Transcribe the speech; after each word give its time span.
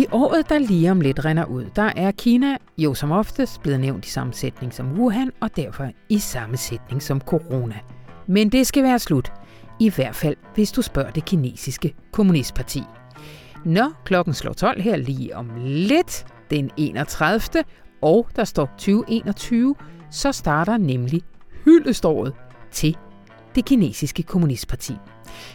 I 0.00 0.06
året, 0.12 0.48
der 0.48 0.58
lige 0.58 0.90
om 0.90 1.00
lidt 1.00 1.24
render 1.24 1.44
ud, 1.44 1.64
der 1.76 1.92
er 1.96 2.10
Kina 2.10 2.56
jo 2.78 2.94
som 2.94 3.10
oftest 3.10 3.62
blevet 3.62 3.80
nævnt 3.80 4.06
i 4.06 4.10
samme 4.10 4.32
sætning 4.32 4.74
som 4.74 4.92
Wuhan, 4.92 5.32
og 5.40 5.56
derfor 5.56 5.90
i 6.08 6.18
samme 6.18 6.56
sætning 6.56 7.02
som 7.02 7.20
corona. 7.20 7.74
Men 8.26 8.52
det 8.52 8.66
skal 8.66 8.82
være 8.82 8.98
slut. 8.98 9.32
I 9.80 9.90
hvert 9.90 10.14
fald, 10.14 10.36
hvis 10.54 10.72
du 10.72 10.82
spørger 10.82 11.10
det 11.10 11.24
kinesiske 11.24 11.94
kommunistparti. 12.12 12.82
Når 13.64 13.92
klokken 14.04 14.34
slår 14.34 14.52
12 14.52 14.80
her 14.80 14.96
lige 14.96 15.36
om 15.36 15.50
lidt, 15.64 16.26
den 16.50 16.70
31. 16.76 17.64
og 18.02 18.28
der 18.36 18.44
står 18.44 18.66
2021, 18.66 19.74
så 20.10 20.32
starter 20.32 20.76
nemlig 20.76 21.22
hyldeståret 21.64 22.34
til 22.70 22.96
det 23.54 23.64
kinesiske 23.64 24.22
kommunistparti. 24.22 24.94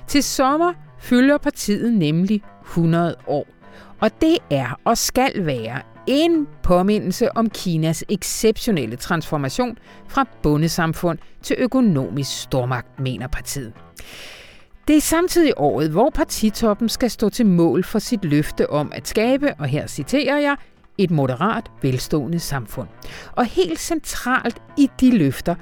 Til 0.08 0.23
sommer 0.23 0.73
fylder 1.00 1.38
partiet 1.38 1.94
nemlig 1.94 2.41
100 2.62 3.16
år. 3.27 3.55
Og 4.02 4.12
det 4.22 4.38
er 4.50 4.80
og 4.86 4.98
skal 4.98 5.46
være 5.46 5.82
en 6.08 6.48
påmindelse 6.64 7.38
om 7.38 7.50
Kinas 7.50 8.04
exceptionelle 8.10 8.96
transformation 8.96 9.78
fra 10.08 10.26
bundesamfund 10.44 11.18
til 11.42 11.56
økonomisk 11.60 12.42
stormagt, 12.42 13.00
mener 13.00 13.28
partiet. 13.28 13.74
Det 14.88 14.98
er 14.98 15.02
samtidig 15.02 15.54
året, 15.58 15.90
hvor 15.90 16.10
partitoppen 16.10 16.90
skal 16.90 17.12
stå 17.12 17.30
til 17.30 17.46
mål 17.46 17.84
for 17.84 18.00
sit 18.00 18.26
løfte 18.26 18.70
om 18.70 18.92
at 18.95 19.08
skabe, 19.08 19.54
og 19.59 19.66
her 19.66 19.88
citerer 19.88 20.39
jeg, 20.39 20.56
et 20.98 21.12
moderat, 21.12 21.72
velstående 21.82 22.39
samfund. 22.39 22.88
Og 23.32 23.45
helt 23.45 23.80
centralt 23.80 24.62
i 24.78 24.89
de 25.00 25.17
løfter 25.17 25.56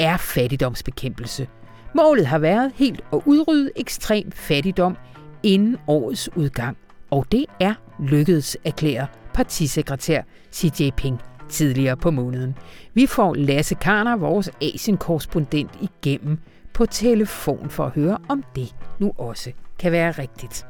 er 0.00 0.16
fattigdomsbekæmpelse. 0.16 1.48
Målet 1.94 2.26
har 2.26 2.38
været 2.38 2.72
helt 2.74 3.00
at 3.12 3.20
udrydde 3.24 3.70
ekstrem 3.76 4.32
fattigdom 4.32 4.96
inden 5.42 5.76
årets 5.86 6.36
udgang. 6.36 6.76
Og 7.10 7.26
det 7.32 7.46
er 7.60 7.74
lykkedes, 7.98 8.56
erklærer 8.64 9.06
partisekretær 9.34 10.22
Xi 10.52 10.70
Jinping 10.80 11.20
tidligere 11.48 11.96
på 11.96 12.10
måneden. 12.10 12.56
Vi 12.94 13.06
får 13.06 13.34
Lasse 13.34 13.74
Karner, 13.74 14.16
vores 14.16 14.50
Asien-korrespondent, 14.62 15.70
igennem 15.80 16.38
på 16.74 16.86
telefon 16.86 17.70
for 17.70 17.84
at 17.84 17.92
høre, 17.92 18.18
om 18.28 18.44
det 18.56 18.74
nu 18.98 19.12
også 19.18 19.52
kan 19.78 19.92
være 19.92 20.10
rigtigt. 20.10 20.66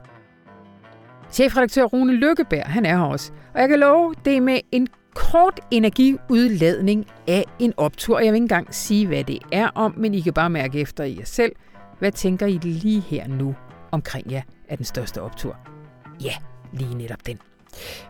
Chefredaktør 1.31 1.85
Rune 1.85 2.13
Lykkeberg, 2.13 2.67
han 2.67 2.87
er 2.87 2.97
her 2.97 3.05
også. 3.05 3.33
Og 3.55 3.61
jeg 3.61 3.69
kan 3.69 3.79
love, 3.79 4.15
det 4.25 4.37
er 4.37 4.41
med 4.41 4.61
en 4.73 4.89
kort 5.15 5.61
energiudladning 5.71 7.07
af 7.29 7.45
en 7.59 7.73
optur. 7.77 8.19
Jeg 8.19 8.33
vil 8.33 8.37
ikke 8.37 8.45
engang 8.45 8.75
sige, 8.75 9.07
hvad 9.07 9.25
det 9.25 9.39
er 9.53 9.69
om, 9.75 9.95
men 9.97 10.15
I 10.15 10.21
kan 10.21 10.33
bare 10.33 10.51
mærke 10.51 10.81
efter 10.81 11.05
i 11.05 11.17
jer 11.19 11.25
selv. 11.25 11.53
Hvad 11.99 12.13
tænker 12.13 12.47
I 12.47 12.59
lige 12.63 13.01
her 13.01 13.29
nu 13.29 13.55
omkring 13.91 14.31
jer 14.33 14.43
af 14.69 14.77
den 14.77 14.87
største 14.87 15.23
optur? 15.23 15.78
Ja, 16.25 16.35
lige 16.73 16.95
netop 16.95 17.27
den. 17.27 17.39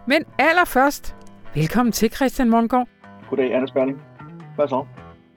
Men 0.06 0.24
allerførst, 0.38 1.16
velkommen 1.54 1.92
til 1.92 2.10
Christian 2.10 2.50
Mongård. 2.50 2.88
Goddag, 3.30 3.54
Anders 3.54 3.72
Berling. 3.72 3.98
Hvad 4.54 4.68
så? 4.68 4.86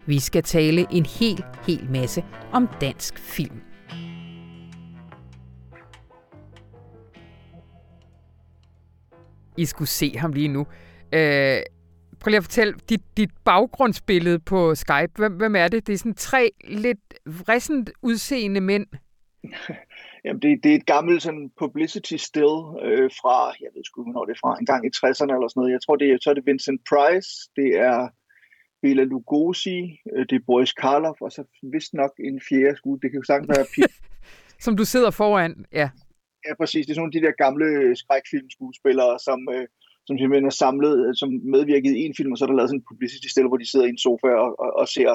Vi 0.06 0.20
skal 0.20 0.44
tale 0.44 0.88
en 0.92 1.06
hel, 1.06 1.44
hel 1.68 1.90
masse 1.92 2.24
om 2.52 2.70
dansk 2.82 3.20
film. 3.20 3.62
I 9.58 9.66
skulle 9.66 9.88
se 9.88 10.18
ham 10.18 10.34
lige 10.34 10.48
nu. 10.48 10.60
Øh, 11.14 11.62
prøv 12.20 12.30
lige 12.30 12.38
at 12.38 12.44
fortælle 12.44 12.74
dit, 12.90 13.18
dit 13.18 13.30
baggrundsbillede 13.46 14.40
på 14.40 14.76
Skype. 14.76 15.12
Hvem, 15.16 15.34
hvem 15.34 15.56
er 15.56 15.68
det? 15.68 15.88
Det 15.88 15.94
er 15.94 15.98
sådan 15.98 16.16
tre 16.16 16.52
lidt 16.68 17.14
vrissent 17.26 17.90
udseende 18.02 18.62
mænd. 18.62 18.88
Jamen, 20.26 20.42
det, 20.42 20.64
det 20.64 20.72
er 20.72 20.76
et 20.76 20.86
gammelt 20.86 21.22
sådan 21.24 21.52
publicity 21.60 22.16
still 22.30 22.58
øh, 22.86 23.10
fra, 23.22 23.38
jeg 23.64 23.70
ved 23.74 23.84
sgu 23.86 24.04
hvornår 24.04 24.26
det 24.26 24.34
er 24.36 24.42
fra, 24.44 24.52
en 24.60 24.70
gang 24.72 24.82
i 24.86 24.96
60'erne 25.00 25.34
eller 25.36 25.48
sådan 25.50 25.60
noget. 25.60 25.76
Jeg 25.76 25.82
tror, 25.82 25.96
det 25.96 26.08
er, 26.12 26.18
så 26.22 26.30
er 26.30 26.34
det 26.34 26.46
Vincent 26.46 26.82
Price, 26.90 27.32
det 27.56 27.70
er 27.90 27.98
Bela 28.82 29.04
Lugosi, 29.04 29.80
øh, 30.14 30.24
det 30.30 30.36
er 30.36 30.48
Boris 30.50 30.74
Karloff, 30.82 31.22
og 31.26 31.32
så 31.32 31.42
vist 31.76 31.94
nok 31.94 32.14
en 32.30 32.42
fjerde 32.50 32.78
skud. 32.78 32.98
Det 33.02 33.10
kan 33.12 33.20
jo 33.22 33.26
sagtens 33.32 33.50
være 33.56 33.66
Pete. 33.76 33.94
som 34.66 34.74
du 34.80 34.86
sidder 34.94 35.12
foran, 35.12 35.66
ja. 35.82 35.90
Ja, 36.48 36.54
præcis. 36.62 36.86
Det 36.86 36.92
er 36.92 36.96
sådan 36.96 37.02
nogle 37.04 37.16
af 37.16 37.18
de 37.18 37.26
der 37.28 37.44
gamle 37.46 37.68
skrækfilmskuespillere, 38.02 39.14
som, 39.28 39.40
øh, 39.56 39.66
som 40.08 40.14
simpelthen 40.18 40.52
er 40.52 40.58
samlet, 40.66 40.96
øh, 41.06 41.12
som 41.22 41.30
medvirket 41.56 41.94
i 42.00 42.02
en 42.08 42.16
film, 42.18 42.32
og 42.32 42.38
så 42.38 42.44
er 42.46 42.50
der 42.50 42.60
lavet 42.60 42.70
sådan 42.70 42.82
en 42.82 42.90
publicity 42.92 43.28
still, 43.34 43.48
hvor 43.48 43.62
de 43.62 43.72
sidder 43.72 43.86
i 43.88 43.94
en 43.96 44.04
sofa 44.08 44.30
og, 44.44 44.50
og, 44.64 44.70
og 44.82 44.88
ser 44.96 45.12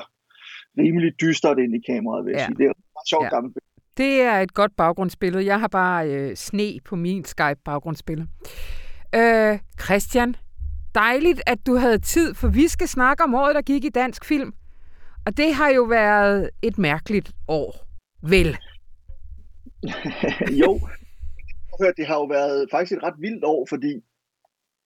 rimelig 0.83 1.11
dystert 1.23 1.59
ind 1.65 1.73
i 1.79 1.83
kameraet, 1.91 2.25
vil 2.25 2.33
jeg 2.33 2.41
ja. 2.41 2.47
sige. 2.47 2.59
Det 2.61 2.67
er 2.67 2.71
et 2.71 3.11
sjovt 3.13 3.29
ja. 3.29 3.35
gammelt 3.35 3.55
det 3.97 4.21
er 4.21 4.41
et 4.41 4.55
godt 4.55 4.77
baggrundsbillede. 4.77 5.47
Jeg 5.47 5.61
har 5.61 5.69
bare 5.69 6.11
øh, 6.11 6.37
sne 6.37 6.79
på 6.85 6.97
min 6.97 7.25
Skype-baggrundsbillede. 7.25 8.29
Øh, 9.15 9.59
Christian, 9.85 10.37
dejligt, 10.95 11.43
at 11.47 11.67
du 11.67 11.75
havde 11.75 11.99
tid, 11.99 12.35
for 12.35 12.49
vi 12.49 12.69
skal 12.69 12.89
snakke 12.89 13.25
om 13.25 13.35
året, 13.35 13.55
der 13.55 13.63
gik 13.63 13.85
i 13.85 13.89
dansk 13.89 14.25
film. 14.25 14.53
Og 15.27 15.37
det 15.37 15.55
har 15.55 15.69
jo 15.69 15.83
været 15.83 16.51
et 16.63 16.79
mærkeligt 16.79 17.33
år, 17.49 17.87
vel? 18.23 18.57
jo, 20.63 20.81
det 21.97 22.07
har 22.07 22.15
jo 22.15 22.25
været 22.25 22.69
faktisk 22.71 22.93
et 22.93 23.03
ret 23.03 23.15
vildt 23.19 23.45
år, 23.45 23.67
fordi 23.69 23.93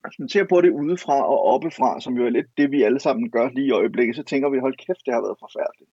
hvis 0.05 0.19
man 0.19 0.29
ser 0.29 0.45
på 0.45 0.61
det 0.61 0.71
udefra 0.71 1.19
og 1.33 1.45
oppefra, 1.45 2.01
som 2.01 2.15
jo 2.15 2.27
er 2.27 2.31
lidt 2.31 2.47
det, 2.57 2.71
vi 2.71 2.83
alle 2.83 3.01
sammen 3.01 3.31
gør 3.31 3.49
lige 3.49 3.67
i 3.67 3.71
øjeblikket, 3.71 4.17
så 4.17 4.23
tænker 4.23 4.49
vi, 4.51 4.59
hold 4.59 4.77
kæft, 4.77 5.07
det 5.07 5.15
har 5.15 5.21
været 5.21 5.43
forfærdeligt. 5.45 5.91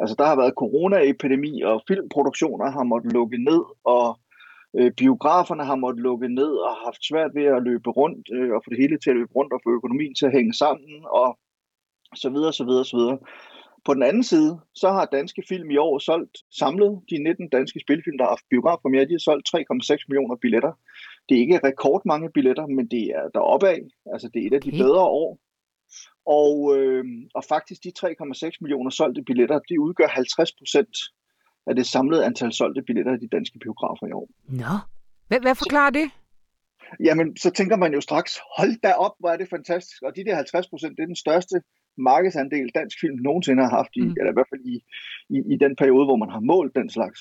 Altså 0.00 0.14
der 0.18 0.26
har 0.26 0.36
været 0.36 0.58
coronaepidemi, 0.62 1.62
og 1.62 1.82
filmproduktioner 1.88 2.70
har 2.70 2.82
måttet 2.82 3.12
lukke 3.12 3.38
ned, 3.44 3.62
og 3.84 4.18
øh, 4.78 4.92
biograferne 4.92 5.64
har 5.64 5.76
måttet 5.76 6.02
lukke 6.02 6.28
ned 6.28 6.52
og 6.64 6.68
har 6.68 6.80
haft 6.84 7.04
svært 7.04 7.30
ved 7.34 7.44
at 7.44 7.62
løbe 7.62 7.90
rundt, 7.90 8.28
øh, 8.32 8.50
og 8.54 8.62
få 8.64 8.70
det 8.70 8.78
hele 8.78 8.98
til 8.98 9.10
at 9.10 9.16
løbe 9.16 9.32
rundt 9.36 9.52
og 9.52 9.60
få 9.64 9.70
økonomien 9.70 10.14
til 10.14 10.26
at 10.26 10.32
hænge 10.32 10.54
sammen, 10.54 10.92
og 11.04 11.38
så 12.14 12.30
videre, 12.30 12.52
så 12.52 12.64
videre, 12.64 12.84
så 12.84 12.96
videre. 12.96 13.18
På 13.84 13.94
den 13.94 14.02
anden 14.02 14.22
side, 14.22 14.60
så 14.74 14.88
har 14.88 15.04
danske 15.04 15.42
film 15.48 15.70
i 15.70 15.76
år 15.76 15.98
solgt 15.98 16.38
samlet 16.60 17.00
de 17.10 17.22
19 17.22 17.48
danske 17.48 17.80
spilfilm, 17.80 18.18
der 18.18 18.24
har 18.24 18.30
haft 18.30 18.50
biografpremiere, 18.50 19.04
de 19.04 19.18
har 19.18 19.26
solgt 19.28 19.48
3,6 19.48 20.04
millioner 20.08 20.36
billetter. 20.36 20.72
Det 21.28 21.36
er 21.36 21.40
ikke 21.40 21.60
rekordmange 21.64 22.30
billetter, 22.30 22.66
men 22.66 22.86
det 22.86 23.04
er 23.18 23.28
deroppe 23.34 23.68
af. 23.68 23.80
Altså 24.12 24.28
det 24.34 24.42
er 24.42 24.46
et 24.46 24.54
af 24.54 24.60
de 24.60 24.70
bedre 24.70 25.04
år. 25.22 25.38
Og, 26.26 26.76
øh, 26.76 27.04
og 27.34 27.44
faktisk 27.48 27.84
de 27.84 27.92
3,6 27.98 28.58
millioner 28.60 28.90
solgte 28.90 29.22
billetter, 29.22 29.58
de 29.58 29.80
udgør 29.80 30.08
50 30.08 30.52
procent 30.52 30.96
af 31.66 31.76
det 31.76 31.86
samlede 31.86 32.24
antal 32.24 32.52
solgte 32.52 32.82
billetter 32.82 33.14
i 33.14 33.20
de 33.24 33.28
danske 33.28 33.58
biografer 33.58 34.06
i 34.06 34.12
år. 34.12 34.28
Nå, 34.48 34.74
hvad, 35.28 35.40
hvad 35.40 35.54
forklarer 35.54 35.90
det? 35.90 36.10
Jamen, 37.06 37.36
så 37.36 37.50
tænker 37.50 37.76
man 37.76 37.92
jo 37.94 38.00
straks, 38.00 38.40
hold 38.56 38.80
da 38.80 38.92
op, 38.92 39.14
hvor 39.18 39.30
er 39.30 39.36
det 39.36 39.48
fantastisk. 39.48 40.02
Og 40.02 40.16
de 40.16 40.24
der 40.24 40.34
50 40.34 40.68
procent, 40.68 40.96
det 40.96 41.02
er 41.02 41.06
den 41.06 41.24
største 41.26 41.62
markedsandel 41.98 42.70
dansk 42.74 42.96
film 43.00 43.18
nogensinde 43.18 43.62
har 43.62 43.70
haft, 43.70 43.96
i, 43.96 44.00
mm. 44.00 44.14
eller 44.18 44.30
i 44.30 44.36
hvert 44.36 44.50
fald 44.52 44.64
i, 44.74 44.76
i, 45.34 45.38
i 45.54 45.56
den 45.64 45.76
periode, 45.76 46.04
hvor 46.06 46.16
man 46.16 46.30
har 46.30 46.40
målt 46.40 46.74
den 46.74 46.90
slags. 46.90 47.20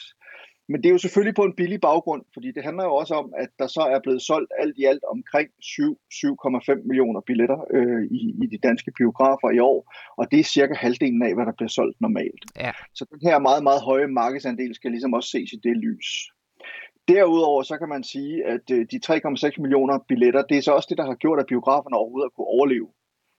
Men 0.70 0.78
det 0.82 0.88
er 0.90 0.96
jo 0.98 1.04
selvfølgelig 1.06 1.36
på 1.36 1.44
en 1.44 1.56
billig 1.60 1.82
baggrund, 1.82 2.24
fordi 2.34 2.52
det 2.56 2.64
handler 2.64 2.84
jo 2.84 2.94
også 3.02 3.14
om, 3.22 3.34
at 3.38 3.50
der 3.60 3.68
så 3.68 3.82
er 3.94 4.00
blevet 4.00 4.22
solgt 4.22 4.52
alt 4.62 4.76
i 4.78 4.86
alt 4.92 5.04
omkring 5.16 5.50
7,5 5.50 6.88
millioner 6.90 7.22
billetter 7.30 7.60
øh, 7.76 8.04
i, 8.20 8.22
i 8.44 8.46
de 8.54 8.60
danske 8.68 8.92
biografer 8.98 9.50
i 9.58 9.60
år, 9.60 9.80
og 10.18 10.32
det 10.32 10.40
er 10.40 10.44
cirka 10.44 10.74
halvdelen 10.74 11.22
af, 11.28 11.34
hvad 11.36 11.46
der 11.46 11.56
bliver 11.58 11.70
solgt 11.70 12.02
normalt. 12.02 12.44
Ja. 12.60 12.72
Så 12.96 13.06
den 13.12 13.20
her 13.30 13.40
meget, 13.40 13.64
meget 13.64 13.82
høje 13.82 14.08
markedsandel 14.08 14.76
skal 14.76 14.92
ligesom 14.92 15.14
også 15.14 15.30
ses 15.30 15.50
i 15.54 15.60
det 15.64 15.78
lys. 15.78 16.08
Derudover 17.08 17.64
så 17.64 17.78
kan 17.78 17.90
man 17.90 18.04
sige, 18.04 18.46
at 18.54 18.66
øh, 18.72 18.86
de 18.92 18.98
3,6 19.06 19.62
millioner 19.62 19.96
billetter, 20.08 20.42
det 20.50 20.58
er 20.58 20.62
så 20.62 20.72
også 20.72 20.88
det, 20.90 20.98
der 20.98 21.06
har 21.06 21.16
gjort, 21.24 21.40
at 21.40 21.52
biograferne 21.54 21.98
overhovedet 21.98 22.26
har 22.28 22.36
kunne 22.36 22.54
overleve. 22.58 22.90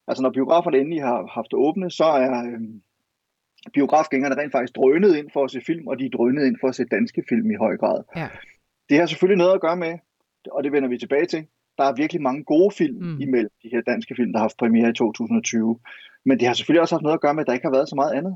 Altså 0.08 0.22
når 0.22 0.30
biograferne 0.38 0.78
endelig 0.78 1.02
har 1.02 1.18
haft 1.38 1.52
åbne, 1.66 1.90
så 1.90 2.04
er, 2.04 2.30
øh, 2.50 2.60
biografgængerne 3.74 4.34
rent 4.40 4.52
faktisk 4.52 4.76
drønede 4.76 5.18
ind 5.18 5.28
for 5.32 5.44
at 5.44 5.50
se 5.50 5.60
film, 5.66 5.86
og 5.86 5.98
de 5.98 6.10
drønede 6.10 6.46
ind 6.46 6.56
for 6.60 6.68
at 6.68 6.74
se 6.74 6.84
danske 6.84 7.22
film 7.28 7.50
i 7.50 7.54
høj 7.54 7.76
grad. 7.76 8.04
Ja. 8.16 8.28
Det 8.88 8.98
har 8.98 9.06
selvfølgelig 9.06 9.38
noget 9.38 9.54
at 9.54 9.60
gøre 9.60 9.76
med, 9.76 9.98
og 10.50 10.64
det 10.64 10.72
vender 10.72 10.88
vi 10.88 10.98
tilbage 10.98 11.26
til. 11.26 11.46
Der 11.78 11.84
er 11.84 11.94
virkelig 12.02 12.22
mange 12.22 12.44
gode 12.44 12.70
film 12.80 12.96
mm. 13.04 13.20
imellem 13.20 13.52
de 13.62 13.68
her 13.72 13.80
danske 13.80 14.14
film, 14.18 14.32
der 14.32 14.38
har 14.38 14.44
haft 14.48 14.62
premiere 14.62 14.90
i 14.90 14.92
2020. 14.92 15.78
Men 16.24 16.38
det 16.38 16.46
har 16.46 16.54
selvfølgelig 16.54 16.82
også 16.82 16.94
haft 16.94 17.02
noget 17.02 17.18
at 17.18 17.24
gøre 17.24 17.34
med, 17.34 17.42
at 17.42 17.46
der 17.46 17.52
ikke 17.52 17.68
har 17.68 17.76
været 17.78 17.88
så 17.88 17.96
meget 17.96 18.12
andet. 18.18 18.34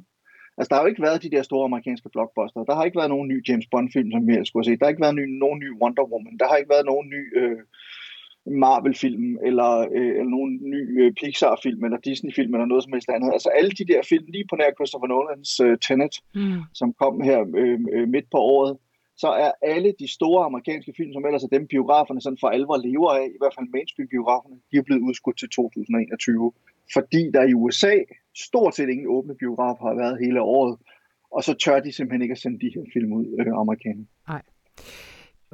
Altså, 0.59 0.69
der 0.69 0.75
har 0.77 0.83
jo 0.83 0.93
ikke 0.93 1.07
været 1.09 1.23
de 1.23 1.31
der 1.35 1.43
store 1.43 1.65
amerikanske 1.65 2.09
blockbuster. 2.15 2.65
Der 2.69 2.75
har 2.75 2.85
ikke 2.85 3.01
været 3.01 3.15
nogen 3.15 3.29
ny 3.33 3.49
James 3.49 3.69
Bond-film, 3.73 4.11
som 4.15 4.23
vi 4.29 4.33
skulle 4.45 4.65
se. 4.65 4.77
Der 4.79 4.85
har 4.85 4.93
ikke 4.95 5.07
været 5.07 5.19
ny, 5.21 5.27
nogen 5.45 5.59
ny 5.65 5.69
Wonder 5.81 6.07
Woman. 6.11 6.39
Der 6.41 6.47
har 6.49 6.57
ikke 6.57 6.75
været 6.75 6.87
nogen 6.93 7.07
ny 7.15 7.23
øh, 7.41 7.61
Marvel-film, 8.47 9.39
eller, 9.49 9.71
øh, 9.99 10.13
eller 10.19 10.31
nogen 10.37 10.53
ny 10.75 11.03
øh, 11.03 11.13
Pixar-film, 11.13 11.85
eller 11.85 11.99
Disney-film, 11.99 12.55
eller 12.55 12.67
noget 12.67 12.85
som 12.85 12.93
helst 12.93 13.09
andet. 13.09 13.33
Altså 13.33 13.49
alle 13.49 13.71
de 13.71 13.85
der 13.93 14.03
film, 14.09 14.27
lige 14.29 14.47
på 14.51 14.57
nær 14.57 14.77
Christopher 14.79 15.09
Nolans 15.09 15.61
øh, 15.61 15.79
Tenet, 15.79 16.15
mm. 16.35 16.61
som 16.75 16.89
kom 17.03 17.21
her 17.21 17.41
øh, 17.57 17.79
øh, 17.95 18.09
midt 18.09 18.27
på 18.31 18.39
året, 18.39 18.77
så 19.17 19.29
er 19.29 19.51
alle 19.63 19.95
de 19.99 20.09
store 20.09 20.45
amerikanske 20.45 20.93
film, 20.97 21.13
som 21.13 21.25
ellers 21.27 21.45
er 21.45 21.49
dem 21.57 21.67
biograferne 21.67 22.21
sådan 22.21 22.39
for 22.41 22.49
alvor 22.49 22.77
lever 22.77 23.11
af, 23.11 23.27
i 23.27 23.39
hvert 23.41 23.55
fald 23.55 23.69
mainstream-biograferne, 23.75 24.57
de 24.71 24.77
er 24.77 24.83
blevet 24.83 25.03
udskudt 25.09 25.39
til 25.39 25.49
2021. 25.49 26.53
Fordi 26.93 27.31
der 27.35 27.43
i 27.43 27.55
USA 27.55 27.95
stort 28.47 28.75
set 28.77 28.89
ingen 28.89 29.09
åbne 29.09 29.35
biografer 29.35 29.87
har 29.87 29.95
været 30.03 30.19
hele 30.25 30.41
året, 30.41 30.79
og 31.31 31.43
så 31.45 31.55
tør 31.55 31.81
de 31.81 31.93
simpelthen 31.93 32.23
ikke 32.23 32.33
at 32.33 32.39
sende 32.39 32.59
de 32.61 32.73
her 32.75 32.85
film 32.93 33.13
ud, 33.13 33.27
øh, 33.41 33.47
amerikanerne. 33.47 34.07
Nej. 34.29 34.43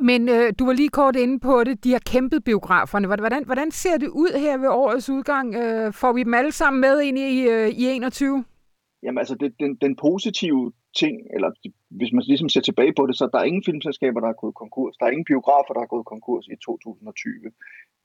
Men 0.01 0.29
øh, 0.29 0.53
du 0.59 0.67
var 0.67 0.73
lige 0.73 0.89
kort 0.89 1.17
inde 1.17 1.41
på 1.41 1.65
det, 1.65 1.85
de 1.85 1.93
har 1.93 2.03
kæmpet 2.07 2.45
biograferne. 2.45 3.07
Hvordan, 3.07 3.45
hvordan 3.45 3.71
ser 3.71 3.97
det 3.99 4.09
ud 4.09 4.39
her 4.39 4.59
ved 4.59 4.69
årets 4.69 5.11
udgang? 5.11 5.55
Øh, 5.55 5.93
får 5.93 6.13
vi 6.13 6.23
dem 6.23 6.35
alle 6.35 6.53
sammen 6.53 6.81
med 6.81 7.01
ind 7.01 7.19
i, 7.19 7.49
øh, 7.49 7.69
i 7.69 7.83
21? 7.87 8.45
Jamen 9.03 9.19
altså, 9.19 9.35
det, 9.35 9.55
den, 9.61 9.77
den 9.85 9.97
positive 9.97 10.73
ting, 10.97 11.17
eller 11.35 11.51
hvis 11.91 12.13
man 12.13 12.23
ligesom 12.27 12.49
ser 12.49 12.61
tilbage 12.61 12.93
på 12.99 13.07
det, 13.07 13.17
så 13.17 13.29
der 13.33 13.39
er 13.39 13.45
ingen 13.45 13.65
filmselskaber, 13.67 14.21
der 14.21 14.29
er 14.29 14.41
gået 14.43 14.55
konkurs. 14.55 14.97
Der 14.97 15.07
er 15.07 15.11
ingen 15.11 15.25
biografer, 15.25 15.75
der 15.75 15.81
er 15.81 15.93
gået 15.95 16.07
konkurs 16.07 16.47
i 16.47 16.57
2020. 16.65 17.33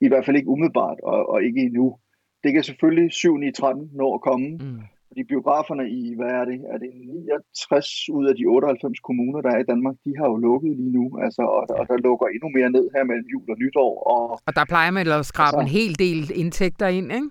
I 0.02 0.08
hvert 0.08 0.26
fald 0.26 0.38
ikke 0.38 0.50
umiddelbart, 0.50 1.00
og, 1.04 1.30
og 1.30 1.44
ikke 1.44 1.62
endnu. 1.62 1.98
Det 2.44 2.54
kan 2.54 2.64
selvfølgelig 2.64 3.12
7 3.12 3.38
9 3.38 3.52
13 3.52 3.90
nå 3.94 4.14
at 4.14 4.22
komme. 4.22 4.48
Mm. 4.50 4.80
Fordi 5.16 5.34
biograferne 5.34 5.86
i, 6.00 6.16
hvad 6.20 6.32
er 6.40 6.46
det, 6.52 6.60
er 6.74 6.78
det 6.84 6.90
69 6.94 8.10
ud 8.18 8.26
af 8.30 8.36
de 8.36 8.46
98 8.46 9.00
kommuner, 9.00 9.42
der 9.42 9.52
er 9.56 9.60
i 9.62 9.70
Danmark, 9.72 9.96
de 10.06 10.12
har 10.20 10.28
jo 10.32 10.38
lukket 10.48 10.72
lige 10.80 10.94
nu, 10.98 11.06
altså, 11.26 11.42
og, 11.58 11.64
og 11.80 11.84
der 11.90 11.98
lukker 12.08 12.28
endnu 12.36 12.50
mere 12.58 12.70
ned 12.78 12.86
her 12.96 13.04
mellem 13.10 13.28
jul 13.34 13.48
og 13.54 13.58
nytår. 13.64 13.92
Og, 14.14 14.24
og 14.48 14.54
der 14.60 14.66
plejer 14.74 14.92
man 14.92 15.08
at 15.08 15.26
skrabe 15.26 15.58
altså, 15.58 15.66
en 15.66 15.72
hel 15.80 15.94
del 16.06 16.22
indtægter 16.42 16.88
ind, 16.98 17.08
ikke? 17.20 17.30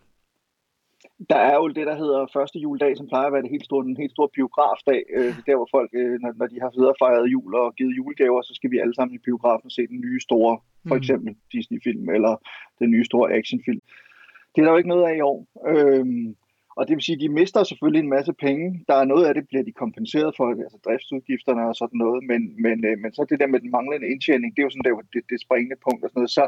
Der 1.32 1.40
er 1.50 1.54
jo 1.60 1.66
det, 1.78 1.86
der 1.90 1.96
hedder 2.02 2.20
første 2.36 2.58
juledag, 2.64 2.92
som 2.96 3.06
plejer 3.12 3.26
at 3.26 3.34
være 3.34 3.44
det 3.46 3.54
helt 3.54 3.68
store, 3.68 3.84
en 3.84 4.02
helt 4.02 4.14
stor 4.16 4.28
biografdag. 4.36 5.00
Øh, 5.16 5.32
der, 5.46 5.56
hvor 5.56 5.68
folk, 5.76 5.90
øh, 6.00 6.14
når, 6.22 6.32
når 6.40 6.46
de 6.52 6.58
har 6.62 6.70
fejret 7.02 7.32
jul 7.34 7.54
og 7.62 7.74
givet 7.78 7.96
julegaver, 7.98 8.42
så 8.42 8.52
skal 8.58 8.70
vi 8.70 8.78
alle 8.82 8.94
sammen 8.94 9.14
i 9.14 9.24
biografen 9.28 9.70
se 9.70 9.82
den 9.92 10.00
nye 10.06 10.20
store, 10.28 10.52
for 10.88 10.94
mm. 10.94 11.00
eksempel 11.00 11.30
Disney-film, 11.52 12.04
eller 12.16 12.34
den 12.80 12.88
nye 12.94 13.04
store 13.10 13.26
actionfilm. 13.38 13.82
Det 14.52 14.58
er 14.60 14.64
der 14.64 14.72
jo 14.72 14.80
ikke 14.82 14.94
noget 14.94 15.08
af 15.10 15.14
i 15.16 15.26
år. 15.32 15.38
Øhm, 15.72 16.36
og 16.76 16.88
det 16.88 16.94
vil 16.96 17.04
sige, 17.04 17.16
at 17.16 17.24
de 17.24 17.28
mister 17.28 17.62
selvfølgelig 17.62 18.02
en 18.02 18.14
masse 18.16 18.32
penge. 18.32 18.84
Der 18.88 18.94
er 18.94 19.04
noget 19.12 19.24
af 19.26 19.34
det, 19.34 19.48
bliver 19.48 19.64
de 19.64 19.72
kompenseret 19.72 20.36
for, 20.36 20.46
altså 20.50 20.78
driftsudgifterne 20.84 21.68
og 21.70 21.76
sådan 21.76 21.98
noget, 22.04 22.20
men, 22.30 22.40
men, 22.64 22.76
øh, 22.88 22.98
men 23.02 23.10
så 23.14 23.26
det 23.30 23.40
der 23.40 23.46
med 23.46 23.60
den 23.60 23.70
manglende 23.70 24.08
indtjening, 24.12 24.50
det 24.52 24.60
er 24.60 24.66
jo 24.66 24.74
sådan 24.74 24.86
der, 24.86 24.94
det, 25.14 25.22
det 25.30 25.40
springende 25.40 25.76
punkt 25.86 26.04
og 26.04 26.10
sådan 26.10 26.20
noget. 26.20 26.38
Så 26.38 26.44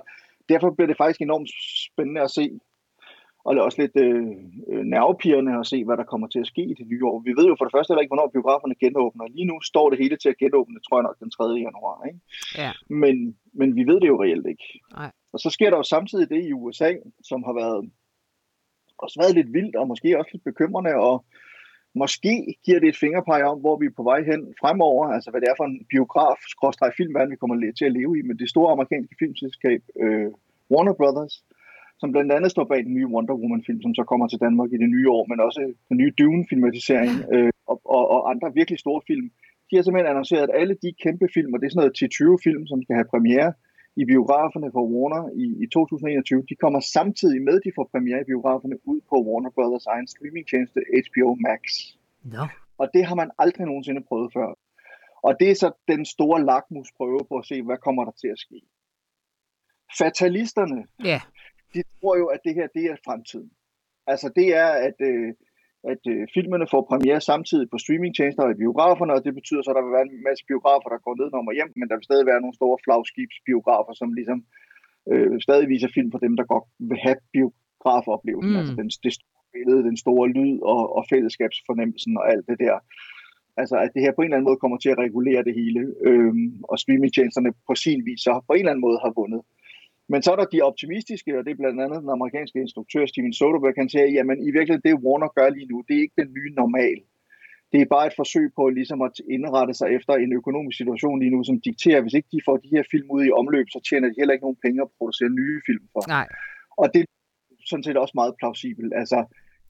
derfor 0.49 0.71
bliver 0.71 0.91
det 0.91 0.97
faktisk 1.03 1.21
enormt 1.21 1.51
spændende 1.91 2.21
at 2.21 2.31
se, 2.31 2.47
og 3.47 3.51
det 3.55 3.61
er 3.61 3.69
også 3.69 3.83
lidt 3.83 3.97
øh, 4.07 4.83
nervepirrende 4.95 5.53
at 5.61 5.67
se, 5.73 5.79
hvad 5.85 5.97
der 5.97 6.11
kommer 6.13 6.29
til 6.29 6.41
at 6.45 6.51
ske 6.53 6.63
i 6.73 6.75
det 6.81 6.87
nye 6.93 7.05
år. 7.11 7.19
Vi 7.29 7.33
ved 7.39 7.47
jo 7.49 7.57
for 7.59 7.65
det 7.65 7.75
første 7.75 7.91
heller 7.91 8.05
ikke, 8.05 8.15
hvornår 8.15 8.35
biograferne 8.37 8.81
genåbner. 8.85 9.25
Lige 9.37 9.51
nu 9.51 9.57
står 9.61 9.91
det 9.91 9.99
hele 9.99 10.17
til 10.17 10.29
at 10.29 10.41
genåbne, 10.45 10.79
tror 10.81 10.99
jeg 10.99 11.07
nok, 11.09 11.19
den 11.23 11.31
3. 11.31 11.45
januar. 11.67 11.97
Ikke? 12.09 12.21
Ja. 12.63 12.73
Men, 13.03 13.17
men 13.59 13.69
vi 13.79 13.83
ved 13.91 13.99
det 14.01 14.09
jo 14.13 14.23
reelt 14.23 14.47
ikke. 14.47 14.67
Nej. 14.97 15.11
Og 15.33 15.39
så 15.41 15.51
sker 15.51 15.71
der 15.71 15.77
jo 15.77 15.83
samtidig 15.83 16.27
det 16.31 16.43
i 16.45 16.53
USA, 16.53 16.91
som 17.31 17.43
har 17.47 17.55
været 17.63 17.91
også 19.05 19.17
været 19.23 19.35
lidt 19.35 19.53
vildt, 19.57 19.77
og 19.77 19.89
måske 19.89 20.19
også 20.19 20.31
lidt 20.33 20.45
bekymrende, 20.51 20.95
og 21.09 21.25
måske 22.03 22.35
giver 22.65 22.81
det 22.81 22.89
et 22.89 23.03
fingerpege 23.05 23.45
om, 23.53 23.59
hvor 23.65 23.77
vi 23.81 23.87
er 23.87 23.97
på 23.97 24.05
vej 24.11 24.21
hen 24.31 24.41
fremover, 24.61 25.05
altså 25.17 25.29
hvad 25.31 25.41
det 25.41 25.49
er 25.49 25.59
for 25.59 25.67
en 25.71 25.79
biograf, 25.93 26.39
filmverden, 26.97 27.33
vi 27.35 27.41
kommer 27.41 27.73
til 27.79 27.89
at 27.89 27.97
leve 27.99 28.13
i, 28.19 28.23
men 28.23 28.39
det 28.39 28.49
store 28.55 28.73
amerikanske 28.73 29.15
filmselskab 29.21 29.81
øh, 30.03 30.29
Warner 30.73 30.95
Brothers, 31.01 31.35
som 32.01 32.13
blandt 32.13 32.33
andet 32.33 32.51
står 32.51 32.65
bag 32.71 32.81
den 32.89 32.95
nye 32.99 33.11
Wonder 33.15 33.35
Woman-film, 33.41 33.81
som 33.83 33.95
så 33.95 34.05
kommer 34.11 34.27
til 34.29 34.43
Danmark 34.45 34.71
i 34.73 34.79
det 34.83 34.91
nye 34.95 35.09
år, 35.17 35.25
men 35.31 35.39
også 35.47 35.61
den 35.91 35.97
nye 36.01 36.13
Dune-filmatisering 36.19 37.13
øh, 37.35 37.53
og, 37.71 37.77
og, 37.97 38.03
og 38.15 38.21
andre 38.33 38.49
virkelig 38.59 38.79
store 38.79 39.03
film. 39.11 39.27
De 39.69 39.77
har 39.77 39.83
simpelthen 39.83 40.13
annonceret, 40.13 40.49
at 40.49 40.57
alle 40.61 40.75
de 40.85 40.91
kæmpe 41.05 41.27
film, 41.35 41.51
og 41.55 41.59
det 41.59 41.67
er 41.67 41.73
sådan 41.73 41.85
noget 41.85 42.39
10-20 42.41 42.45
film, 42.47 42.63
som 42.67 42.83
skal 42.83 42.95
have 42.99 43.13
premiere 43.15 43.53
i 43.97 44.05
biograferne 44.05 44.69
for 44.75 44.83
Warner 44.93 45.25
i, 45.45 45.47
i 45.65 45.67
2021, 45.67 46.45
de 46.51 46.55
kommer 46.55 46.81
samtidig 46.81 47.43
med, 47.43 47.61
de 47.61 47.73
får 47.77 47.89
premiere 47.93 48.21
i 48.21 48.31
biograferne 48.33 48.77
ud 48.85 49.01
på 49.11 49.17
Warner 49.27 49.51
Brothers 49.51 49.87
egen 49.87 50.09
streamingtjeneste 50.09 50.81
HBO 51.07 51.29
Max. 51.47 51.63
No. 52.35 52.45
Og 52.79 52.87
det 52.95 53.03
har 53.09 53.15
man 53.15 53.31
aldrig 53.39 53.67
nogensinde 53.67 54.03
prøvet 54.09 54.33
før. 54.33 54.49
Og 55.27 55.33
det 55.41 55.51
er 55.51 55.55
så 55.55 55.71
den 55.89 56.05
store 56.05 56.45
lakmusprøve 56.45 57.21
på 57.29 57.35
at 57.41 57.47
se, 57.47 57.63
hvad 57.63 57.77
kommer 57.77 58.05
der 58.05 58.13
til 58.23 58.29
at 58.29 58.39
ske. 58.39 58.59
Fatalisterne, 59.99 60.81
yeah 61.07 61.21
de 61.77 61.83
tror 62.01 62.17
jo, 62.23 62.27
at 62.27 62.41
det 62.45 62.55
her 62.55 62.67
det 62.75 62.85
er 62.85 62.97
fremtiden. 63.05 63.51
Altså 64.07 64.29
det 64.39 64.49
er, 64.63 64.71
at, 64.89 64.99
øh, 65.11 65.35
at 65.93 66.03
øh, 66.13 66.23
filmene 66.35 66.67
får 66.73 66.83
premiere 66.91 67.21
samtidig 67.31 67.67
på 67.71 67.79
streamingtjenester 67.85 68.43
og 68.47 68.53
i 68.53 68.61
biograferne, 68.63 69.13
og 69.17 69.25
det 69.27 69.35
betyder 69.39 69.63
så, 69.63 69.71
at 69.71 69.77
der 69.79 69.87
vil 69.87 69.97
være 69.97 70.09
en 70.09 70.27
masse 70.29 70.45
biografer, 70.51 70.89
der 70.91 71.05
går 71.07 71.15
ned 71.21 71.29
og 71.51 71.57
hjem, 71.59 71.73
men 71.79 71.89
der 71.89 71.97
vil 71.97 72.09
stadig 72.09 72.27
være 72.31 72.43
nogle 72.45 72.59
store 72.61 72.79
flagskibsbiografer, 72.85 73.95
som 74.01 74.09
ligesom 74.19 74.39
øh, 75.13 75.37
stadig 75.47 75.67
viser 75.73 75.91
film 75.97 76.11
for 76.15 76.23
dem, 76.27 76.35
der 76.39 76.45
godt 76.53 76.67
vil 76.91 77.01
have 77.07 77.19
biografoplevelsen. 77.35 78.55
Mm. 78.55 78.61
Altså 78.61 78.75
den, 78.81 78.89
det 79.07 79.13
store 79.19 79.45
billede, 79.57 79.89
den 79.91 79.99
store 80.05 80.27
lyd 80.37 80.55
og, 80.73 80.83
og 80.97 81.03
fællesskabsfornemmelsen 81.13 82.13
og 82.21 82.25
alt 82.33 82.47
det 82.51 82.59
der. 82.65 82.77
Altså 83.61 83.77
at 83.85 83.91
det 83.95 84.03
her 84.05 84.13
på 84.15 84.21
en 84.21 84.29
eller 84.29 84.37
anden 84.37 84.49
måde 84.51 84.63
kommer 84.63 84.79
til 84.79 84.91
at 84.95 85.03
regulere 85.07 85.43
det 85.49 85.55
hele, 85.61 85.81
øh, 86.09 86.35
og 86.71 86.77
streamingtjenesterne 86.83 87.51
på 87.69 87.75
sin 87.85 88.01
vis 88.09 88.21
så 88.27 88.33
på 88.49 88.53
en 88.53 88.59
eller 88.59 88.73
anden 88.73 88.87
måde 88.87 88.99
har 89.05 89.13
vundet. 89.21 89.43
Men 90.09 90.23
så 90.23 90.33
er 90.33 90.37
der 90.37 90.45
de 90.45 90.63
optimistiske, 90.63 91.39
og 91.39 91.45
det 91.45 91.51
er 91.51 91.61
blandt 91.63 91.81
andet 91.85 92.03
den 92.05 92.17
amerikanske 92.19 92.59
instruktør 92.61 93.07
Steven 93.07 93.33
Soderbergh, 93.33 93.79
han 93.83 93.89
siger, 93.89 94.07
jamen 94.17 94.39
i 94.49 94.51
virkeligheden 94.57 94.87
det 94.89 95.03
Warner 95.05 95.31
gør 95.39 95.49
lige 95.51 95.71
nu, 95.73 95.85
det 95.89 95.97
er 95.97 96.01
ikke 96.01 96.21
den 96.23 96.31
nye 96.39 96.51
normal. 96.61 96.99
Det 97.73 97.81
er 97.81 97.95
bare 97.95 98.07
et 98.07 98.17
forsøg 98.17 98.47
på 98.57 98.69
ligesom 98.69 99.03
at 99.03 99.15
indrette 99.37 99.75
sig 99.75 99.89
efter 99.97 100.13
en 100.15 100.33
økonomisk 100.33 100.77
situation 100.77 101.21
lige 101.21 101.35
nu, 101.35 101.45
som 101.45 101.61
dikterer, 101.61 102.01
hvis 102.01 102.15
ikke 102.15 102.29
de 102.33 102.41
får 102.45 102.57
de 102.57 102.69
her 102.69 102.85
film 102.91 103.11
ud 103.11 103.25
i 103.25 103.31
omløb, 103.31 103.67
så 103.71 103.81
tjener 103.89 104.09
de 104.09 104.15
heller 104.19 104.35
ikke 104.35 104.47
nogen 104.47 104.63
penge 104.65 104.83
at 104.83 104.89
producere 104.99 105.31
nye 105.41 105.61
film 105.67 105.85
for. 105.93 106.09
Nej. 106.09 106.29
Og 106.81 106.87
det 106.95 107.01
er 107.01 107.07
sådan 107.67 107.83
set 107.83 107.97
også 107.97 108.13
meget 108.15 108.35
plausibelt. 108.39 108.93
Altså, 108.97 109.19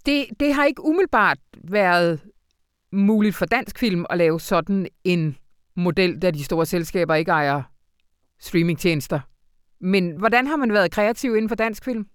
det, 0.06 0.40
det 0.40 0.54
har 0.54 0.64
ikke 0.64 0.84
umiddelbart 0.84 1.38
været 1.64 2.20
muligt 2.92 3.34
for 3.34 3.46
dansk 3.46 3.78
film 3.78 4.04
at 4.10 4.18
lave 4.18 4.40
sådan 4.40 4.86
en 5.04 5.36
model, 5.76 6.22
da 6.22 6.30
de 6.30 6.44
store 6.44 6.66
selskaber 6.66 7.14
ikke 7.14 7.30
ejer 7.30 7.62
streamingtjenester. 8.38 9.20
Men 9.80 10.18
hvordan 10.18 10.46
har 10.46 10.56
man 10.56 10.72
været 10.72 10.90
kreativ 10.90 11.30
inden 11.36 11.48
for 11.48 11.56
dansk 11.56 11.84
film? 11.84 12.06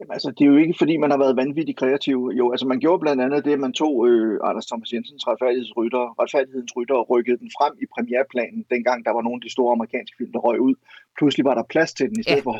Jamen, 0.00 0.12
altså, 0.12 0.30
det 0.30 0.44
er 0.44 0.50
jo 0.54 0.56
ikke, 0.56 0.74
fordi 0.78 0.94
man 0.96 1.10
har 1.10 1.18
været 1.18 1.36
vanvittigt 1.36 1.78
kreativ. 1.78 2.18
Jo, 2.38 2.44
altså 2.52 2.66
man 2.66 2.80
gjorde 2.80 3.00
blandt 3.04 3.22
andet 3.22 3.44
det, 3.44 3.52
at 3.52 3.64
man 3.66 3.72
tog 3.72 4.08
øh, 4.08 4.40
Anders 4.48 4.66
Thomas 4.66 4.92
Jensens 4.92 5.26
retfærdighedsrytter, 5.28 6.02
retfærdighedens 6.20 6.76
rytter 6.76 6.94
og 6.94 7.10
rykkede 7.10 7.38
den 7.42 7.50
frem 7.58 7.72
i 7.82 7.86
premierplanen, 7.94 8.64
dengang 8.74 9.04
der 9.04 9.12
var 9.16 9.22
nogle 9.22 9.38
af 9.40 9.44
de 9.46 9.52
store 9.56 9.72
amerikanske 9.72 10.16
film, 10.18 10.32
der 10.32 10.38
røg 10.38 10.60
ud. 10.60 10.74
Pludselig 11.18 11.44
var 11.44 11.54
der 11.54 11.62
plads 11.74 11.92
til 11.94 12.06
den, 12.10 12.20
i 12.20 12.22
stedet 12.22 12.44
ja. 12.44 12.48
for 12.50 12.56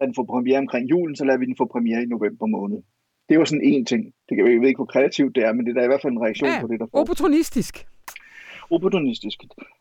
at 0.00 0.06
den 0.06 0.14
får 0.14 0.24
premiere 0.24 0.58
omkring 0.58 0.90
julen, 0.90 1.16
så 1.16 1.24
lader 1.24 1.38
vi 1.38 1.46
den 1.50 1.56
få 1.56 1.64
premiere 1.64 2.02
i 2.02 2.06
november 2.06 2.46
måned. 2.46 2.78
Det 3.28 3.38
var 3.38 3.44
sådan 3.44 3.64
en 3.72 3.84
ting. 3.84 4.02
Det 4.28 4.36
jeg 4.36 4.60
ved 4.60 4.68
ikke, 4.68 4.82
hvor 4.82 4.92
kreativt 4.94 5.34
det 5.36 5.42
er, 5.44 5.52
men 5.52 5.62
det 5.64 5.70
er 5.70 5.78
da 5.78 5.84
i 5.84 5.92
hvert 5.92 6.02
fald 6.02 6.12
en 6.12 6.22
reaktion 6.26 6.50
ja, 6.50 6.60
på 6.60 6.66
det, 6.66 6.80
der 6.80 6.86
får. 6.86 6.98
opportunistisk 6.98 7.74
opportunistisk. 8.70 9.38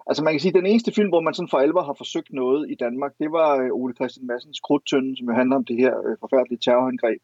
Altså 0.08 0.24
man 0.24 0.34
kan 0.34 0.40
sige, 0.40 0.54
at 0.54 0.62
den 0.62 0.72
eneste 0.72 0.92
film, 0.92 1.10
hvor 1.10 1.22
man 1.22 1.34
sådan 1.34 1.54
for 1.54 1.58
alvor 1.58 1.84
har 1.84 1.96
forsøgt 1.98 2.34
noget 2.34 2.72
i 2.74 2.76
Danmark, 2.76 3.12
det 3.20 3.32
var 3.32 3.50
øh, 3.64 3.70
Ole 3.80 3.94
Christian 3.94 4.28
Massens 4.28 4.60
Krudtønden, 4.60 5.16
som 5.18 5.28
jo 5.30 5.34
handler 5.34 5.56
om 5.56 5.66
det 5.66 5.78
her 5.78 5.94
øh, 6.06 6.16
forfærdelige 6.20 6.64
terrorangreb 6.66 7.22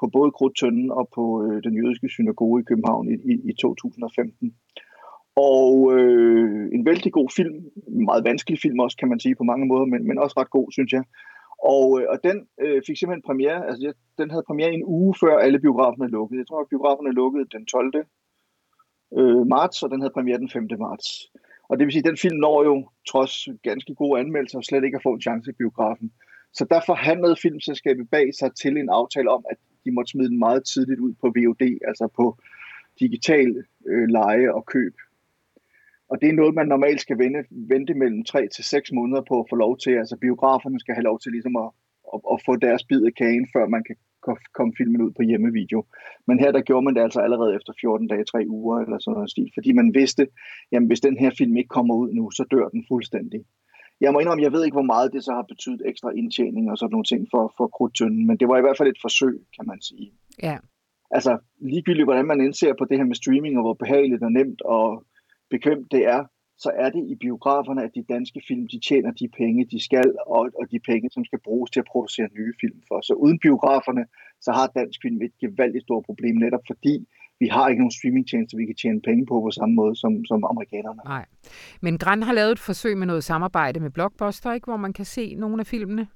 på 0.00 0.06
både 0.16 0.30
Krudtønden 0.30 0.90
og 0.90 1.08
på 1.14 1.24
øh, 1.44 1.62
den 1.62 1.74
jødiske 1.80 2.08
synagoge 2.08 2.60
i 2.60 2.64
København 2.70 3.08
i, 3.12 3.14
i, 3.32 3.34
i 3.50 3.52
2015. 3.52 4.54
Og 5.36 5.98
øh, 5.98 6.68
en 6.76 6.86
vældig 6.86 7.12
god 7.12 7.30
film, 7.36 7.56
en 7.96 8.04
meget 8.04 8.24
vanskelig 8.24 8.58
film 8.64 8.78
også, 8.80 8.96
kan 8.96 9.08
man 9.08 9.20
sige 9.20 9.34
på 9.34 9.44
mange 9.44 9.66
måder, 9.66 9.84
men, 9.84 10.08
men 10.08 10.18
også 10.18 10.34
ret 10.40 10.50
god, 10.50 10.72
synes 10.72 10.92
jeg. 10.92 11.04
Og, 11.74 12.00
øh, 12.00 12.06
og 12.12 12.18
den 12.24 12.36
øh, 12.64 12.82
fik 12.86 12.96
simpelthen 12.98 13.28
premiere, 13.28 13.66
altså 13.68 13.92
den 14.18 14.30
havde 14.30 14.48
premiere 14.48 14.72
en 14.72 14.84
uge 14.84 15.14
før 15.22 15.38
alle 15.38 15.58
biograferne 15.64 16.08
lukkede. 16.16 16.40
Jeg 16.40 16.48
tror, 16.48 16.60
at 16.60 16.72
biograferne 16.72 17.12
lukkede 17.20 17.46
den 17.54 17.66
12 17.66 17.92
øh, 19.18 19.46
marts, 19.46 19.82
og 19.82 19.90
den 19.90 20.00
havde 20.00 20.12
premiere 20.12 20.38
den 20.38 20.50
5. 20.50 20.68
marts. 20.78 21.30
Og 21.68 21.78
det 21.78 21.84
vil 21.84 21.92
sige, 21.92 22.04
at 22.04 22.10
den 22.10 22.16
film 22.16 22.36
når 22.36 22.64
jo, 22.64 22.88
trods 23.08 23.48
ganske 23.62 23.94
gode 23.94 24.20
anmeldelser, 24.20 24.60
slet 24.60 24.84
ikke 24.84 24.96
at 24.96 25.02
få 25.02 25.12
en 25.14 25.20
chance 25.20 25.50
i 25.50 25.58
biografen. 25.58 26.12
Så 26.52 26.64
der 26.70 26.80
forhandlede 26.86 27.36
filmselskabet 27.42 28.10
bag 28.10 28.34
sig 28.34 28.54
til 28.54 28.76
en 28.76 28.88
aftale 28.88 29.30
om, 29.30 29.44
at 29.50 29.56
de 29.84 29.90
måtte 29.90 30.10
smide 30.10 30.28
den 30.28 30.38
meget 30.38 30.64
tidligt 30.64 31.00
ud 31.00 31.12
på 31.20 31.26
VOD, 31.36 31.78
altså 31.88 32.08
på 32.16 32.38
digital 33.00 33.64
øh, 33.88 34.08
leje 34.08 34.52
og 34.52 34.66
køb. 34.66 34.94
Og 36.10 36.20
det 36.20 36.28
er 36.28 36.32
noget, 36.40 36.54
man 36.54 36.68
normalt 36.68 37.00
skal 37.00 37.18
vente, 37.18 37.44
vente 37.50 37.94
mellem 37.94 38.24
3 38.24 38.48
til 38.48 38.64
6 38.64 38.92
måneder 38.92 39.22
på 39.28 39.40
at 39.40 39.46
få 39.50 39.56
lov 39.56 39.78
til. 39.78 39.90
Altså 39.90 40.16
biograferne 40.16 40.80
skal 40.80 40.94
have 40.94 41.08
lov 41.10 41.20
til 41.20 41.32
ligesom 41.32 41.56
at, 41.56 41.70
at, 42.14 42.20
at 42.32 42.42
få 42.46 42.56
deres 42.56 42.84
bid 42.84 43.02
af 43.06 43.14
kagen, 43.14 43.48
før 43.52 43.66
man 43.66 43.84
kan 43.84 43.96
kom 44.54 44.72
filmen 44.78 45.02
ud 45.02 45.12
på 45.16 45.22
hjemmevideo. 45.22 45.84
Men 46.26 46.40
her 46.40 46.52
der 46.52 46.60
gjorde 46.60 46.84
man 46.84 46.94
det 46.94 47.00
altså 47.00 47.20
allerede 47.20 47.54
efter 47.54 47.72
14 47.80 48.06
dage, 48.08 48.24
3 48.24 48.44
uger 48.48 48.78
eller 48.80 48.98
sådan 48.98 49.14
noget 49.14 49.30
stil, 49.30 49.50
fordi 49.54 49.72
man 49.72 49.94
vidste, 49.94 50.26
jamen 50.72 50.86
hvis 50.86 51.00
den 51.00 51.16
her 51.18 51.30
film 51.38 51.56
ikke 51.56 51.68
kommer 51.68 51.94
ud 51.94 52.12
nu, 52.12 52.30
så 52.30 52.44
dør 52.50 52.68
den 52.68 52.84
fuldstændig. 52.88 53.40
Jeg 54.00 54.12
må 54.12 54.18
indrømme, 54.18 54.44
jeg 54.44 54.52
ved 54.52 54.64
ikke, 54.64 54.74
hvor 54.74 54.92
meget 54.94 55.12
det 55.12 55.24
så 55.24 55.32
har 55.32 55.42
betydet 55.42 55.82
ekstra 55.84 56.10
indtjening 56.10 56.70
og 56.70 56.78
sådan 56.78 56.90
nogle 56.90 57.04
ting 57.04 57.26
for, 57.30 57.54
for 57.56 57.66
krudtønden, 57.76 58.26
men 58.26 58.36
det 58.36 58.48
var 58.48 58.58
i 58.58 58.60
hvert 58.60 58.78
fald 58.78 58.88
et 58.88 59.02
forsøg, 59.02 59.36
kan 59.56 59.66
man 59.66 59.80
sige. 59.82 60.12
Ja. 60.42 60.56
Altså 61.10 61.38
ligegyldigt, 61.60 62.06
hvordan 62.06 62.26
man 62.26 62.40
indser 62.40 62.74
på 62.78 62.84
det 62.84 62.96
her 62.98 63.04
med 63.04 63.14
streaming, 63.14 63.56
og 63.56 63.62
hvor 63.62 63.74
behageligt 63.74 64.22
og 64.22 64.32
nemt 64.32 64.62
og 64.62 65.04
bekvemt 65.50 65.92
det 65.92 66.06
er, 66.06 66.24
så 66.64 66.70
er 66.82 66.90
det 66.90 67.02
i 67.12 67.14
biograferne, 67.14 67.82
at 67.84 67.92
de 67.94 68.02
danske 68.14 68.40
film, 68.48 68.68
de 68.72 68.78
tjener 68.88 69.10
de 69.20 69.28
penge, 69.40 69.64
de 69.64 69.80
skal, 69.86 70.08
og, 70.26 70.42
og 70.58 70.64
de 70.72 70.78
penge, 70.90 71.10
som 71.10 71.24
skal 71.24 71.40
bruges 71.44 71.70
til 71.70 71.80
at 71.80 71.88
producere 71.92 72.28
nye 72.38 72.54
film 72.60 72.78
for. 72.88 72.98
Så 73.08 73.12
uden 73.24 73.38
biograferne, 73.38 74.04
så 74.40 74.50
har 74.52 74.66
dansk 74.80 74.98
film 75.02 75.22
et 75.22 75.34
gevaldigt 75.44 75.84
stort 75.84 76.04
problem, 76.04 76.36
netop 76.36 76.64
fordi 76.66 76.96
vi 77.40 77.46
har 77.46 77.68
ikke 77.68 77.80
nogen 77.82 77.98
streamingtjeneste, 77.98 78.56
vi 78.56 78.66
kan 78.66 78.74
tjene 78.74 79.00
penge 79.00 79.26
på 79.26 79.40
på 79.40 79.50
samme 79.50 79.74
måde 79.74 79.96
som, 79.96 80.24
som 80.24 80.44
amerikanerne. 80.52 81.00
Nej. 81.04 81.24
Men 81.82 81.98
Gran 81.98 82.22
har 82.22 82.32
lavet 82.32 82.52
et 82.52 82.58
forsøg 82.58 82.96
med 82.98 83.06
noget 83.06 83.24
samarbejde 83.24 83.80
med 83.80 83.90
Blockbuster, 83.90 84.52
ikke, 84.52 84.64
hvor 84.64 84.76
man 84.76 84.92
kan 84.92 85.04
se 85.04 85.34
nogle 85.34 85.60
af 85.60 85.66
filmene. 85.66 86.06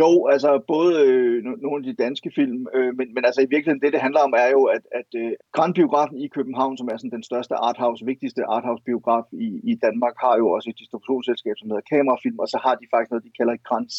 Jo, 0.00 0.10
altså 0.32 0.50
både 0.74 0.92
øh, 1.06 1.44
nogle 1.64 1.78
af 1.80 1.86
de 1.88 2.02
danske 2.04 2.30
film, 2.38 2.60
øh, 2.76 2.90
men, 2.98 3.06
men 3.14 3.22
altså 3.28 3.40
i 3.42 3.50
virkeligheden 3.52 3.82
det, 3.82 3.92
det 3.94 4.04
handler 4.06 4.20
om, 4.26 4.32
er 4.44 4.50
jo, 4.56 4.62
at, 4.76 4.84
at 5.00 5.10
øh, 5.22 5.32
Grand 5.56 5.74
Biografen 5.74 6.18
i 6.26 6.28
København, 6.36 6.76
som 6.76 6.88
er 6.92 6.96
sådan 6.96 7.16
den 7.18 7.28
største 7.30 7.54
arthouse, 7.68 8.06
vigtigste 8.12 8.42
arthouse-biograf 8.56 9.26
i, 9.46 9.48
i 9.72 9.74
Danmark, 9.86 10.14
har 10.24 10.34
jo 10.40 10.46
også 10.54 10.66
et 10.70 10.78
distributionsselskab, 10.82 11.56
som 11.58 11.68
hedder 11.70 11.88
Kamerafilm, 11.90 12.38
og 12.44 12.48
så 12.52 12.58
har 12.64 12.74
de 12.80 12.86
faktisk 12.92 13.10
noget, 13.10 13.28
de 13.28 13.38
kalder 13.38 13.56
Grands 13.68 13.96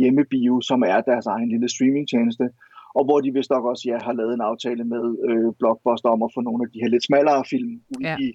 hjemmebio, 0.00 0.54
som 0.70 0.80
er 0.92 1.00
deres 1.10 1.26
egen 1.34 1.48
lille 1.52 1.68
streamingtjeneste, 1.74 2.46
og 2.98 3.02
hvor 3.06 3.18
de 3.20 3.32
vist 3.36 3.50
nok 3.50 3.64
også 3.64 3.84
ja, 3.90 3.96
har 4.06 4.14
lavet 4.20 4.34
en 4.34 4.48
aftale 4.50 4.84
med 4.94 5.04
øh, 5.28 5.48
Blockbuster 5.58 6.08
om 6.16 6.22
at 6.22 6.34
få 6.34 6.40
nogle 6.40 6.62
af 6.64 6.70
de 6.72 6.80
her 6.82 6.88
lidt 6.94 7.04
smallere 7.08 7.44
film 7.52 7.72
ud 7.96 8.02
ja. 8.08 8.16
i 8.24 8.26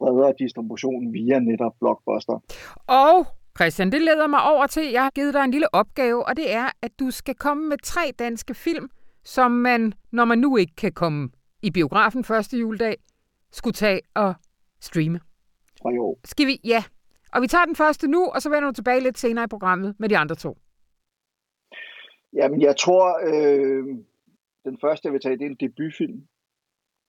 bredere 0.00 0.32
distribution 0.38 1.12
via 1.12 1.38
netop 1.38 1.74
Blockbuster. 1.80 2.36
Og 3.04 3.16
Christian, 3.56 3.92
det 3.92 4.02
leder 4.02 4.26
mig 4.26 4.42
over 4.42 4.66
til, 4.66 4.90
jeg 4.92 5.02
har 5.02 5.10
givet 5.10 5.34
dig 5.34 5.44
en 5.44 5.50
lille 5.50 5.74
opgave, 5.74 6.28
og 6.28 6.36
det 6.36 6.52
er, 6.52 6.68
at 6.82 6.92
du 7.00 7.10
skal 7.10 7.34
komme 7.34 7.68
med 7.68 7.78
tre 7.82 8.00
danske 8.18 8.54
film, 8.54 8.90
som 9.24 9.50
man, 9.50 9.92
når 10.12 10.24
man 10.24 10.38
nu 10.38 10.56
ikke 10.56 10.74
kan 10.76 10.92
komme 10.92 11.30
i 11.62 11.70
biografen 11.70 12.24
første 12.24 12.58
juledag, 12.58 12.96
skulle 13.52 13.74
tage 13.74 14.00
og 14.14 14.34
streame. 14.80 15.20
Jo. 15.84 16.16
Skal 16.24 16.46
vi? 16.46 16.60
Ja. 16.64 16.84
Og 17.32 17.42
vi 17.42 17.46
tager 17.46 17.64
den 17.64 17.76
første 17.76 18.06
nu, 18.08 18.26
og 18.26 18.42
så 18.42 18.50
vender 18.50 18.68
du 18.68 18.74
tilbage 18.74 19.00
lidt 19.00 19.18
senere 19.18 19.44
i 19.44 19.48
programmet 19.48 19.94
med 19.98 20.08
de 20.08 20.18
andre 20.18 20.34
to. 20.34 20.56
Jamen, 22.32 22.60
jeg 22.62 22.76
tror, 22.76 23.04
øh, 23.28 23.84
den 24.64 24.78
første, 24.80 25.06
jeg 25.06 25.12
vil 25.12 25.20
tage, 25.20 25.38
det 25.38 25.46
er 25.46 25.50
en 25.50 25.68
debutfilm, 25.68 26.20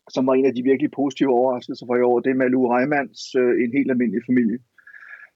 som 0.10 0.28
var 0.28 0.34
en 0.34 0.46
af 0.46 0.56
de 0.56 0.64
virkelig 0.64 0.92
positive 0.92 1.30
overraskelser 1.30 1.86
for 1.86 1.96
i 1.96 2.02
år. 2.02 2.20
Det 2.20 2.30
er 2.32 2.36
Malu 2.36 2.68
Reimanns 2.68 3.36
øh, 3.36 3.64
En 3.64 3.72
helt 3.78 3.92
almindelig 3.92 4.22
familie 4.30 4.60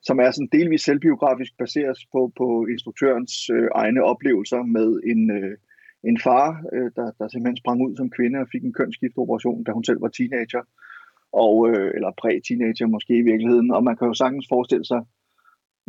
som 0.01 0.19
er 0.19 0.31
sådan 0.31 0.49
delvis 0.51 0.81
selvbiografisk 0.81 1.57
baseret 1.57 1.97
på, 2.11 2.31
på 2.37 2.65
instruktørens 2.65 3.49
øh, 3.49 3.69
egne 3.75 4.03
oplevelser 4.03 4.61
med 4.63 4.89
en, 5.11 5.31
øh, 5.31 5.57
en 6.03 6.17
far, 6.19 6.47
øh, 6.73 6.91
der, 6.95 7.11
der 7.19 7.27
simpelthen 7.27 7.61
sprang 7.63 7.81
ud 7.85 7.95
som 7.95 8.09
kvinde 8.09 8.39
og 8.39 8.47
fik 8.51 8.63
en 8.63 8.73
kønsskiftoperation, 8.73 9.63
da 9.63 9.71
hun 9.71 9.83
selv 9.83 10.01
var 10.01 10.07
teenager, 10.07 10.63
og, 11.45 11.55
øh, 11.69 11.91
eller 11.95 12.11
præ-teenager 12.21 12.87
måske 12.87 13.13
i 13.17 13.27
virkeligheden. 13.31 13.71
Og 13.71 13.83
man 13.83 13.97
kan 13.97 14.07
jo 14.07 14.13
sagtens 14.13 14.47
forestille 14.49 14.85
sig, 14.85 15.01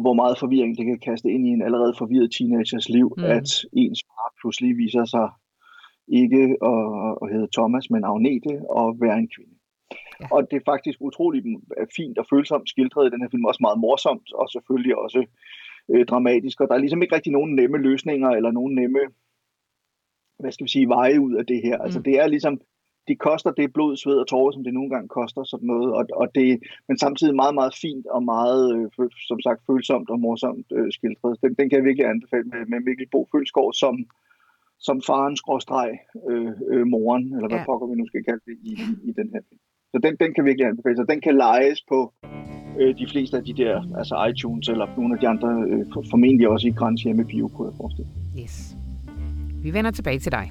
hvor 0.03 0.15
meget 0.21 0.39
forvirring 0.39 0.77
det 0.79 0.87
kan 0.87 1.01
kaste 1.09 1.29
ind 1.35 1.47
i 1.47 1.51
en 1.51 1.63
allerede 1.63 1.95
forvirret 1.99 2.31
teenagers 2.37 2.89
liv, 2.89 3.09
mm. 3.17 3.25
at 3.25 3.49
ens 3.73 4.01
far 4.09 4.29
pludselig 4.41 4.77
viser 4.77 5.05
sig 5.05 5.29
ikke 6.09 6.45
at, 6.73 6.83
at 7.23 7.27
hedde 7.33 7.55
Thomas, 7.57 7.91
men 7.91 8.05
Agnete 8.05 8.55
og 8.71 8.87
være 9.01 9.19
en 9.19 9.31
kvinde. 9.35 9.55
Ja. 10.21 10.27
Og 10.35 10.51
det 10.51 10.57
er 10.57 10.71
faktisk 10.73 10.99
utrolig 11.01 11.43
fint 11.97 12.19
og 12.19 12.27
følsomt 12.33 12.69
skildret 12.69 13.07
i 13.07 13.11
den 13.11 13.23
her 13.23 13.29
film, 13.31 13.45
også 13.45 13.63
meget 13.67 13.79
morsomt, 13.81 14.33
og 14.33 14.51
selvfølgelig 14.51 14.97
også 14.97 15.27
øh, 15.93 16.07
dramatisk. 16.07 16.61
Og 16.61 16.69
der 16.69 16.75
er 16.75 16.79
ligesom 16.79 17.03
ikke 17.03 17.15
rigtig 17.15 17.33
nogen 17.33 17.55
nemme 17.55 17.79
løsninger, 17.79 18.31
eller 18.31 18.51
nogen 18.51 18.75
nemme, 18.75 19.01
hvad 20.39 20.53
skal 20.53 20.65
vi 20.65 20.71
sige, 20.71 20.89
veje 20.89 21.21
ud 21.21 21.35
af 21.35 21.47
det 21.47 21.61
her. 21.65 21.77
Altså, 21.79 21.81
mm. 21.81 21.85
Altså 21.85 22.01
det 22.01 22.15
er 22.21 22.27
ligesom, 22.27 22.61
de 23.09 23.17
koster 23.17 23.51
det 23.51 23.73
blod, 23.73 23.97
sved 23.97 24.19
og 24.23 24.27
tårer, 24.27 24.53
som 24.53 24.65
det 24.65 24.75
nogle 24.75 24.91
gange 24.91 25.09
koster, 25.09 25.45
sådan 25.45 25.67
noget. 25.67 25.93
Og, 25.99 26.05
og 26.13 26.35
det, 26.35 26.63
men 26.89 26.99
samtidig 26.99 27.35
meget, 27.35 27.55
meget 27.55 27.75
fint 27.75 28.07
og 28.07 28.23
meget, 28.23 28.63
øh, 28.77 29.11
som 29.31 29.41
sagt, 29.41 29.61
følsomt 29.67 30.11
og 30.11 30.21
morsomt 30.21 30.67
øh, 30.73 30.93
skildret. 30.93 31.39
Den, 31.43 31.55
den 31.59 31.69
kan 31.69 31.79
jeg 31.79 31.85
virkelig 31.85 32.07
anbefale 32.07 32.45
med, 32.45 32.67
med 32.67 32.81
Mikkel 32.81 33.09
Bo 33.13 33.29
Følsgaard 33.33 33.73
som, 33.73 33.95
som 34.79 35.03
faren 35.03 35.37
skråstreg 35.37 35.91
øh, 36.31 36.53
øh, 36.73 36.87
moren, 36.87 37.25
eller 37.35 37.49
hvad 37.49 37.59
ja. 37.59 37.65
pokker 37.65 37.87
vi 37.87 37.95
nu 37.95 38.07
skal 38.07 38.25
kalde 38.25 38.43
det 38.47 38.57
i, 38.63 38.73
i, 38.73 39.11
i 39.11 39.13
den 39.13 39.29
her 39.35 39.43
film. 39.49 39.61
Så 39.93 40.01
den, 40.03 40.17
den 40.23 40.35
kan 40.35 40.45
virkelig 40.45 40.67
anbefales, 40.67 40.99
og 40.99 41.09
den 41.13 41.21
kan 41.21 41.35
lejes 41.37 41.81
på 41.89 42.13
øh, 42.81 42.99
de 42.99 43.07
fleste 43.13 43.37
af 43.37 43.45
de 43.45 43.55
der, 43.63 43.99
altså 43.99 44.15
iTunes 44.31 44.69
eller 44.69 44.87
nogle 44.97 45.15
af 45.15 45.21
de 45.21 45.29
andre, 45.29 45.49
øh, 45.69 45.87
formentlig 46.11 46.49
også 46.49 46.69
i 46.69 46.71
Grans 46.71 47.03
hjemme 47.03 47.25
bio, 47.25 47.49
kunne 47.49 47.69
jeg 47.69 47.77
forestille. 47.77 48.11
Yes. 48.43 48.77
Vi 49.63 49.73
vender 49.73 49.91
tilbage 49.91 50.19
til 50.19 50.33
dig. 50.33 50.51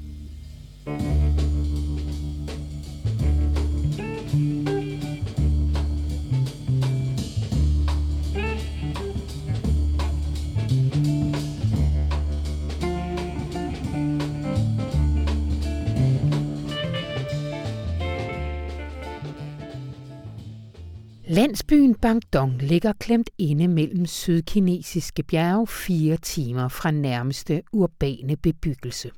Landsbyen 21.38 21.96
Bangdong 21.96 22.62
ligger 22.62 22.94
klemt 23.00 23.29
inde 23.38 23.67
mellem 23.67 24.06
sydkinesiske 24.06 25.24
bjerge 25.24 25.67
fire 25.67 26.17
timer 26.17 26.67
fra 26.67 26.91
nærmeste 26.91 27.62
urbane 27.74 28.38
bebyggelse. 28.38 29.12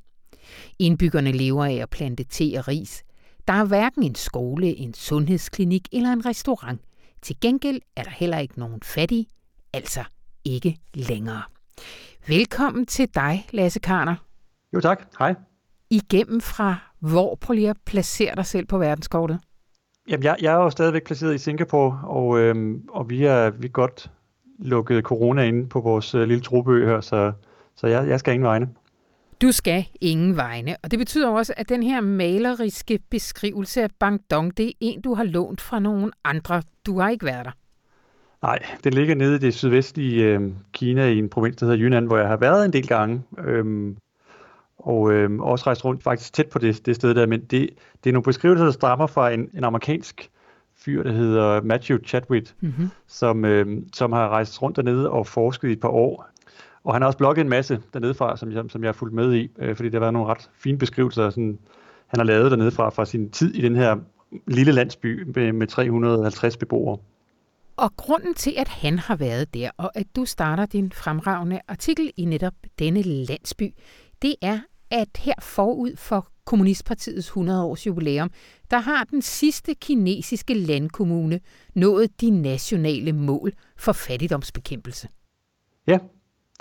Indbyggerne 0.80 1.32
lever 1.32 1.66
af 1.66 1.74
at 1.74 1.90
plante 1.90 2.24
te 2.24 2.54
og 2.58 2.68
ris. 2.68 3.04
Der 3.48 3.54
er 3.54 3.66
hverken 3.66 4.04
en 4.04 4.16
skole, 4.16 4.68
en 4.68 4.94
sundhedsklinik 4.94 5.88
eller 5.92 6.14
en 6.14 6.26
restaurant. 6.26 6.82
Til 7.22 7.36
gengæld 7.42 7.82
er 7.96 8.04
der 8.04 8.12
heller 8.12 8.38
ikke 8.38 8.60
nogen 8.60 8.82
fattige, 8.84 9.26
altså 9.74 10.04
ikke 10.46 10.78
længere. 10.94 11.42
Velkommen 12.28 12.86
til 12.86 13.10
dig, 13.16 13.48
Lasse 13.52 13.80
Karner. 13.80 14.16
Jo 14.74 14.82
tak, 14.82 15.08
hej. 15.20 15.36
Igennem 15.90 16.42
fra 16.42 16.76
hvor? 17.00 17.36
Prøv 17.36 17.54
lige 17.54 17.70
at 17.70 17.78
placere 17.86 18.36
dig 18.36 18.46
selv 18.46 18.66
på 18.66 18.78
verdenskortet. 18.78 19.40
Jamen, 20.10 20.24
jeg, 20.24 20.36
jeg 20.42 20.54
er 20.54 20.58
jo 20.58 20.70
stadigvæk 20.70 21.04
placeret 21.04 21.36
i 21.36 21.38
Singapore, 21.38 22.00
og, 22.04 22.40
øhm, 22.40 22.84
og 22.90 23.10
vi 23.10 23.26
er 23.26 23.50
vi 23.50 23.68
er 23.68 23.72
godt 23.72 24.12
lukket 24.60 25.04
corona 25.04 25.44
inde 25.44 25.70
på 25.70 25.80
vores 25.80 26.16
øh, 26.16 26.28
lille 26.28 26.44
trobø 26.44 26.86
her, 26.86 27.02
så, 27.02 27.32
så 27.76 27.88
jeg, 27.88 28.08
jeg 28.08 28.20
skal 28.20 28.34
ingen 28.34 28.48
vegne. 28.48 28.70
Du 29.42 29.52
skal 29.52 29.86
ingen 30.02 30.36
vegne, 30.36 30.76
og 30.84 30.92
det 30.92 31.00
betyder 31.00 31.30
også, 31.30 31.54
at 31.58 31.70
den 31.70 31.84
her 31.84 32.02
maleriske 32.02 33.00
beskrivelse 33.10 33.84
af 33.84 33.90
Bangdong, 34.00 34.58
det 34.58 34.68
er 34.68 34.72
en, 34.80 35.02
du 35.02 35.14
har 35.14 35.24
lånt 35.24 35.62
fra 35.62 35.80
nogle 35.80 36.12
andre. 36.24 36.62
Du 36.86 37.00
har 37.00 37.10
ikke 37.10 37.26
været 37.26 37.46
der. 37.46 37.52
Nej, 38.42 38.60
den 38.84 38.94
ligger 38.94 39.16
nede 39.16 39.36
i 39.36 39.40
det 39.40 39.54
sydvestlige 39.54 40.26
øh, 40.26 40.42
Kina 40.74 41.08
i 41.08 41.18
en 41.18 41.30
provins, 41.30 41.56
der 41.56 41.66
hedder 41.66 41.86
Yunnan, 41.86 42.06
hvor 42.06 42.18
jeg 42.18 42.28
har 42.28 42.38
været 42.38 42.66
en 42.66 42.74
del 42.74 42.88
gange. 42.88 43.22
Øhm, 43.38 43.98
og 44.80 45.12
øh, 45.12 45.40
også 45.40 45.66
rejst 45.66 45.86
rundt 45.86 46.04
faktisk 46.04 46.34
tæt 46.34 46.50
på 46.50 46.60
det, 46.60 46.86
det 46.86 46.96
sted 46.96 47.14
der, 47.14 47.26
men 47.26 47.42
det, 47.42 47.70
det 48.04 48.10
er 48.10 48.14
nogle 48.14 48.24
beskrivelser, 48.24 48.66
der 48.66 48.72
stammer 48.72 49.08
fra 49.08 49.32
en, 49.32 49.50
en 49.54 49.64
amerikansk 49.64 50.30
fyr, 50.78 51.04
der 51.04 51.12
hedder 51.12 51.62
Matthew 51.62 51.98
Chadwick, 52.06 52.54
mm-hmm. 52.60 52.90
som, 53.08 53.46
øh, 53.46 53.82
som 53.94 54.12
har 54.12 54.30
rejst 54.30 54.62
rundt 54.62 54.76
dernede 54.78 55.10
og 55.10 55.28
forsket 55.28 55.70
i 55.70 55.72
et 55.72 55.80
par 55.80 55.90
år. 55.90 56.30
Og 56.84 56.96
han 56.96 57.02
har 57.02 57.08
også 57.08 57.18
blogget 57.18 57.44
en 57.44 57.50
masse 57.50 57.82
dernede 57.94 58.14
fra, 58.14 58.38
som 58.38 58.52
jeg, 58.52 58.64
som 58.70 58.84
jeg 58.84 58.88
har 58.88 58.94
fulgt 58.94 59.16
med 59.16 59.34
i, 59.34 59.52
øh, 59.60 59.76
fordi 59.76 59.90
der 59.90 59.96
har 59.96 60.00
været 60.00 60.14
nogle 60.14 60.30
ret 60.30 60.50
fine 60.60 60.78
beskrivelser, 60.78 61.30
sådan, 61.30 61.60
han 62.08 62.20
har 62.20 62.24
lavet 62.26 62.52
dernede 62.52 62.72
fra, 62.72 62.90
fra 62.90 63.06
sin 63.06 63.30
tid 63.30 63.56
i 63.56 63.62
den 63.62 63.76
her 63.76 63.98
lille 64.48 64.72
landsby 64.72 65.24
med, 65.36 65.52
med 65.52 65.68
350 65.68 66.58
beboere. 66.58 66.98
Og 67.76 67.96
grunden 67.98 68.34
til, 68.34 68.54
at 68.58 68.68
han 68.68 69.00
har 69.00 69.16
været 69.16 69.54
der, 69.54 69.70
og 69.78 69.92
at 69.96 70.06
du 70.16 70.26
starter 70.26 70.66
din 70.66 70.92
fremragende 70.92 71.60
artikel 71.68 72.12
i 72.18 72.26
netop 72.26 72.54
denne 72.80 73.02
landsby, 73.02 73.74
det 74.22 74.36
er, 74.42 74.60
at 74.92 75.10
her 75.18 75.34
forud 75.42 75.96
for 75.96 76.28
Kommunistpartiets 76.46 77.30
100-års 77.30 77.88
jubilæum, 77.88 78.32
der 78.72 78.80
har 78.80 79.04
den 79.04 79.22
sidste 79.22 79.74
kinesiske 79.74 80.54
landkommune 80.54 81.40
nået 81.76 82.22
de 82.22 82.30
nationale 82.30 83.14
mål 83.14 83.52
for 83.78 83.92
fattigdomsbekæmpelse. 83.92 85.08
Ja, 85.88 85.98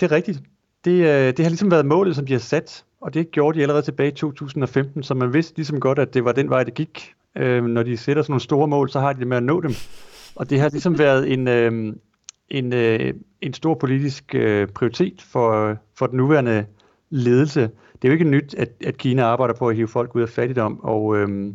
det 0.01 0.13
er 0.13 0.17
rigtigt. 0.17 0.41
Det, 0.85 0.91
øh, 0.91 1.27
det 1.27 1.39
har 1.39 1.49
ligesom 1.49 1.71
været 1.71 1.87
målet, 1.87 2.17
som 2.17 2.27
de 2.27 2.33
har 2.33 2.41
sat, 2.41 2.85
og 3.01 3.15
det 3.15 3.31
gjorde 3.31 3.59
de 3.59 3.63
allerede 3.63 3.83
tilbage 3.83 4.09
i 4.09 4.15
2015, 4.15 5.03
så 5.03 5.15
man 5.15 5.33
vidste 5.33 5.57
ligesom 5.57 5.81
godt, 5.81 5.99
at 5.99 6.15
det 6.15 6.25
var 6.25 6.33
den 6.33 6.51
vej, 6.51 6.65
det 6.65 6.75
gik. 6.75 7.15
Øh, 7.37 7.65
når 7.65 7.83
de 7.83 7.97
sætter 7.97 8.23
sådan 8.23 8.33
nogle 8.33 8.43
store 8.43 8.69
mål, 8.69 8.91
så 8.91 9.01
har 9.01 9.13
de 9.13 9.19
det 9.19 9.27
med 9.27 9.37
at 9.37 9.43
nå 9.43 9.61
dem. 9.61 9.71
Og 10.35 10.51
det 10.51 10.61
har 10.61 10.69
ligesom 10.69 10.99
været 10.99 11.33
en, 11.33 11.49
øh, 11.49 11.95
en, 12.49 12.73
øh, 12.73 13.15
en 13.41 13.55
stor 13.55 13.75
politisk 13.75 14.35
øh, 14.35 14.69
prioritet 14.69 15.23
for, 15.23 15.77
for 15.95 16.07
den 16.07 16.17
nuværende 16.17 16.67
ledelse. 17.11 17.61
Det 18.03 18.05
er 18.05 18.09
jo 18.09 18.13
ikke 18.13 18.25
nyt, 18.25 18.55
at, 18.55 18.69
at 18.87 18.97
Kina 18.97 19.23
arbejder 19.23 19.55
på 19.55 19.69
at 19.69 19.77
hive 19.77 19.89
folk 19.89 20.15
ud 20.15 20.23
af 20.23 20.29
fattigdom, 20.29 20.81
og, 20.83 21.17
øhm, 21.17 21.55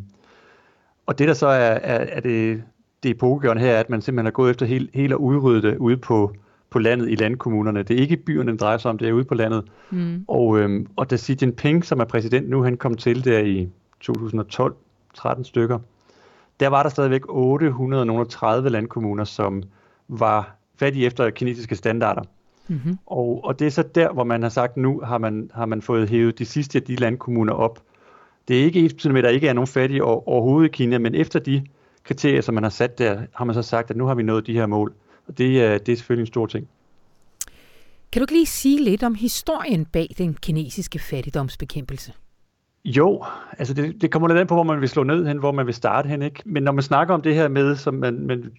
og 1.06 1.18
det 1.18 1.28
der 1.28 1.34
så 1.34 1.46
er, 1.46 1.70
er, 1.70 2.06
er 2.08 2.20
det, 2.20 2.62
det 3.02 3.10
epokegørende 3.10 3.62
her, 3.62 3.72
er, 3.72 3.80
at 3.80 3.90
man 3.90 4.02
simpelthen 4.02 4.26
har 4.26 4.30
gået 4.30 4.50
efter 4.50 4.66
helt, 4.66 4.90
helt 4.94 5.12
at 5.12 5.16
udrydde 5.16 5.68
det 5.68 5.76
ude 5.78 5.96
på, 5.96 6.32
på 6.70 6.78
landet 6.78 7.10
i 7.10 7.14
landkommunerne. 7.14 7.82
Det 7.82 7.96
er 7.96 8.00
ikke 8.00 8.16
byerne, 8.16 8.52
det 8.52 8.60
drejer 8.60 8.78
sig 8.78 8.90
om, 8.90 8.98
det 8.98 9.08
er 9.08 9.12
ude 9.12 9.24
på 9.24 9.34
landet. 9.34 9.64
Mm. 9.90 10.24
Og, 10.28 10.58
øhm, 10.58 10.86
og 10.96 11.10
da 11.10 11.16
Xi 11.16 11.36
Jinping, 11.42 11.84
som 11.84 12.00
er 12.00 12.04
præsident 12.04 12.50
nu, 12.50 12.62
han 12.62 12.76
kom 12.76 12.94
til 12.94 13.24
der 13.24 13.38
i 13.38 13.68
2012, 14.00 14.74
13 15.14 15.44
stykker, 15.44 15.78
der 16.60 16.68
var 16.68 16.82
der 16.82 16.90
stadigvæk 16.90 17.22
830 17.28 18.70
landkommuner, 18.70 19.24
som 19.24 19.62
var 20.08 20.56
fattige 20.76 21.06
efter 21.06 21.30
kinesiske 21.30 21.76
standarder. 21.76 22.22
Mm-hmm. 22.68 22.98
Og, 23.06 23.40
og 23.44 23.58
det 23.58 23.66
er 23.66 23.70
så 23.70 23.82
der, 23.82 24.12
hvor 24.12 24.24
man 24.24 24.42
har 24.42 24.48
sagt, 24.48 24.76
nu 24.76 25.00
har 25.00 25.18
man, 25.18 25.50
har 25.54 25.66
man 25.66 25.82
fået 25.82 26.08
hævet 26.08 26.38
de 26.38 26.44
sidste 26.44 26.78
af 26.78 26.82
de 26.82 26.96
landkommuner 26.96 27.52
op 27.52 27.82
det 28.48 28.60
er 28.60 28.64
ikke 28.64 28.80
ens 28.80 29.04
med, 29.04 29.16
at 29.16 29.24
der 29.24 29.30
ikke 29.30 29.48
er 29.48 29.52
nogen 29.52 29.68
fattige 29.68 30.04
overhovedet 30.04 30.68
i 30.68 30.72
Kina, 30.72 30.98
men 30.98 31.14
efter 31.14 31.38
de 31.38 31.66
kriterier, 32.04 32.40
som 32.40 32.54
man 32.54 32.62
har 32.62 32.70
sat 32.70 32.98
der, 32.98 33.20
har 33.34 33.44
man 33.44 33.54
så 33.54 33.62
sagt, 33.62 33.90
at 33.90 33.96
nu 33.96 34.06
har 34.06 34.14
vi 34.14 34.22
nået 34.22 34.46
de 34.46 34.52
her 34.52 34.66
mål. 34.66 34.94
Og 35.26 35.38
det, 35.38 35.86
det 35.86 35.92
er 35.92 35.96
selvfølgelig 35.96 36.22
en 36.22 36.26
stor 36.26 36.46
ting. 36.46 36.68
Kan 38.12 38.20
du 38.20 38.24
ikke 38.24 38.32
lige 38.32 38.46
sige 38.46 38.84
lidt 38.84 39.02
om 39.02 39.14
historien 39.14 39.84
bag 39.84 40.14
den 40.18 40.34
kinesiske 40.34 40.98
fattigdomsbekæmpelse? 40.98 42.12
Jo, 42.84 43.24
altså 43.58 43.74
det, 43.74 44.02
det 44.02 44.10
kommer 44.10 44.28
lidt 44.28 44.38
an 44.38 44.46
på, 44.46 44.54
hvor 44.54 44.62
man 44.62 44.80
vil 44.80 44.88
slå 44.88 45.02
ned 45.02 45.26
hen, 45.26 45.38
hvor 45.38 45.52
man 45.52 45.66
vil 45.66 45.74
starte 45.74 46.08
hen. 46.08 46.22
Ikke? 46.22 46.42
Men 46.44 46.62
når 46.62 46.72
man 46.72 46.82
snakker 46.82 47.14
om 47.14 47.22
det 47.22 47.34
her 47.34 47.48
med, 47.48 47.76
som 47.76 47.94
man, 47.94 48.26
man 48.26 48.52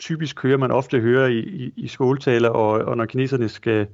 typisk 0.00 0.42
hører, 0.42 0.56
man 0.56 0.70
ofte 0.70 1.00
hører 1.00 1.28
i, 1.28 1.38
i, 1.38 1.72
i 1.76 1.88
skoletaler, 1.88 2.48
og, 2.48 2.70
og 2.70 2.96
når 2.96 3.04
kineserne 3.04 3.48
skal, 3.48 3.86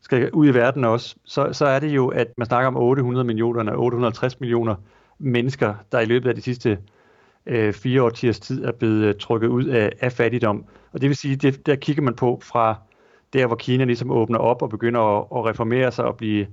skal 0.00 0.30
ud 0.32 0.46
i 0.46 0.54
verden 0.54 0.84
også, 0.84 1.16
så, 1.24 1.48
så 1.52 1.66
er 1.66 1.78
det 1.78 1.88
jo, 1.88 2.08
at 2.08 2.26
man 2.38 2.46
snakker 2.46 2.68
om 2.68 2.76
800 2.76 3.24
millioner, 3.24 3.76
850 3.76 4.40
millioner 4.40 4.74
mennesker, 5.18 5.74
der 5.92 6.00
i 6.00 6.04
løbet 6.04 6.28
af 6.28 6.34
de 6.34 6.40
sidste 6.40 6.78
øh, 7.46 7.72
fire 7.72 8.02
årtiers 8.02 8.40
tid 8.40 8.64
er 8.64 8.72
blevet 8.72 9.04
øh, 9.04 9.14
trukket 9.20 9.48
ud 9.48 9.64
af, 9.64 9.92
af 10.00 10.12
fattigdom. 10.12 10.64
Og 10.92 11.00
det 11.00 11.08
vil 11.08 11.16
sige, 11.16 11.36
det, 11.36 11.66
der 11.66 11.76
kigger 11.76 12.02
man 12.02 12.14
på 12.14 12.40
fra 12.42 12.74
der, 13.32 13.46
hvor 13.46 13.56
Kina 13.56 13.84
ligesom 13.84 14.10
åbner 14.10 14.38
op 14.38 14.62
og 14.62 14.70
begynder 14.70 15.00
at, 15.00 15.26
at 15.36 15.44
reformere 15.44 15.92
sig 15.92 16.04
og 16.04 16.16
blive 16.16 16.46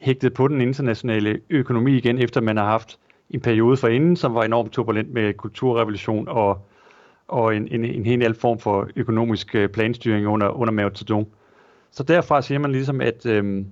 hægtet 0.00 0.34
på 0.34 0.48
den 0.48 0.60
internationale 0.60 1.40
økonomi 1.50 1.96
igen, 1.96 2.18
efter 2.18 2.40
man 2.40 2.56
har 2.56 2.64
haft 2.64 2.98
en 3.30 3.40
periode 3.40 3.76
forinden, 3.76 4.16
som 4.16 4.34
var 4.34 4.42
enormt 4.42 4.72
turbulent 4.72 5.12
med 5.12 5.34
kulturrevolution 5.34 6.28
og, 6.28 6.66
og 7.28 7.56
en, 7.56 7.68
en, 7.68 7.84
en 7.84 8.06
helt 8.06 8.22
anden 8.22 8.40
form 8.40 8.58
for 8.58 8.88
økonomisk 8.96 9.54
øh, 9.54 9.68
planstyring 9.68 10.26
under, 10.26 10.48
under 10.48 10.72
Mao 10.72 10.90
Zedong. 10.94 11.28
Så 11.90 12.02
derfra 12.02 12.42
siger 12.42 12.58
man 12.58 12.72
ligesom, 12.72 13.00
at, 13.00 13.26
øhm, 13.26 13.66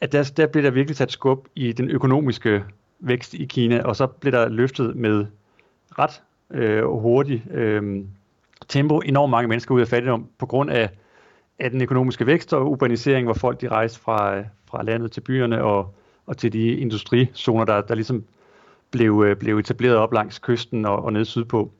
at 0.00 0.12
der, 0.12 0.32
der 0.36 0.46
bliver 0.46 0.62
der 0.62 0.70
virkelig 0.70 0.96
sat 0.96 1.12
skub 1.12 1.48
i 1.54 1.72
den 1.72 1.90
økonomiske 1.90 2.64
vækst 3.00 3.34
i 3.34 3.44
Kina, 3.44 3.82
og 3.82 3.96
så 3.96 4.06
bliver 4.06 4.38
der 4.38 4.48
løftet 4.48 4.96
med 4.96 5.26
ret 5.98 6.22
øh, 6.50 6.84
hurtigt 6.84 7.42
øh, 7.50 8.04
tempo 8.68 8.98
enormt 8.98 9.30
mange 9.30 9.48
mennesker 9.48 9.74
ud 9.74 9.80
af 9.80 9.88
fattigdom 9.88 10.28
på 10.38 10.46
grund 10.46 10.70
af, 10.70 10.90
af 11.58 11.70
den 11.70 11.82
økonomiske 11.82 12.26
vækst 12.26 12.52
og 12.52 12.70
urbanisering, 12.70 13.26
hvor 13.26 13.34
folk 13.34 13.60
de 13.60 13.68
rejste 13.68 14.00
fra, 14.00 14.42
fra 14.70 14.82
landet 14.82 15.12
til 15.12 15.20
byerne 15.20 15.64
og, 15.64 15.94
og 16.26 16.36
til 16.36 16.52
de 16.52 16.68
industrizoner, 16.68 17.64
der, 17.64 17.80
der 17.80 17.94
ligesom 17.94 18.24
blev, 18.90 19.24
øh, 19.26 19.36
blev 19.36 19.58
etableret 19.58 19.96
op 19.96 20.12
langs 20.12 20.38
kysten 20.38 20.84
og, 20.84 21.04
og 21.04 21.12
ned 21.12 21.24
sydpå. 21.24 21.72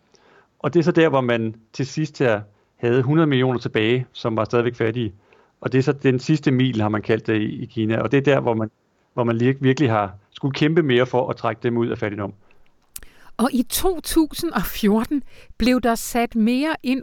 Og 0.65 0.75
det 0.75 0.81
er 0.81 0.85
så 0.85 0.93
der, 0.93 1.09
hvor 1.09 1.21
man 1.21 1.55
til 1.73 1.87
sidst 1.87 2.19
her 2.19 2.41
havde 2.77 2.99
100 2.99 3.27
millioner 3.27 3.59
tilbage, 3.59 4.07
som 4.13 4.37
var 4.37 4.45
stadigvæk 4.45 4.75
fattige. 4.75 5.15
Og 5.61 5.73
det 5.73 5.79
er 5.79 5.83
så 5.83 5.93
den 5.93 6.19
sidste 6.19 6.51
mil, 6.51 6.81
har 6.81 6.89
man 6.89 7.03
kaldt 7.03 7.27
det 7.27 7.41
i, 7.41 7.63
i 7.63 7.67
Kina. 7.67 7.99
Og 7.99 8.13
det 8.13 8.17
er 8.17 8.21
der, 8.21 8.41
hvor 8.41 8.55
man, 8.55 8.71
hvor 9.15 9.25
man 9.25 9.41
virkelig 9.61 9.91
har 9.91 10.15
skulle 10.31 10.55
kæmpe 10.55 10.83
mere 10.83 11.07
for 11.07 11.31
at 11.31 11.37
trække 11.37 11.63
dem 11.63 11.77
ud 11.77 11.89
af 11.89 11.99
fattigdom. 11.99 12.35
Og 13.37 13.51
i 13.53 13.63
2014 13.63 15.23
blev 15.59 15.81
der 15.81 15.95
sat 15.95 16.35
mere 16.35 16.77
end 16.83 17.03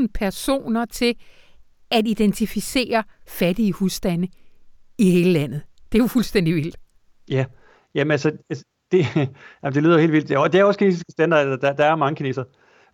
800.000 0.00 0.06
personer 0.14 0.84
til 0.84 1.14
at 1.90 2.06
identificere 2.06 3.04
fattige 3.26 3.72
husstande 3.72 4.28
i 4.98 5.10
hele 5.10 5.32
landet. 5.32 5.62
Det 5.92 5.98
er 5.98 6.02
jo 6.02 6.08
fuldstændig 6.08 6.54
vildt. 6.54 6.76
Ja, 7.28 7.44
jamen 7.94 8.10
altså, 8.10 8.32
altså 8.50 8.64
det, 8.92 9.06
jamen 9.62 9.74
det 9.74 9.82
lyder 9.82 9.98
helt 9.98 10.12
vildt. 10.12 10.36
Og 10.36 10.52
det 10.52 10.60
er 10.60 10.64
også 10.64 10.78
kinesiske 10.78 11.12
standard, 11.12 11.60
der, 11.60 11.72
der 11.72 11.84
er 11.84 11.96
mange 11.96 12.16
kineser. 12.16 12.44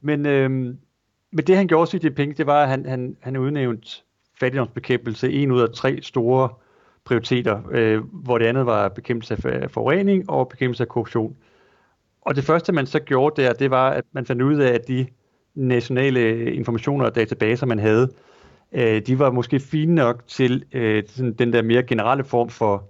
Men, 0.01 0.27
øhm, 0.27 0.79
men 1.33 1.45
det 1.47 1.57
han 1.57 1.67
gjorde 1.67 1.91
sig 1.91 2.03
de 2.03 2.11
penge, 2.11 2.35
det 2.35 2.47
var, 2.47 2.63
at 2.63 2.69
han, 2.69 2.87
han, 2.87 3.17
han 3.21 3.37
udnævnte 3.37 3.89
fattigdomsbekæmpelse 4.41 5.33
en 5.33 5.53
ud 5.53 5.61
af 5.61 5.69
tre 5.75 5.99
store 6.03 6.49
prioriteter, 7.05 7.63
øh, 7.71 8.03
hvor 8.13 8.39
det 8.39 8.47
andet 8.47 8.67
var 8.67 8.89
bekæmpelse 8.89 9.49
af 9.49 9.71
forurening 9.71 10.31
og 10.31 10.49
bekæmpelse 10.49 10.83
af 10.83 10.89
korruption. 10.89 11.37
Og 12.21 12.37
det 12.37 12.45
første, 12.45 12.73
man 12.73 12.87
så 12.87 13.01
gjorde 13.01 13.43
der, 13.43 13.53
det 13.53 13.71
var, 13.71 13.91
at 13.91 14.05
man 14.13 14.27
fandt 14.27 14.43
ud 14.43 14.57
af, 14.57 14.73
at 14.73 14.89
de 14.89 15.07
nationale 15.55 16.53
informationer 16.55 17.05
og 17.05 17.15
databaser, 17.15 17.67
man 17.67 17.79
havde, 17.79 18.11
øh, 18.73 19.03
de 19.07 19.19
var 19.19 19.31
måske 19.31 19.61
fine 19.61 19.95
nok 19.95 20.23
til 20.27 20.65
øh, 20.73 21.03
sådan 21.07 21.33
den 21.33 21.53
der 21.53 21.63
mere 21.63 21.83
generelle 21.83 22.25
form 22.25 22.49
for, 22.49 22.85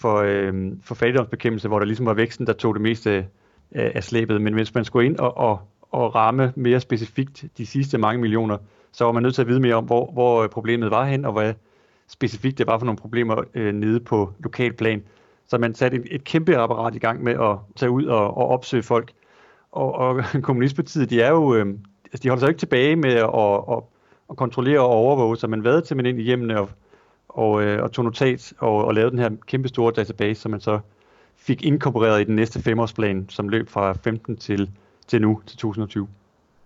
for, 0.00 0.16
øh, 0.16 0.72
for 0.82 0.94
fattigdomsbekæmpelse, 0.94 1.68
hvor 1.68 1.78
der 1.78 1.86
ligesom 1.86 2.06
var 2.06 2.14
væksten, 2.14 2.46
der 2.46 2.52
tog 2.52 2.74
det 2.74 2.82
meste 2.82 3.10
af, 3.10 3.92
af 3.94 4.04
slæbet. 4.04 4.40
Men 4.40 4.54
hvis 4.54 4.74
man 4.74 4.84
skulle 4.84 5.06
ind 5.06 5.16
og, 5.18 5.36
og, 5.36 5.60
og 5.82 6.14
ramme 6.14 6.52
mere 6.56 6.80
specifikt 6.80 7.44
de 7.58 7.66
sidste 7.66 7.98
mange 7.98 8.20
millioner, 8.20 8.56
så 8.92 9.04
var 9.04 9.12
man 9.12 9.22
nødt 9.22 9.34
til 9.34 9.42
at 9.42 9.48
vide 9.48 9.60
mere 9.60 9.74
om, 9.74 9.84
hvor, 9.84 10.10
hvor 10.12 10.42
øh, 10.42 10.48
problemet 10.48 10.90
var 10.90 11.04
hen, 11.04 11.24
og 11.24 11.32
hvad 11.32 11.54
specifikt 12.08 12.58
det 12.58 12.66
var 12.66 12.78
for 12.78 12.86
nogle 12.86 12.98
problemer 12.98 13.42
øh, 13.54 13.74
nede 13.74 14.00
på 14.00 14.32
lokalplan. 14.38 15.02
Så 15.46 15.58
man 15.58 15.74
satte 15.74 15.96
et, 15.96 16.06
et 16.10 16.24
kæmpe 16.24 16.56
apparat 16.56 16.94
i 16.94 16.98
gang 16.98 17.22
med 17.22 17.32
at 17.32 17.56
tage 17.76 17.90
ud 17.90 18.04
og, 18.04 18.36
og 18.36 18.48
opsøge 18.48 18.82
folk. 18.82 19.12
Og, 19.72 19.94
og 19.94 20.24
Kommunistpartiet, 20.42 21.10
de 21.10 21.22
er 21.22 21.30
jo, 21.30 21.54
øh, 21.54 21.66
altså 22.04 22.22
de 22.22 22.28
holder 22.28 22.40
sig 22.40 22.48
ikke 22.48 22.58
tilbage 22.58 22.96
med 22.96 23.12
at, 23.12 23.74
at, 23.76 23.82
at 24.30 24.36
kontrollere 24.36 24.80
og 24.80 24.88
overvåge, 24.88 25.36
så 25.36 25.46
man 25.46 25.64
vader 25.64 25.80
til 25.80 25.96
man 25.96 26.06
ind 26.06 26.20
i 26.20 26.22
hjemmene 26.22 26.60
og, 26.60 26.68
og, 27.34 27.62
øh, 27.62 27.82
og 27.82 27.92
tog 27.92 28.04
notat 28.04 28.52
og, 28.58 28.84
og 28.84 28.94
lavede 28.94 29.10
den 29.10 29.18
her 29.18 29.30
kæmpe 29.46 29.68
store 29.68 29.92
database, 29.92 30.40
som 30.40 30.50
man 30.50 30.60
så 30.60 30.80
fik 31.36 31.62
inkorporeret 31.62 32.20
i 32.20 32.24
den 32.24 32.36
næste 32.36 32.62
femårsplan, 32.62 33.26
som 33.28 33.48
løb 33.48 33.68
fra 33.68 33.92
15 33.92 34.36
til, 34.36 34.70
til 35.06 35.22
nu, 35.22 35.40
til 35.46 35.58
2020. 35.58 36.08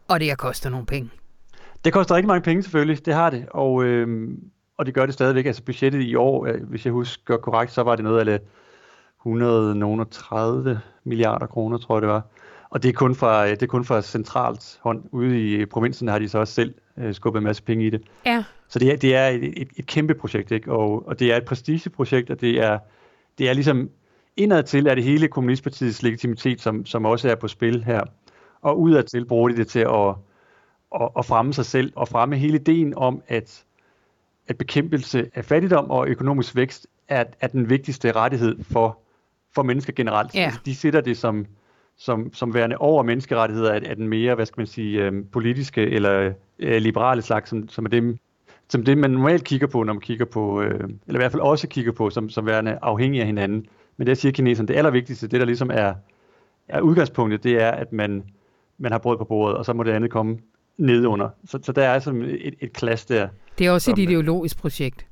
Og 0.08 0.20
det 0.20 0.28
har 0.28 0.36
kostet 0.36 0.72
nogle 0.72 0.86
penge. 0.86 1.10
Det 1.84 1.92
koster 1.92 2.14
rigtig 2.14 2.28
mange 2.28 2.42
penge 2.42 2.62
selvfølgelig, 2.62 3.06
det 3.06 3.14
har 3.14 3.30
det. 3.30 3.46
Og, 3.50 3.84
øh, 3.84 4.30
og 4.78 4.86
det 4.86 4.94
gør 4.94 5.06
det 5.06 5.14
stadigvæk. 5.14 5.46
Altså 5.46 5.62
budgettet 5.62 6.02
i 6.02 6.14
år, 6.14 6.46
øh, 6.46 6.62
hvis 6.62 6.84
jeg 6.84 6.92
husker 6.92 7.36
korrekt, 7.36 7.72
så 7.72 7.82
var 7.82 7.96
det 7.96 8.04
noget 8.04 8.28
af 8.28 8.40
130 9.26 10.80
milliarder 11.04 11.46
kroner, 11.46 11.78
tror 11.78 11.96
jeg 11.96 12.02
det 12.02 12.10
var. 12.10 12.22
Og 12.70 12.82
det 12.82 12.88
er 12.88 12.92
kun 12.92 13.14
fra, 13.14 13.50
det 13.50 13.62
er 13.62 13.66
kun 13.66 13.84
fra 13.84 14.02
centralt 14.02 14.78
hånd. 14.82 15.02
Ude 15.12 15.40
i 15.40 15.66
provinsen 15.66 16.08
har 16.08 16.18
de 16.18 16.28
så 16.28 16.38
også 16.38 16.54
selv 16.54 16.74
øh, 16.98 17.14
skubbet 17.14 17.40
en 17.40 17.44
masse 17.44 17.62
penge 17.62 17.86
i 17.86 17.90
det. 17.90 18.02
Ja. 18.26 18.44
Så 18.74 18.78
det 18.78 18.92
er, 18.92 18.96
det 18.96 19.14
er 19.14 19.28
et, 19.28 19.62
et, 19.62 19.68
et 19.76 19.86
kæmpe 19.86 20.14
projekt, 20.14 20.50
ikke? 20.50 20.72
Og, 20.72 21.08
og 21.08 21.18
det 21.18 21.32
er 21.32 21.36
et 21.36 21.44
prestigeprojekt, 21.44 22.30
og 22.30 22.40
det 22.40 22.60
er, 22.60 22.78
det 23.38 23.48
er 23.48 23.52
ligesom 23.52 23.90
indadtil 24.36 24.86
er 24.86 24.94
det 24.94 25.04
hele 25.04 25.28
Kommunistpartiets 25.28 26.02
legitimitet, 26.02 26.60
som, 26.60 26.86
som 26.86 27.04
også 27.04 27.28
er 27.28 27.34
på 27.34 27.48
spil 27.48 27.84
her. 27.84 28.00
Og 28.62 28.80
udadtil 28.80 29.24
bruger 29.24 29.48
de 29.48 29.56
det 29.56 29.68
til 29.68 29.78
at, 29.80 30.08
at, 30.94 31.08
at 31.18 31.24
fremme 31.24 31.52
sig 31.52 31.66
selv, 31.66 31.92
og 31.96 32.08
fremme 32.08 32.36
hele 32.36 32.54
ideen 32.54 32.94
om, 32.96 33.22
at, 33.28 33.64
at 34.48 34.58
bekæmpelse 34.58 35.30
af 35.34 35.44
fattigdom 35.44 35.90
og 35.90 36.08
økonomisk 36.08 36.56
vækst 36.56 36.86
er, 37.08 37.24
er 37.40 37.46
den 37.46 37.70
vigtigste 37.70 38.12
rettighed 38.12 38.64
for 38.64 38.98
for 39.54 39.62
mennesker 39.62 39.92
generelt. 39.92 40.34
Ja. 40.34 40.44
Altså, 40.44 40.60
de 40.64 40.74
sætter 40.74 41.00
det 41.00 41.16
som, 41.16 41.46
som, 41.96 42.32
som 42.32 42.54
værende 42.54 42.76
over 42.76 43.02
menneskerettigheder 43.02 43.72
af, 43.72 43.80
af 43.86 43.96
den 43.96 44.08
mere, 44.08 44.34
hvad 44.34 44.46
skal 44.46 44.60
man 44.60 44.66
sige, 44.66 45.02
øh, 45.02 45.12
politiske 45.32 45.80
eller 45.80 46.32
øh, 46.58 46.82
liberale 46.82 47.22
slags, 47.22 47.50
som, 47.50 47.68
som 47.68 47.84
er 47.84 47.88
dem, 47.88 48.18
som 48.68 48.84
det, 48.84 48.98
man 48.98 49.10
normalt 49.10 49.44
kigger 49.44 49.66
på, 49.66 49.82
når 49.82 49.92
man 49.92 50.00
kigger 50.00 50.24
på, 50.24 50.62
øh, 50.62 50.80
eller 51.06 51.14
i 51.14 51.16
hvert 51.16 51.32
fald 51.32 51.42
også 51.42 51.68
kigger 51.68 51.92
på, 51.92 52.10
som, 52.10 52.28
som 52.28 52.46
værende 52.46 52.78
afhængige 52.82 53.20
af 53.20 53.26
hinanden. 53.26 53.66
Men 53.96 54.06
det 54.06 54.18
siger 54.18 54.32
kineserne, 54.32 54.68
det 54.68 54.76
allervigtigste, 54.76 55.28
det 55.28 55.40
der 55.40 55.46
ligesom 55.46 55.70
er, 55.70 55.94
er 56.68 56.80
udgangspunktet, 56.80 57.44
det 57.44 57.62
er, 57.62 57.70
at 57.70 57.92
man, 57.92 58.24
man 58.78 58.92
har 58.92 58.98
brød 58.98 59.18
på 59.18 59.24
bordet, 59.24 59.56
og 59.56 59.64
så 59.64 59.72
må 59.72 59.82
det 59.82 59.92
andet 59.92 60.10
komme 60.10 60.38
nedunder. 60.76 61.28
Så, 61.44 61.58
så 61.62 61.72
der 61.72 61.82
er 61.82 61.92
altså 61.92 62.10
et, 62.40 62.54
et 62.60 62.72
klasse 62.72 63.14
der. 63.14 63.28
Det 63.58 63.66
er 63.66 63.70
også 63.70 63.84
som, 63.84 63.92
et 63.92 63.98
ideologisk 63.98 64.58
projekt. 64.58 65.06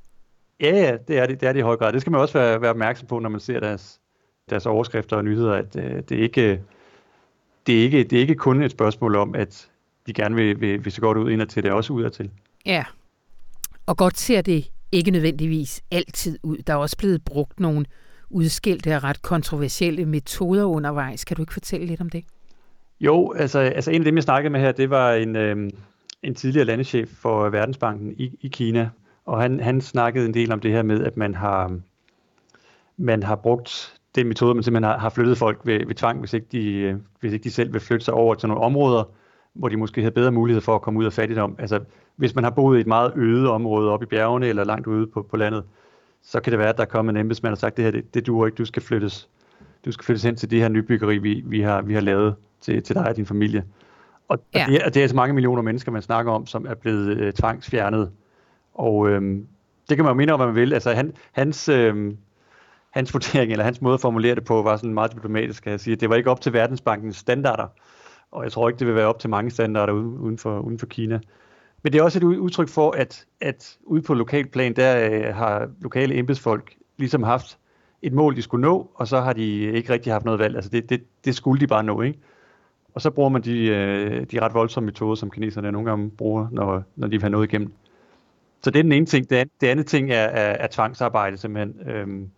Ja, 0.61 0.71
ja, 0.71 0.97
det 1.09 1.19
er 1.19 1.27
det, 1.27 1.41
det 1.41 1.49
er 1.49 1.53
det 1.53 1.61
i 1.61 1.63
høj 1.63 1.77
grad. 1.77 1.93
Det 1.93 2.01
skal 2.01 2.11
man 2.11 2.21
også 2.21 2.39
være, 2.39 2.61
være 2.61 2.71
opmærksom 2.71 3.09
på, 3.09 3.19
når 3.19 3.29
man 3.29 3.41
ser 3.41 3.61
deres, 3.61 4.01
deres 4.51 4.67
overskrifter 4.67 5.17
og 5.17 5.25
nyheder, 5.25 5.53
at 5.53 5.77
øh, 5.77 6.03
det, 6.09 6.13
er 6.13 6.23
ikke, 6.23 6.63
det, 7.67 7.79
er 7.79 7.83
ikke, 7.83 8.05
det 8.05 8.17
er 8.17 8.21
ikke 8.21 8.35
kun 8.35 8.63
et 8.63 8.71
spørgsmål 8.71 9.17
om, 9.17 9.35
at 9.35 9.71
de 10.07 10.13
gerne 10.13 10.35
vil, 10.35 10.61
vil, 10.61 10.85
vil 10.85 10.93
så 10.93 11.01
godt 11.01 11.19
ud 11.19 11.31
ind 11.31 11.47
til 11.47 11.63
det, 11.63 11.73
også 11.73 11.93
ud 11.93 12.11
til. 12.11 12.31
Ja, 12.67 12.85
og 13.87 13.97
godt 13.97 14.19
ser 14.19 14.41
det 14.41 14.71
ikke 14.93 15.11
nødvendigvis 15.11 15.83
altid 15.91 16.39
ud. 16.43 16.57
Der 16.57 16.73
er 16.73 16.77
også 16.77 16.97
blevet 16.97 17.25
brugt 17.25 17.61
nogle 17.61 17.87
udskilte 18.31 18.97
og 18.97 19.05
ret 19.05 19.23
kontroversielle 19.23 20.07
metoder 20.07 20.65
undervejs. 20.65 21.25
Kan 21.25 21.37
du 21.37 21.43
ikke 21.43 21.53
fortælle 21.53 21.87
lidt 21.87 22.01
om 22.01 22.11
det? 22.11 22.25
Jo, 23.01 23.33
altså, 23.33 23.59
altså 23.59 23.91
en 23.91 24.01
af 24.01 24.05
dem, 24.05 24.15
jeg 24.15 24.23
snakkede 24.23 24.53
med 24.53 24.61
her, 24.61 24.73
det 24.73 24.91
var 24.91 25.13
en, 25.13 25.37
øh, 25.37 25.71
en 26.23 26.35
tidligere 26.35 26.67
landeschef 26.67 27.09
for 27.09 27.49
Verdensbanken 27.49 28.15
i, 28.19 28.39
i 28.41 28.49
Kina, 28.49 28.91
og 29.25 29.43
han, 29.43 29.61
han 29.61 29.81
snakkede 29.81 30.27
en 30.27 30.35
del 30.35 30.53
om 30.53 30.61
det 30.61 30.71
her 30.71 30.83
med, 30.83 31.05
at 31.05 31.17
man 31.17 31.35
har, 31.35 31.79
man 32.97 33.23
har 33.23 33.37
brugt 33.37 33.95
den 34.15 34.29
metode, 34.29 34.55
man 34.55 34.63
simpelthen 34.63 34.91
har, 34.91 34.99
har 34.99 35.09
flyttet 35.09 35.39
folk 35.39 35.61
ved, 35.65 35.87
ved 35.87 35.95
tvang, 35.95 36.19
hvis 36.19 36.33
ikke, 36.33 36.47
de, 36.53 36.69
øh, 36.69 36.97
hvis 37.21 37.33
ikke 37.33 37.45
de 37.45 37.51
selv 37.51 37.73
vil 37.73 37.81
flytte 37.81 38.05
sig 38.05 38.15
over 38.15 38.35
til 38.35 38.49
nogle 38.49 38.65
områder, 38.65 39.05
hvor 39.55 39.69
de 39.69 39.77
måske 39.77 40.01
havde 40.01 40.15
bedre 40.15 40.33
mulighed 40.33 40.61
for 40.61 40.75
at 40.75 40.83
komme 40.83 41.01
ud 41.01 41.05
af 41.05 41.13
fattigdom. 41.13 41.57
Altså, 41.59 41.81
hvis 42.17 42.35
man 42.35 42.45
har 42.45 42.51
boet 42.51 42.79
i 42.79 42.81
et 42.81 42.87
meget 42.87 43.13
øde 43.17 43.51
område 43.51 43.91
oppe 43.91 44.05
i 44.05 44.07
bjergene 44.07 44.47
eller 44.47 44.65
langt 44.65 44.87
ude 44.87 45.07
på, 45.07 45.23
på 45.31 45.37
landet, 45.37 45.65
så 46.23 46.41
kan 46.41 46.51
det 46.51 46.59
være, 46.59 46.69
at 46.69 46.77
der 46.77 46.85
kommer 46.85 47.13
en 47.13 47.17
embedsmand 47.17 47.53
og 47.53 47.59
sagt, 47.59 47.77
det 47.77 47.85
her, 47.85 47.93
det, 47.93 48.15
det 48.15 48.27
duer 48.27 48.47
ikke, 48.47 48.57
du 48.57 48.65
skal 48.65 48.83
flyttes, 48.83 49.29
du 49.85 49.93
skal 49.93 50.05
flyttes 50.05 50.23
hen 50.23 50.37
til 50.37 50.51
det 50.51 50.61
her 50.61 50.69
nybyggeri, 50.69 51.19
vi, 51.19 51.43
vi, 51.47 51.61
har, 51.61 51.83
vi 51.83 51.95
har 51.95 52.01
lavet 52.01 52.35
til, 52.61 52.83
til 52.83 52.97
dig 52.97 53.09
og 53.09 53.17
din 53.17 53.27
familie. 53.27 53.65
Og, 54.29 54.39
ja. 54.55 54.65
og, 54.65 54.71
det, 54.71 54.85
er, 54.85 54.89
det 54.89 54.97
er 54.97 55.03
altså 55.03 55.17
mange 55.17 55.35
millioner 55.35 55.63
mennesker, 55.63 55.93
man 55.93 56.03
snakker 56.03 56.33
om, 56.33 56.47
som 56.47 56.67
er 56.67 56.75
blevet 56.75 57.19
øh, 57.19 57.33
tvangsfjernet. 57.33 58.11
Og 58.75 59.09
øh, 59.09 59.23
det 59.89 59.97
kan 59.97 60.05
man 60.05 60.11
jo 60.11 60.15
minde 60.15 60.33
om, 60.33 60.39
hvad 60.39 60.47
man 60.47 60.57
vil. 60.57 60.73
Altså, 60.73 60.93
han, 60.93 61.13
hans, 61.33 61.69
øh, 61.69 62.15
hans 62.91 63.15
vurdering, 63.15 63.53
eller 63.53 63.65
hans 63.65 63.81
måde 63.83 63.95
at 63.95 64.01
formulere 64.01 64.35
det 64.35 64.45
på, 64.45 64.63
var 64.63 64.77
sådan 64.77 64.95
meget 64.95 65.13
diplomatisk, 65.13 65.63
kan 65.63 65.73
jeg 65.73 65.81
sige. 65.81 65.97
Det 65.97 66.09
var 66.09 66.17
ikke 66.17 66.31
op 66.31 66.41
til 66.41 66.53
Verdensbankens 66.53 67.17
standarder, 67.17 67.67
og 68.33 68.45
jeg 68.45 68.53
tror 68.53 68.69
ikke, 68.69 68.79
det 68.79 68.87
vil 68.87 68.95
være 68.95 69.07
op 69.07 69.19
til 69.19 69.31
mange 69.31 69.51
standarder 69.51 69.93
uden 69.93 70.39
for, 70.39 70.61
uden 70.61 70.79
for 70.79 70.87
Kina. 70.87 71.21
Men 71.83 71.93
det 71.93 71.99
er 71.99 72.03
også 72.03 72.19
et 72.19 72.23
udtryk 72.23 72.69
for, 72.69 72.91
at, 72.91 73.27
at 73.41 73.79
ude 73.85 74.03
på 74.03 74.15
lokalplan, 74.15 74.77
der 74.77 75.11
øh, 75.11 75.35
har 75.35 75.71
lokale 75.81 76.15
embedsfolk 76.15 76.75
ligesom 76.97 77.23
haft 77.23 77.59
et 78.03 78.13
mål, 78.13 78.37
de 78.37 78.43
skulle 78.43 78.63
nå, 78.63 78.91
og 78.95 79.09
så 79.09 79.21
har 79.21 79.33
de 79.33 79.61
ikke 79.61 79.93
rigtig 79.93 80.13
haft 80.13 80.25
noget 80.25 80.41
valg. 80.41 80.57
Altså 80.57 80.71
det, 80.71 80.91
det, 80.91 81.03
det 81.25 81.35
skulle 81.35 81.61
de 81.61 81.67
bare 81.67 81.85
nå, 81.85 82.03
ikke? 82.03 82.19
Og 82.95 83.01
så 83.01 83.11
bruger 83.11 83.29
man 83.29 83.43
de, 83.43 83.67
øh, 83.67 84.27
de 84.31 84.41
ret 84.41 84.55
voldsomme 84.55 84.87
metoder, 84.87 85.15
som 85.15 85.31
kineserne 85.31 85.73
nogle 85.73 85.91
gange 85.91 86.11
bruger, 86.11 86.49
når, 86.51 86.83
når 86.97 87.07
de 87.07 87.11
vil 87.11 87.21
have 87.21 87.31
noget 87.31 87.53
igennem. 87.53 87.73
Så 88.63 88.71
det 88.71 88.79
er 88.79 88.83
den 88.83 88.93
ene 88.93 89.07
ting. 89.07 89.31
Det, 89.31 89.37
andet, 89.37 89.61
det 89.61 89.67
andet 89.67 89.87
ting 89.87 90.11
er, 90.11 90.25
er, 90.25 90.53
er 90.53 90.67
tvangsarbejde 90.67 91.37
simpelthen, 91.37 91.89
øhm, 91.89 92.31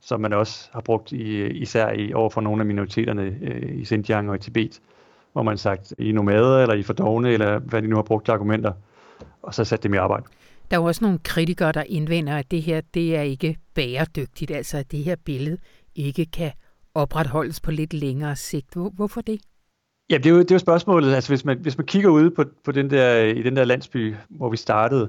som 0.00 0.20
man 0.20 0.32
også 0.32 0.68
har 0.72 0.80
brugt 0.80 1.12
i, 1.12 1.46
især 1.46 1.90
i, 1.92 2.12
over 2.12 2.30
for 2.30 2.40
nogle 2.40 2.62
af 2.62 2.66
minoriteterne 2.66 3.38
øh, 3.42 3.78
i 3.78 3.84
Xinjiang 3.84 4.30
og 4.30 4.36
i 4.36 4.38
Tibet, 4.38 4.80
hvor 5.38 5.42
man 5.42 5.58
sagt, 5.58 5.94
I 5.98 6.12
nomader, 6.12 6.62
eller 6.62 6.74
I 6.74 6.82
fordovne, 6.82 7.30
eller 7.30 7.58
hvad 7.58 7.82
de 7.82 7.88
nu 7.88 7.96
har 7.96 8.02
brugt 8.02 8.28
argumenter, 8.28 8.72
og 9.42 9.54
så 9.54 9.64
sat 9.64 9.82
dem 9.82 9.94
i 9.94 9.96
arbejde. 9.96 10.24
Der 10.70 10.76
er 10.76 10.80
jo 10.80 10.86
også 10.86 11.04
nogle 11.04 11.18
kritikere, 11.18 11.72
der 11.72 11.82
indvender, 11.82 12.36
at 12.36 12.50
det 12.50 12.62
her 12.62 12.80
det 12.94 13.16
er 13.16 13.22
ikke 13.22 13.56
bæredygtigt, 13.74 14.50
altså 14.50 14.78
at 14.78 14.92
det 14.92 15.04
her 15.04 15.16
billede 15.24 15.58
ikke 15.94 16.26
kan 16.26 16.52
opretholdes 16.94 17.60
på 17.60 17.70
lidt 17.70 17.94
længere 17.94 18.36
sigt. 18.36 18.74
Hvorfor 18.74 19.20
det? 19.20 19.40
Ja, 20.10 20.16
det 20.16 20.26
er 20.26 20.30
jo, 20.30 20.38
det 20.38 20.50
er 20.50 20.54
jo 20.54 20.58
spørgsmålet. 20.58 21.14
Altså, 21.14 21.30
hvis 21.30 21.44
man, 21.44 21.58
hvis 21.58 21.78
man 21.78 21.86
kigger 21.86 22.10
ud 22.10 22.30
på, 22.30 22.44
på 22.64 22.72
den 22.72 22.90
der, 22.90 23.18
i 23.22 23.42
den 23.42 23.56
der 23.56 23.64
landsby, 23.64 24.14
hvor 24.28 24.50
vi 24.50 24.56
startede, 24.56 25.08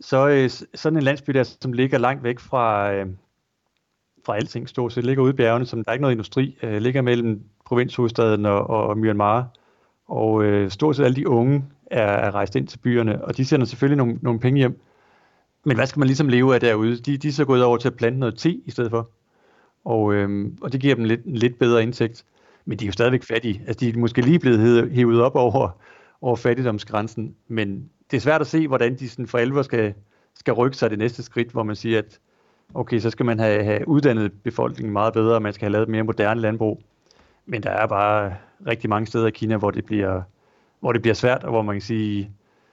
så 0.00 0.28
øh, 0.28 0.50
sådan 0.74 0.96
en 0.96 1.02
landsby 1.02 1.32
der, 1.32 1.42
som 1.42 1.72
ligger 1.72 1.98
langt 1.98 2.22
væk 2.22 2.38
fra, 2.38 2.92
øh, 2.92 3.06
fra 4.26 4.36
alting 4.36 4.68
stort 4.68 4.92
set, 4.92 5.04
ligger 5.04 5.22
ude 5.22 5.32
i 5.32 5.36
bjergene, 5.36 5.66
som 5.66 5.84
der 5.84 5.90
er 5.90 5.92
ikke 5.92 6.02
noget 6.02 6.14
industri, 6.14 6.58
øh, 6.62 6.82
ligger 6.82 7.02
mellem 7.02 7.42
provinshovedstaden 7.64 8.46
og, 8.46 8.66
og 8.66 8.98
Myanmar, 8.98 9.48
og 10.06 10.44
øh, 10.44 10.70
stort 10.70 10.96
set 10.96 11.04
alle 11.04 11.16
de 11.16 11.28
unge 11.28 11.64
er, 11.86 12.02
er 12.02 12.34
rejst 12.34 12.56
ind 12.56 12.66
til 12.66 12.78
byerne, 12.78 13.24
og 13.24 13.36
de 13.36 13.44
sender 13.44 13.66
selvfølgelig 13.66 13.96
nogle, 13.96 14.18
nogle 14.22 14.40
penge 14.40 14.58
hjem. 14.58 14.80
Men 15.64 15.76
hvad 15.76 15.86
skal 15.86 15.98
man 15.98 16.06
ligesom 16.06 16.28
leve 16.28 16.54
af 16.54 16.60
derude? 16.60 16.96
De, 16.96 17.16
de 17.16 17.28
er 17.28 17.32
så 17.32 17.44
gået 17.44 17.64
over 17.64 17.76
til 17.76 17.88
at 17.88 17.96
plante 17.96 18.18
noget 18.18 18.38
te 18.38 18.60
i 18.64 18.70
stedet 18.70 18.90
for, 18.90 19.10
og, 19.84 20.14
øh, 20.14 20.52
og 20.60 20.72
det 20.72 20.80
giver 20.80 20.94
dem 20.94 21.04
lidt, 21.04 21.24
en 21.24 21.36
lidt 21.36 21.58
bedre 21.58 21.82
indtægt. 21.82 22.24
Men 22.64 22.78
de 22.78 22.84
er 22.84 22.86
jo 22.86 22.92
stadigvæk 22.92 23.22
fattige. 23.22 23.62
Altså, 23.66 23.80
de 23.80 23.88
er 23.88 23.98
måske 23.98 24.20
lige 24.20 24.38
blevet 24.38 24.90
hævet 24.90 25.22
op 25.22 25.34
over, 25.34 25.68
over 26.20 26.36
fattigdomsgrænsen, 26.36 27.34
men 27.48 27.90
det 28.10 28.16
er 28.16 28.20
svært 28.20 28.40
at 28.40 28.46
se, 28.46 28.68
hvordan 28.68 28.98
de 28.98 29.08
sådan 29.08 29.26
for 29.26 29.38
alvor 29.38 29.62
skal, 29.62 29.94
skal 30.34 30.54
rykke 30.54 30.76
sig 30.76 30.90
det 30.90 30.98
næste 30.98 31.22
skridt, 31.22 31.50
hvor 31.50 31.62
man 31.62 31.76
siger, 31.76 31.98
at 31.98 32.20
okay, 32.74 32.98
så 32.98 33.10
skal 33.10 33.26
man 33.26 33.38
have, 33.38 33.64
have 33.64 33.88
uddannet 33.88 34.32
befolkningen 34.32 34.92
meget 34.92 35.12
bedre, 35.12 35.34
og 35.34 35.42
man 35.42 35.52
skal 35.52 35.64
have 35.64 35.72
lavet 35.72 35.88
mere 35.88 36.02
moderne 36.02 36.40
landbrug. 36.40 36.82
Men 37.46 37.62
der 37.62 37.70
er 37.70 37.86
bare 37.86 38.36
rigtig 38.66 38.90
mange 38.90 39.06
steder 39.06 39.26
i 39.26 39.30
Kina, 39.30 39.56
hvor 39.56 39.70
det 39.70 39.84
bliver, 39.84 40.22
hvor 40.80 40.92
det 40.92 41.02
bliver 41.02 41.14
svært, 41.14 41.44
og 41.44 41.50
hvor 41.50 41.62
man 41.62 41.74
kan 41.74 41.82
sige, 41.82 42.30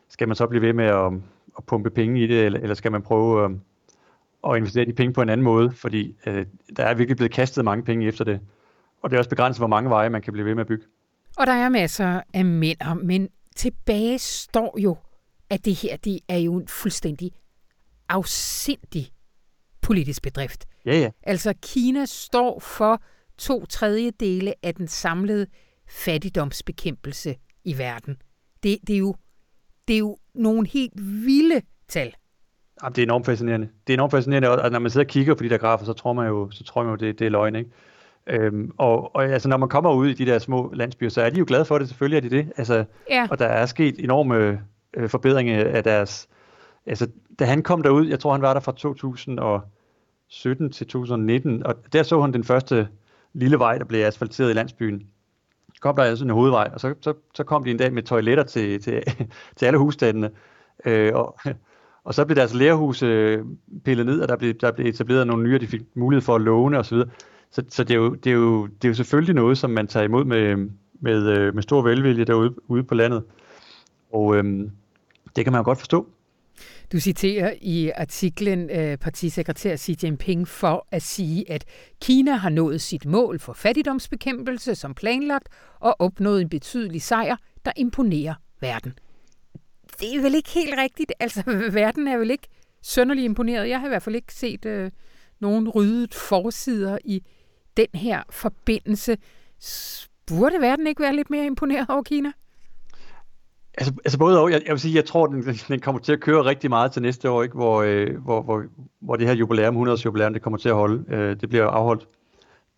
skal 0.09 0.27
man 0.27 0.35
så 0.35 0.47
blive 0.47 0.61
ved 0.61 0.73
med 0.73 0.85
at, 0.85 1.13
at 1.57 1.63
pumpe 1.67 1.89
penge 1.89 2.23
i 2.23 2.27
det, 2.27 2.45
eller, 2.45 2.59
eller 2.59 2.75
skal 2.75 2.91
man 2.91 3.01
prøve 3.01 3.45
at, 3.45 3.51
at 4.51 4.57
investere 4.57 4.85
de 4.85 4.93
penge 4.93 5.13
på 5.13 5.21
en 5.21 5.29
anden 5.29 5.43
måde, 5.43 5.71
fordi 5.71 6.15
øh, 6.25 6.45
der 6.77 6.83
er 6.83 6.93
virkelig 6.93 7.17
blevet 7.17 7.31
kastet 7.31 7.65
mange 7.65 7.83
penge 7.83 8.07
efter 8.07 8.23
det. 8.23 8.39
Og 9.01 9.09
det 9.09 9.15
er 9.15 9.19
også 9.19 9.29
begrænset, 9.29 9.59
hvor 9.59 9.67
mange 9.67 9.89
veje 9.89 10.09
man 10.09 10.21
kan 10.21 10.33
blive 10.33 10.45
ved 10.45 10.55
med 10.55 10.61
at 10.61 10.67
bygge. 10.67 10.85
Og 11.37 11.47
der 11.47 11.53
er 11.53 11.69
masser 11.69 12.21
af 12.33 12.45
mænd, 12.45 12.77
men 13.03 13.29
tilbage 13.55 14.19
står 14.19 14.79
jo, 14.79 14.97
at 15.49 15.65
det 15.65 15.75
her 15.75 15.97
det 15.97 16.19
er 16.27 16.37
jo 16.37 16.55
en 16.55 16.67
fuldstændig 16.67 17.31
afsindig 18.09 19.11
politisk 19.81 20.21
bedrift. 20.21 20.65
Ja, 20.85 20.99
ja. 20.99 21.09
Altså 21.23 21.53
Kina 21.61 22.05
står 22.05 22.59
for 22.59 23.01
to 23.37 23.65
tredjedele 23.65 24.53
af 24.63 24.75
den 24.75 24.87
samlede 24.87 25.47
fattigdomsbekæmpelse 25.89 27.35
i 27.63 27.77
verden. 27.77 28.17
Det, 28.63 28.77
det, 28.87 28.93
er, 28.93 28.99
jo, 28.99 29.15
det 29.87 29.93
er 29.93 29.99
jo 29.99 30.17
nogle 30.33 30.67
helt 30.67 30.93
vilde 31.25 31.61
tal. 31.87 32.15
Jamen, 32.83 32.95
det 32.95 33.01
er 33.01 33.05
enormt 33.05 33.25
fascinerende. 33.25 33.69
Det 33.87 33.93
er 33.93 33.97
enormt 33.97 34.11
fascinerende, 34.11 34.49
og 34.49 34.71
når 34.71 34.79
man 34.79 34.91
sidder 34.91 35.05
og 35.05 35.09
kigger 35.09 35.35
på 35.35 35.43
de 35.43 35.49
der 35.49 35.57
grafer, 35.57 35.85
så 35.85 35.93
tror 35.93 36.13
man 36.13 36.27
jo, 36.27 36.51
så 36.51 36.63
tror 36.63 36.83
man 36.83 36.91
jo 36.91 36.95
det, 36.95 37.19
det 37.19 37.25
er 37.25 37.29
løgn, 37.29 37.55
ikke? 37.55 37.69
Øhm, 38.27 38.71
og, 38.77 39.15
og 39.15 39.25
altså, 39.25 39.49
når 39.49 39.57
man 39.57 39.69
kommer 39.69 39.93
ud 39.93 40.07
i 40.07 40.13
de 40.13 40.25
der 40.25 40.39
små 40.39 40.71
landsbyer, 40.73 41.09
så 41.09 41.21
er 41.21 41.29
de 41.29 41.39
jo 41.39 41.45
glade 41.47 41.65
for 41.65 41.77
det, 41.77 41.87
selvfølgelig 41.87 42.17
er 42.17 42.21
de 42.21 42.29
det. 42.29 42.53
Altså, 42.57 42.85
ja. 43.09 43.27
Og 43.31 43.39
der 43.39 43.45
er 43.45 43.65
sket 43.65 43.95
enorme 43.99 44.61
øh, 44.93 45.09
forbedringer 45.09 45.65
af 45.65 45.83
deres... 45.83 46.27
Altså, 46.85 47.07
da 47.39 47.45
han 47.45 47.63
kom 47.63 47.83
derud, 47.83 48.07
jeg 48.07 48.19
tror 48.19 48.31
han 48.31 48.41
var 48.41 48.53
der 48.53 48.59
fra 48.59 48.71
2017 48.71 50.71
til 50.71 50.87
2019, 50.87 51.65
og 51.65 51.75
der 51.93 52.03
så 52.03 52.21
han 52.21 52.33
den 52.33 52.43
første 52.43 52.87
lille 53.33 53.59
vej, 53.59 53.77
der 53.77 53.85
blev 53.85 54.05
asfalteret 54.05 54.49
i 54.49 54.53
landsbyen. 54.53 55.07
Så 55.73 55.81
kom 55.81 55.95
der 55.95 56.03
altså 56.03 56.25
en 56.25 56.31
hovedvej, 56.31 56.69
og 56.73 56.79
så, 56.79 56.93
så, 57.01 57.13
så 57.33 57.43
kom 57.43 57.63
de 57.63 57.71
en 57.71 57.77
dag 57.77 57.93
med 57.93 58.03
toiletter 58.03 58.43
til, 58.43 58.81
til, 58.81 59.03
til 59.57 59.65
alle 59.65 59.79
husstandene. 59.79 60.29
Øh, 60.85 61.11
og, 61.15 61.39
og 62.05 62.13
så 62.13 62.25
blev 62.25 62.35
deres 62.35 62.53
lærhus 62.53 63.03
øh, 63.03 63.45
pillet 63.85 64.05
ned, 64.05 64.21
og 64.21 64.27
der 64.27 64.35
blev, 64.35 64.53
der 64.53 64.71
blev 64.71 64.85
etableret 64.85 65.27
nogle 65.27 65.43
nye, 65.43 65.55
og 65.55 65.61
de 65.61 65.67
fik 65.67 65.81
mulighed 65.95 66.21
for 66.21 66.35
at 66.35 66.41
låne 66.41 66.79
osv. 66.79 66.97
Så, 66.97 67.05
så, 67.51 67.63
så 67.69 67.83
det, 67.83 67.91
er 67.91 67.99
jo, 67.99 68.13
det, 68.15 68.29
er 68.29 68.35
jo, 68.35 68.65
det 68.65 68.85
er 68.85 68.89
jo 68.89 68.93
selvfølgelig 68.93 69.35
noget, 69.35 69.57
som 69.57 69.69
man 69.69 69.87
tager 69.87 70.03
imod 70.03 70.25
med, 70.25 70.69
med, 70.99 71.27
øh, 71.27 71.55
med 71.55 71.63
stor 71.63 71.81
velvilje 71.81 72.25
derude 72.25 72.55
ude 72.67 72.83
på 72.83 72.95
landet. 72.95 73.23
Og 74.13 74.35
øhm, 74.35 74.71
det 75.35 75.45
kan 75.45 75.51
man 75.51 75.59
jo 75.59 75.65
godt 75.65 75.77
forstå. 75.77 76.07
Du 76.91 76.99
citerer 76.99 77.53
i 77.61 77.89
artiklen 77.89 78.69
øh, 78.69 78.97
partisekretær 78.97 79.75
Xi 79.77 79.97
Jinping 80.03 80.47
for 80.47 80.87
at 80.91 81.01
sige, 81.01 81.51
at 81.51 81.65
Kina 82.01 82.31
har 82.31 82.49
nået 82.49 82.81
sit 82.81 83.05
mål 83.05 83.39
for 83.39 83.53
fattigdomsbekæmpelse 83.53 84.75
som 84.75 84.93
planlagt 84.93 85.49
og 85.79 85.95
opnået 85.99 86.41
en 86.41 86.49
betydelig 86.49 87.01
sejr, 87.01 87.35
der 87.65 87.71
imponerer 87.77 88.33
verden. 88.59 88.93
Det 89.99 90.15
er 90.15 90.21
vel 90.21 90.35
ikke 90.35 90.49
helt 90.49 90.73
rigtigt. 90.77 91.13
Altså, 91.19 91.43
verden 91.81 92.07
er 92.07 92.17
vel 92.17 92.31
ikke 92.31 92.47
sønderlig 92.81 93.23
imponeret. 93.23 93.69
Jeg 93.69 93.79
har 93.79 93.87
i 93.87 93.89
hvert 93.89 94.03
fald 94.03 94.15
ikke 94.15 94.33
set 94.33 94.65
øh, 94.65 94.91
nogen 95.39 95.69
ryddet 95.69 96.13
forsider 96.13 96.97
i 97.05 97.23
den 97.77 97.87
her 97.93 98.23
forbindelse. 98.29 99.17
Burde 100.27 100.61
verden 100.61 100.87
ikke 100.87 101.03
være 101.03 101.15
lidt 101.15 101.29
mere 101.29 101.45
imponeret 101.45 101.85
over 101.89 102.03
Kina? 102.03 102.31
Altså, 103.77 103.93
altså 104.05 104.19
både 104.19 104.39
og, 104.39 104.51
jeg, 104.51 104.61
jeg 104.65 104.71
vil 104.71 104.79
sige, 104.79 104.95
jeg 104.95 105.05
tror, 105.05 105.27
den, 105.27 105.43
den 105.67 105.79
kommer 105.79 106.01
til 106.01 106.13
at 106.13 106.19
køre 106.19 106.45
rigtig 106.45 106.69
meget 106.69 106.91
til 106.91 107.01
næste 107.01 107.29
år, 107.29 107.43
ikke? 107.43 107.55
Hvor, 107.55 107.81
øh, 107.81 108.17
hvor, 108.23 108.41
hvor, 108.41 108.63
hvor 108.99 109.15
det 109.15 109.27
her 109.27 109.33
jubilæum, 109.33 109.73
100 109.73 110.01
jubilæum, 110.05 110.33
det 110.33 110.41
kommer 110.41 110.57
til 110.57 110.69
at 110.69 110.75
holde. 110.75 111.15
Øh, 111.15 111.35
det 111.41 111.49
bliver 111.49 111.67
afholdt. 111.67 112.07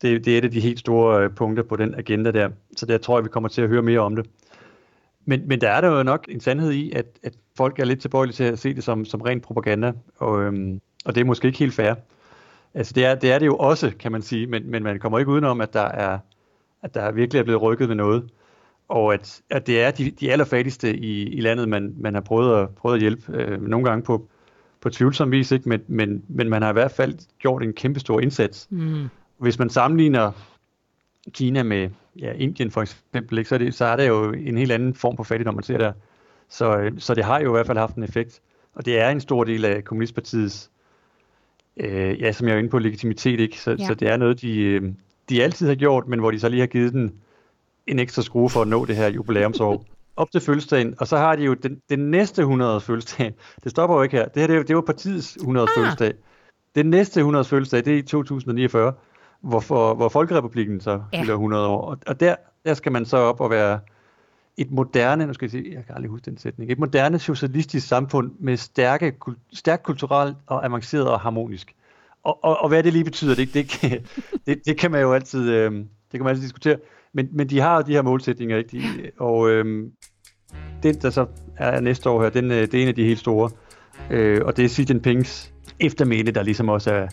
Det, 0.01 0.25
det 0.25 0.33
er 0.33 0.37
et 0.37 0.43
af 0.43 0.51
de 0.51 0.59
helt 0.59 0.79
store 0.79 1.23
øh, 1.23 1.29
punkter 1.29 1.63
på 1.63 1.75
den 1.75 1.95
agenda 1.95 2.31
der. 2.31 2.49
Så 2.77 2.85
der 2.85 2.97
tror 2.97 3.17
jeg, 3.17 3.23
vi 3.23 3.29
kommer 3.29 3.49
til 3.49 3.61
at 3.61 3.69
høre 3.69 3.81
mere 3.81 3.99
om 3.99 4.15
det. 4.15 4.25
Men, 5.25 5.47
men 5.47 5.61
der 5.61 5.69
er 5.69 5.81
der 5.81 5.97
jo 5.97 6.03
nok 6.03 6.25
en 6.29 6.39
sandhed 6.39 6.71
i, 6.71 6.91
at, 6.91 7.05
at 7.23 7.33
folk 7.57 7.79
er 7.79 7.85
lidt 7.85 8.01
tilbøjelige 8.01 8.33
til 8.33 8.43
at 8.43 8.59
se 8.59 8.73
det 8.73 8.83
som, 8.83 9.05
som 9.05 9.21
ren 9.21 9.41
propaganda, 9.41 9.91
og, 10.17 10.41
øhm, 10.41 10.81
og 11.05 11.15
det 11.15 11.21
er 11.21 11.25
måske 11.25 11.47
ikke 11.47 11.59
helt 11.59 11.73
fair. 11.73 11.93
Altså 12.73 12.93
det 12.93 13.05
er, 13.05 13.15
det 13.15 13.31
er 13.31 13.39
det 13.39 13.45
jo 13.45 13.55
også, 13.57 13.91
kan 13.99 14.11
man 14.11 14.21
sige, 14.21 14.47
men, 14.47 14.71
men 14.71 14.83
man 14.83 14.99
kommer 14.99 15.19
ikke 15.19 15.31
udenom, 15.31 15.61
at 15.61 15.73
der 15.73 15.81
er, 15.81 16.19
at 16.83 16.93
der 16.93 17.11
virkelig 17.11 17.39
er 17.39 17.43
blevet 17.43 17.61
rykket 17.61 17.89
ved 17.89 17.95
noget 17.95 18.29
og 18.87 19.13
at, 19.13 19.41
at 19.49 19.67
det 19.67 19.81
er 19.81 19.91
de, 19.91 20.11
de 20.11 20.31
allerfattigste 20.31 20.97
i, 20.97 21.23
i 21.23 21.41
landet, 21.41 21.69
man, 21.69 21.93
man 21.97 22.13
har 22.13 22.21
prøvet 22.21 22.61
at, 22.61 22.69
prøvet 22.69 22.95
at 22.95 23.01
hjælpe, 23.01 23.33
øh, 23.33 23.61
nogle 23.61 23.85
gange 23.85 24.03
på, 24.03 24.27
på 24.81 24.89
tvivlsom 24.89 25.31
vis, 25.31 25.51
ikke? 25.51 25.69
Men, 25.69 25.81
men, 25.87 26.23
men 26.27 26.49
man 26.49 26.61
har 26.61 26.69
i 26.69 26.73
hvert 26.73 26.91
fald 26.91 27.17
gjort 27.39 27.63
en 27.63 27.73
kæmpe 27.73 27.99
stor 27.99 28.19
indsats. 28.19 28.67
Mm. 28.69 29.07
Hvis 29.37 29.59
man 29.59 29.69
sammenligner 29.69 30.31
Kina 31.31 31.63
med 31.63 31.89
ja, 32.19 32.31
Indien 32.31 32.71
for 32.71 32.81
eksempel, 32.81 33.37
ikke? 33.37 33.49
Så, 33.49 33.55
er 33.55 33.59
det, 33.59 33.73
så 33.73 33.85
er 33.85 33.95
der 33.95 34.03
jo 34.03 34.31
en 34.31 34.57
helt 34.57 34.71
anden 34.71 34.93
form 34.93 35.17
for 35.17 35.23
fattigdom, 35.23 35.53
man 35.53 35.63
ser 35.63 35.77
der. 35.77 35.93
Så, 36.49 36.77
øh, 36.77 36.91
så 36.97 37.13
det 37.13 37.23
har 37.23 37.39
jo 37.39 37.49
i 37.49 37.51
hvert 37.51 37.67
fald 37.67 37.77
haft 37.77 37.95
en 37.95 38.03
effekt. 38.03 38.41
Og 38.75 38.85
det 38.85 38.99
er 38.99 39.09
en 39.09 39.21
stor 39.21 39.43
del 39.43 39.65
af 39.65 39.83
Kommunistpartiets, 39.83 40.71
øh, 41.77 42.21
ja, 42.21 42.31
som 42.31 42.47
jeg 42.47 42.53
er 42.53 42.59
inde 42.59 42.69
på, 42.69 42.79
legitimitet, 42.79 43.39
ikke? 43.39 43.59
Så, 43.59 43.71
ja. 43.71 43.85
så 43.85 43.93
det 43.93 44.07
er 44.07 44.17
noget, 44.17 44.41
de, 44.41 44.59
øh, 44.59 44.81
de 45.29 45.43
altid 45.43 45.67
har 45.67 45.75
gjort, 45.75 46.07
men 46.07 46.19
hvor 46.19 46.31
de 46.31 46.39
så 46.39 46.49
lige 46.49 46.59
har 46.59 46.67
givet 46.67 46.93
den 46.93 47.13
en 47.87 47.99
ekstra 47.99 48.21
skrue 48.21 48.49
for 48.49 48.61
at 48.61 48.67
nå 48.67 48.85
det 48.85 48.95
her 48.95 49.07
jubilæumsår 49.07 49.85
op 50.15 50.31
til 50.31 50.41
fødselsdagen, 50.41 50.95
og 50.99 51.07
så 51.07 51.17
har 51.17 51.35
de 51.35 51.43
jo 51.43 51.53
den, 51.53 51.81
den 51.89 52.11
næste 52.11 52.41
100 52.41 52.81
fødselsdag. 52.81 53.33
Det 53.63 53.71
stopper 53.71 53.95
jo 53.95 54.01
ikke 54.01 54.17
her. 54.17 54.27
Det 54.27 54.41
her 54.41 54.47
det, 54.47 54.57
er, 54.57 54.63
det 54.63 54.75
var 54.75 54.81
partiets 54.81 55.35
100 55.35 55.67
ah. 55.67 55.77
fødselsdag. 55.77 56.13
Den 56.75 56.89
næste 56.89 57.19
100 57.19 57.45
fødselsdag, 57.45 57.85
det 57.85 57.93
er 57.93 57.97
i 57.97 58.01
2049, 58.01 58.93
hvor, 59.41 59.59
for, 59.59 59.93
hvor 59.93 60.09
Folkerepublikken 60.09 60.81
så 60.81 61.01
ja. 61.13 61.21
fylder 61.21 61.33
100 61.33 61.67
år. 61.67 61.81
Og, 61.81 61.97
og 62.07 62.19
der, 62.19 62.35
der 62.65 62.73
skal 62.73 62.91
man 62.91 63.05
så 63.05 63.17
op 63.17 63.41
og 63.41 63.49
være 63.49 63.79
et 64.57 64.71
moderne, 64.71 65.27
nu 65.27 65.33
skal 65.33 65.45
jeg 65.45 65.51
sige, 65.51 65.73
jeg 65.73 65.85
kan 65.85 65.95
aldrig 65.95 66.09
huske 66.09 66.25
den 66.25 66.37
sætning, 66.37 66.71
et 66.71 66.79
moderne 66.79 67.19
socialistisk 67.19 67.87
samfund 67.87 68.31
med 68.39 68.57
stærke, 68.57 69.13
stærkt 69.53 69.83
kulturelt 69.83 70.37
og 70.47 70.65
avanceret 70.65 71.07
og 71.07 71.19
harmonisk. 71.19 71.75
Og, 72.23 72.43
og, 72.43 72.57
og 72.57 72.67
hvad 72.67 72.83
det 72.83 72.93
lige 72.93 73.05
betyder, 73.05 73.35
det, 73.35 73.53
det, 73.53 73.77
det, 73.81 74.21
det, 74.45 74.61
det 74.65 74.77
kan 74.77 74.91
man 74.91 75.01
jo 75.01 75.13
altid, 75.13 75.49
øh, 75.49 75.71
det 75.71 75.85
kan 76.11 76.19
man 76.23 76.29
altid 76.29 76.43
diskutere. 76.43 76.77
Men, 77.13 77.29
men 77.31 77.49
de 77.49 77.59
har 77.59 77.81
de 77.81 77.91
her 77.91 78.01
målsætninger, 78.01 78.57
ikke? 78.57 78.77
De, 78.77 79.11
og 79.19 79.49
øhm, 79.49 79.91
den, 80.83 80.95
der 80.95 81.09
så 81.09 81.25
er 81.57 81.79
næste 81.79 82.09
år 82.09 82.23
her, 82.23 82.29
den, 82.29 82.51
øh, 82.51 82.61
det 82.61 82.73
er 82.73 82.81
en 82.81 82.87
af 82.87 82.95
de 82.95 83.03
helt 83.03 83.19
store. 83.19 83.49
Øh, 84.09 84.41
og 84.45 84.57
det 84.57 84.65
er 84.65 84.69
Xi 84.69 84.85
Jinpings 84.89 85.53
eftermæle, 85.79 86.31
der 86.31 86.43
ligesom 86.43 86.69
også 86.69 86.93
er, 86.93 87.07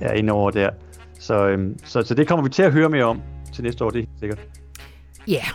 er 0.00 0.12
inde 0.12 0.32
over 0.32 0.50
der. 0.50 0.70
Så, 1.18 1.48
øhm, 1.48 1.78
så, 1.84 2.02
så 2.02 2.14
det 2.14 2.28
kommer 2.28 2.42
vi 2.42 2.50
til 2.50 2.62
at 2.62 2.72
høre 2.72 2.88
mere 2.88 3.04
om 3.04 3.22
til 3.52 3.64
næste 3.64 3.84
år, 3.84 3.90
det 3.90 3.98
er 3.98 4.02
helt 4.02 4.18
sikkert. 4.18 4.48
Ja. 5.28 5.32
Yeah. 5.32 5.46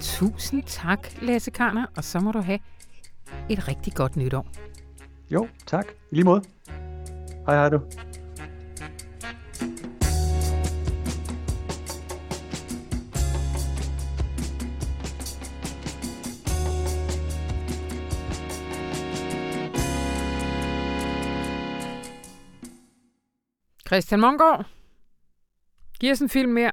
Tusind 0.00 0.62
tak, 0.66 1.08
Lasse 1.22 1.50
Karner, 1.50 1.86
og 1.96 2.04
så 2.04 2.20
må 2.20 2.32
du 2.32 2.40
have 2.40 2.58
et 3.48 3.68
rigtig 3.68 3.92
godt 3.92 4.16
nytår. 4.16 4.46
Jo, 5.30 5.48
tak. 5.66 5.86
I 6.10 6.14
lige 6.14 6.24
måde. 6.24 6.42
Hej 7.46 7.54
hej 7.54 7.68
du. 7.68 7.80
Christian 23.92 24.20
Mongård, 24.20 24.66
giv 26.00 26.10
os 26.10 26.20
en 26.20 26.28
film 26.28 26.52
mere. 26.52 26.72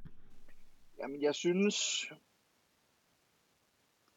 Jamen, 1.01 1.21
jeg 1.21 1.35
synes 1.35 1.77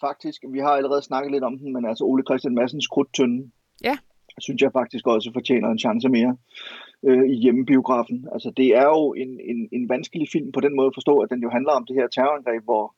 faktisk, 0.00 0.44
vi 0.52 0.58
har 0.58 0.68
allerede 0.68 1.02
snakket 1.02 1.32
lidt 1.32 1.44
om 1.44 1.58
den, 1.58 1.72
men 1.72 1.86
altså 1.86 2.04
Ole 2.04 2.22
Christian 2.28 2.54
Massens 2.54 2.86
Krudtønde, 2.86 3.50
Ja. 3.84 3.96
synes 4.40 4.62
jeg 4.62 4.72
faktisk 4.72 5.06
også 5.06 5.30
fortjener 5.32 5.68
en 5.68 5.78
chance 5.78 6.08
mere 6.08 6.36
øh, 7.02 7.24
i 7.30 7.34
hjemmebiografen. 7.34 8.28
Altså, 8.32 8.52
det 8.56 8.66
er 8.76 8.86
jo 8.86 9.12
en, 9.12 9.40
en, 9.50 9.68
en 9.72 9.88
vanskelig 9.88 10.28
film 10.32 10.52
på 10.52 10.60
den 10.60 10.76
måde 10.76 10.86
at 10.86 10.96
forstå, 10.96 11.18
at 11.18 11.30
den 11.30 11.42
jo 11.42 11.50
handler 11.50 11.72
om 11.72 11.86
det 11.86 11.96
her 11.96 12.08
terrorangreb, 12.08 12.64
hvor 12.64 12.94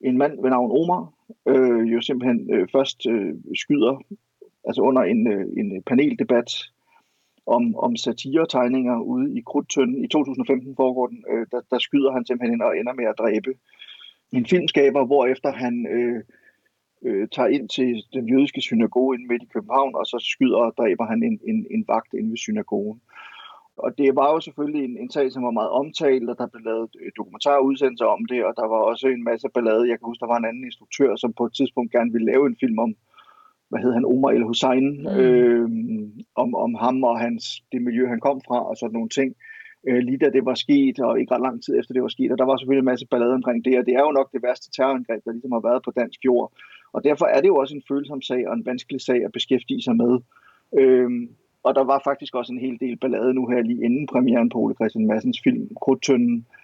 en 0.00 0.18
mand 0.18 0.42
ved 0.42 0.50
navn 0.50 0.70
Omar 0.80 1.12
øh, 1.48 1.92
jo 1.92 2.00
simpelthen 2.00 2.54
øh, 2.54 2.68
først 2.72 3.06
øh, 3.06 3.34
skyder, 3.62 3.94
altså 4.64 4.82
under 4.82 5.02
en, 5.02 5.26
øh, 5.32 5.46
en 5.60 5.82
paneldebat 5.82 6.50
om, 7.56 7.76
om 7.86 7.96
satiretegninger 7.96 8.96
ude 9.00 9.38
i 9.38 9.40
Krudtønden. 9.48 10.04
I 10.04 10.08
2015 10.08 10.76
foregår 10.76 11.06
den, 11.06 11.24
øh, 11.32 11.46
der, 11.52 11.60
der 11.70 11.78
skyder 11.78 12.12
han 12.12 12.24
simpelthen 12.24 12.54
ind 12.54 12.62
og 12.62 12.78
ender 12.78 12.92
med 12.92 13.04
at 13.04 13.18
dræbe 13.18 13.52
en 14.32 14.46
filmskaber, 14.46 15.02
hvorefter 15.06 15.52
han 15.52 15.74
øh, 15.96 16.22
øh, 17.06 17.28
tager 17.34 17.48
ind 17.56 17.68
til 17.68 18.04
den 18.12 18.28
jødiske 18.28 18.60
synagoge 18.60 19.14
inde 19.14 19.28
midt 19.28 19.42
i 19.42 19.52
København, 19.54 19.94
og 19.94 20.06
så 20.06 20.18
skyder 20.32 20.58
og 20.58 20.74
dræber 20.78 21.06
han 21.12 21.22
en, 21.22 21.40
en, 21.50 21.66
en 21.74 21.84
vagt 21.88 22.12
inde 22.14 22.30
ved 22.30 22.36
synagogen. 22.46 23.00
Og 23.76 23.98
det 23.98 24.16
var 24.16 24.28
jo 24.32 24.40
selvfølgelig 24.40 24.84
en, 24.84 24.96
en 25.02 25.10
sag, 25.10 25.32
som 25.32 25.42
var 25.42 25.58
meget 25.58 25.70
omtalt, 25.70 26.30
og 26.30 26.36
der 26.38 26.46
blev 26.46 26.64
lavet 26.64 26.90
øh, 27.02 27.10
dokumentarudsendelser 27.16 28.08
om 28.16 28.22
det, 28.30 28.40
og 28.44 28.52
der 28.56 28.66
var 28.72 28.80
også 28.90 29.06
en 29.08 29.24
masse 29.24 29.48
ballade. 29.54 29.88
Jeg 29.88 29.96
kan 29.98 30.06
huske, 30.06 30.22
der 30.22 30.32
var 30.32 30.38
en 30.40 30.50
anden 30.50 30.64
instruktør, 30.64 31.16
som 31.16 31.32
på 31.32 31.44
et 31.46 31.54
tidspunkt 31.54 31.92
gerne 31.92 32.12
ville 32.12 32.30
lave 32.32 32.46
en 32.46 32.56
film 32.62 32.78
om, 32.78 32.94
hvad 33.70 33.80
hed 33.80 33.92
han, 33.92 34.04
Omar 34.04 34.30
El 34.30 34.44
Hussein, 34.50 34.86
mm. 35.02 35.20
øh, 35.20 35.68
om, 36.42 36.54
om 36.54 36.74
ham 36.74 37.04
og 37.04 37.20
hans, 37.20 37.42
det 37.72 37.82
miljø, 37.82 38.06
han 38.08 38.20
kom 38.20 38.40
fra, 38.46 38.68
og 38.68 38.76
sådan 38.76 38.92
nogle 38.92 39.08
ting 39.08 39.30
øh, 39.88 39.98
lige 39.98 40.18
da 40.18 40.28
det 40.30 40.44
var 40.44 40.54
sket, 40.54 41.00
og 41.00 41.20
ikke 41.20 41.34
ret 41.34 41.46
lang 41.48 41.62
tid 41.62 41.78
efter 41.78 41.94
det 41.94 42.02
var 42.02 42.08
sket. 42.08 42.32
Og 42.32 42.38
der 42.38 42.44
var 42.44 42.56
selvfølgelig 42.56 42.84
en 42.86 42.92
masse 42.92 43.06
ballade 43.06 43.34
omkring 43.34 43.64
det, 43.64 43.78
og 43.78 43.86
det 43.86 43.94
er 43.94 44.04
jo 44.06 44.12
nok 44.18 44.32
det 44.32 44.42
værste 44.42 44.70
terrorangreb, 44.70 45.24
der 45.24 45.32
ligesom 45.32 45.52
har 45.52 45.68
været 45.68 45.82
på 45.84 45.90
dansk 46.00 46.24
jord. 46.24 46.52
Og 46.92 47.04
derfor 47.04 47.26
er 47.26 47.40
det 47.40 47.48
jo 47.48 47.56
også 47.56 47.74
en 47.74 47.88
følsom 47.88 48.22
sag 48.22 48.48
og 48.48 48.54
en 48.54 48.66
vanskelig 48.66 49.00
sag 49.00 49.24
at 49.24 49.32
beskæftige 49.32 49.82
sig 49.82 49.96
med. 49.96 50.12
Øhm, 50.78 51.28
og 51.62 51.74
der 51.74 51.84
var 51.84 52.00
faktisk 52.04 52.34
også 52.34 52.52
en 52.52 52.64
hel 52.66 52.80
del 52.80 52.96
ballade 52.96 53.34
nu 53.34 53.46
her 53.46 53.62
lige 53.62 53.84
inden 53.84 54.06
premieren 54.06 54.48
på 54.48 54.58
Ole 54.58 54.74
Christian 54.74 55.06
Massens 55.06 55.40
film 55.44 55.68
Krudtønden, 55.82 56.36
øh, 56.38 56.59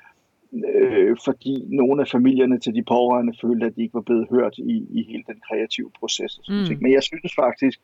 fordi 1.24 1.54
nogle 1.80 2.00
af 2.02 2.08
familierne 2.08 2.58
til 2.60 2.74
de 2.74 2.84
pårørende 2.92 3.34
følte, 3.42 3.66
at 3.66 3.76
de 3.76 3.82
ikke 3.82 3.94
var 3.94 4.08
blevet 4.08 4.26
hørt 4.30 4.54
i, 4.58 4.76
i 4.98 5.00
hele 5.08 5.24
den 5.30 5.40
kreative 5.48 5.90
proces. 5.98 6.32
Mm. 6.48 6.78
Men 6.82 6.92
jeg 6.92 7.02
synes 7.02 7.32
faktisk, 7.44 7.78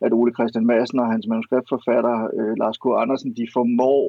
at 0.00 0.12
Ole 0.12 0.32
Christian 0.36 0.66
Madsen 0.66 0.98
og 0.98 1.12
hans 1.12 1.26
manuskriptforfatter 1.26 2.16
øh, 2.38 2.54
Lars 2.62 2.78
K. 2.78 2.84
Andersen, 3.02 3.36
de 3.36 3.46
formår 3.52 4.02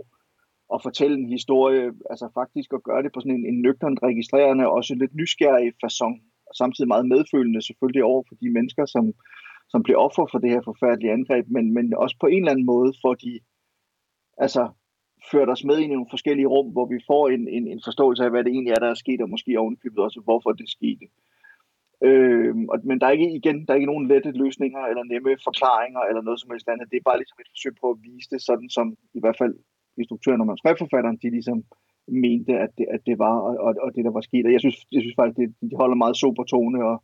at 0.75 0.83
fortælle 0.83 1.15
en 1.17 1.29
historie, 1.37 1.83
altså 2.11 2.25
faktisk 2.39 2.69
at 2.73 2.83
gøre 2.83 3.03
det 3.03 3.11
på 3.11 3.19
sådan 3.19 3.37
en, 3.39 3.45
en 3.45 3.61
nøgternt 3.61 3.99
registrerende 4.03 4.67
og 4.67 4.73
også 4.73 4.95
lidt 4.95 5.15
nysgerrig 5.15 5.73
façon, 5.83 6.15
og 6.49 6.53
samtidig 6.61 6.87
meget 6.87 7.07
medfølende 7.07 7.61
selvfølgelig 7.61 8.03
over 8.03 8.23
for 8.27 8.35
de 8.35 8.49
mennesker, 8.57 8.85
som, 8.85 9.13
som 9.69 9.83
bliver 9.83 9.99
offer 10.07 10.25
for 10.31 10.39
det 10.39 10.49
her 10.49 10.61
forfærdelige 10.69 11.11
angreb, 11.11 11.45
men, 11.55 11.73
men 11.73 11.93
også 11.93 12.15
på 12.19 12.27
en 12.27 12.37
eller 12.37 12.51
anden 12.51 12.65
måde 12.65 12.93
får 13.03 13.13
de 13.13 13.39
altså, 14.37 14.63
ført 15.31 15.49
os 15.49 15.63
med 15.63 15.77
ind 15.79 15.91
i 15.91 15.95
nogle 15.95 16.13
forskellige 16.15 16.51
rum, 16.53 16.67
hvor 16.71 16.85
vi 16.85 16.99
får 17.07 17.23
en, 17.29 17.47
en, 17.47 17.67
en 17.73 17.81
forståelse 17.87 18.23
af, 18.23 18.29
hvad 18.31 18.43
det 18.43 18.51
egentlig 18.51 18.73
er, 18.73 18.81
der 18.83 18.89
er 18.89 19.03
sket, 19.03 19.21
og 19.21 19.29
måske 19.29 19.59
ovenikøbet 19.59 19.99
også, 19.99 20.19
hvorfor 20.27 20.51
det 20.51 20.69
skete. 20.69 21.05
Øh, 22.07 22.55
og, 22.71 22.77
men 22.89 22.99
der 22.99 23.05
er 23.07 23.17
ikke 23.17 23.35
igen, 23.39 23.57
der 23.65 23.71
er 23.71 23.79
ikke 23.79 23.93
nogen 23.93 24.07
lette 24.07 24.31
løsninger 24.31 24.81
eller 24.89 25.03
nemme 25.03 25.31
forklaringer 25.47 26.01
eller 26.09 26.21
noget 26.21 26.39
som 26.39 26.51
helst 26.51 26.67
andet. 26.69 26.91
Det 26.91 26.97
er 26.97 27.09
bare 27.09 27.19
ligesom 27.19 27.39
et 27.41 27.53
forsøg 27.53 27.73
på 27.81 27.87
at 27.91 28.01
vise 28.07 28.29
det 28.33 28.41
sådan, 28.49 28.69
som 28.77 28.87
i 29.17 29.19
hvert 29.23 29.37
fald 29.41 29.53
instruktøren 30.01 30.41
og 30.41 30.47
manuskriptforfatteren, 30.47 31.17
de 31.23 31.29
ligesom 31.37 31.63
mente, 32.07 32.53
at 32.65 32.71
det, 32.77 32.85
at 32.95 33.01
det 33.05 33.19
var, 33.19 33.35
og, 33.65 33.75
og, 33.85 33.89
det 33.95 34.05
der 34.05 34.11
var 34.17 34.21
sket. 34.21 34.45
Og 34.45 34.51
jeg 34.51 34.59
synes, 34.59 34.77
jeg 34.91 35.01
synes 35.01 35.15
faktisk, 35.19 35.37
det, 35.37 35.71
de 35.71 35.75
holder 35.81 35.95
meget 36.03 36.17
sober 36.17 36.43
tone, 36.43 36.79
og, 36.89 36.97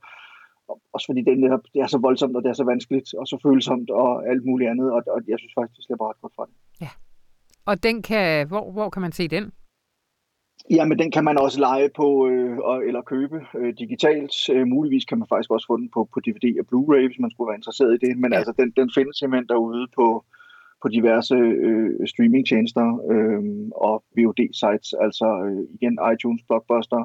og 0.70 0.76
også 0.94 1.06
fordi 1.10 1.22
det 1.22 1.38
der, 1.44 1.58
det 1.74 1.80
er 1.82 1.88
så 1.88 2.00
voldsomt, 2.08 2.36
og 2.36 2.44
det 2.44 2.50
er 2.50 2.60
så 2.62 2.68
vanskeligt, 2.74 3.10
og 3.20 3.28
så 3.28 3.36
følsomt, 3.46 3.90
og 3.90 4.30
alt 4.32 4.46
muligt 4.46 4.70
andet, 4.70 4.88
og, 4.96 5.02
og 5.16 5.20
jeg 5.28 5.40
synes 5.40 5.54
faktisk, 5.58 5.78
det 5.78 5.86
slipper 5.86 6.10
ret 6.10 6.22
godt 6.22 6.36
fra 6.36 6.46
det. 6.50 6.56
Og 7.66 7.84
den 7.84 8.02
kan, 8.02 8.48
hvor, 8.48 8.72
hvor 8.72 8.90
kan 8.90 9.02
man 9.02 9.12
se 9.12 9.28
den? 9.28 9.52
Jamen, 10.70 11.00
den 11.00 11.12
kan 11.12 11.24
man 11.24 11.38
også 11.38 11.60
lege 11.60 11.90
på 11.96 12.28
øh, 12.28 12.58
og, 12.58 12.86
eller 12.88 13.02
købe 13.02 13.38
øh, 13.58 13.74
digitalt. 13.80 14.34
Øh, 14.52 14.68
muligvis 14.68 15.06
kan 15.06 15.18
man 15.20 15.28
faktisk 15.30 15.52
også 15.52 15.68
få 15.70 15.78
den 15.78 15.90
på, 15.94 16.10
på 16.14 16.20
DVD 16.20 16.46
og 16.60 16.66
Blu-ray, 16.70 17.06
hvis 17.08 17.20
man 17.20 17.32
skulle 17.32 17.48
være 17.50 17.56
interesseret 17.62 17.94
i 17.94 18.06
det. 18.06 18.18
Men 18.18 18.32
Ja. 18.32 18.38
altså, 18.38 18.54
den, 18.60 18.74
den 18.80 18.92
findes 18.96 19.18
simpelthen 19.18 19.48
derude 19.48 19.88
på, 19.96 20.26
på 20.82 20.88
diverse 20.88 21.36
øh, 21.36 22.08
streamingtjenester 22.08 22.88
øh, 23.12 23.44
og 23.88 24.04
VOD-sites. 24.18 24.90
Altså 25.06 25.28
øh, 25.48 25.62
igen 25.78 26.00
iTunes, 26.14 26.42
Blockbuster. 26.48 27.02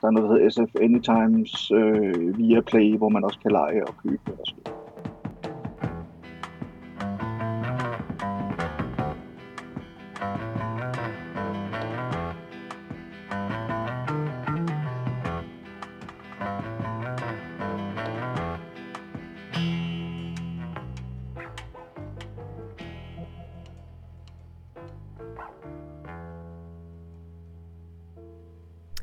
Der 0.00 0.06
er 0.06 0.10
noget, 0.10 0.28
der 0.28 0.34
hedder 0.34 0.50
SF 0.50 0.72
Anytimes, 0.86 1.70
øh, 1.70 2.38
via 2.38 2.60
Play, 2.60 2.96
hvor 2.96 3.08
man 3.08 3.24
også 3.24 3.38
kan 3.44 3.50
lege 3.50 3.86
og 3.88 3.94
købe. 4.02 4.32
Og 4.40 4.46
så. 4.46 4.54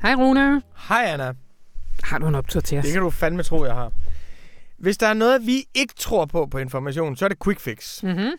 Hej 0.02 0.14
Rune. 0.14 0.62
Hej 0.88 1.04
Anna. 1.04 1.34
Har 2.02 2.18
du 2.18 2.26
en 2.26 2.34
optur 2.34 2.60
til 2.60 2.78
os? 2.78 2.84
Det 2.84 2.92
kan 2.92 3.02
du 3.02 3.10
fandme 3.10 3.42
tro, 3.42 3.64
jeg 3.64 3.74
har. 3.74 3.92
Hvis 4.78 4.98
der 4.98 5.06
er 5.06 5.14
noget, 5.14 5.46
vi 5.46 5.64
ikke 5.74 5.94
tror 5.96 6.26
på 6.26 6.46
på 6.46 6.58
information, 6.58 7.16
så 7.16 7.24
er 7.24 7.28
det 7.28 7.38
quick 7.44 7.60
fix. 7.60 8.02
Mm-hmm. 8.02 8.30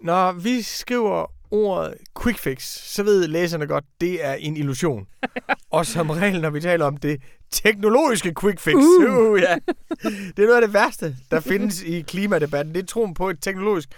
Når 0.00 0.32
vi 0.32 0.62
skriver 0.62 1.26
ordet 1.50 1.94
quick 2.22 2.38
fix, 2.38 2.62
så 2.64 3.02
ved 3.02 3.28
læserne 3.28 3.66
godt, 3.66 3.84
det 4.00 4.24
er 4.24 4.34
en 4.34 4.56
illusion. 4.56 5.06
og 5.70 5.86
som 5.86 6.10
regel, 6.10 6.40
når 6.40 6.50
vi 6.50 6.60
taler 6.60 6.86
om 6.86 6.96
det 6.96 7.22
teknologiske 7.50 8.34
quick 8.40 8.60
fix, 8.60 8.74
Uh. 8.74 9.04
uh, 9.04 9.40
ja. 9.40 9.56
det 10.36 10.38
er 10.38 10.46
noget 10.46 10.62
af 10.62 10.62
det 10.62 10.74
værste, 10.74 11.16
der 11.30 11.40
findes 11.40 11.82
i 11.82 12.00
klimadebatten. 12.00 12.74
Det 12.74 12.82
er 12.82 12.86
troen 12.86 13.14
på 13.14 13.30
et 13.30 13.38
teknologisk 13.40 13.88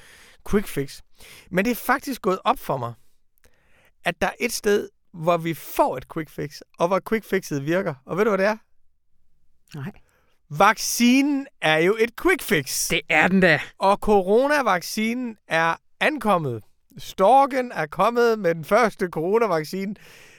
quick 0.51 0.67
fix. 0.67 1.01
Men 1.51 1.65
det 1.65 1.71
er 1.71 1.75
faktisk 1.75 2.23
gået 2.23 2.39
op 2.45 2.59
for 2.59 2.77
mig, 2.77 2.93
at 4.05 4.15
der 4.23 4.27
er 4.27 4.35
et 4.41 4.53
sted, 4.53 4.89
hvor 5.13 5.37
vi 5.37 5.55
får 5.55 5.97
et 5.97 6.13
quick 6.15 6.31
fix, 6.31 6.61
og 6.79 6.89
hvor 6.89 7.01
quick 7.09 7.25
fixet 7.25 7.67
virker. 7.67 7.95
Og 8.07 8.17
ved 8.17 8.25
du, 8.25 8.31
hvad 8.31 8.39
det 8.39 8.47
er? 8.47 8.57
Nej. 9.75 9.93
Vaccinen 10.59 11.47
er 11.61 11.79
jo 11.79 11.97
et 12.01 12.11
quick 12.23 12.43
fix. 12.43 12.89
Det 12.89 13.01
er 13.09 13.29
den 13.29 13.41
da. 13.41 13.61
Og 13.79 13.97
coronavaccinen 13.97 15.37
er 15.49 15.75
ankommet. 16.01 16.63
Storken 16.99 17.73
er 17.73 17.87
kommet 17.87 18.39
med 18.39 18.55
den 18.55 18.65
første 18.65 19.09
coronavaccine 19.09 19.95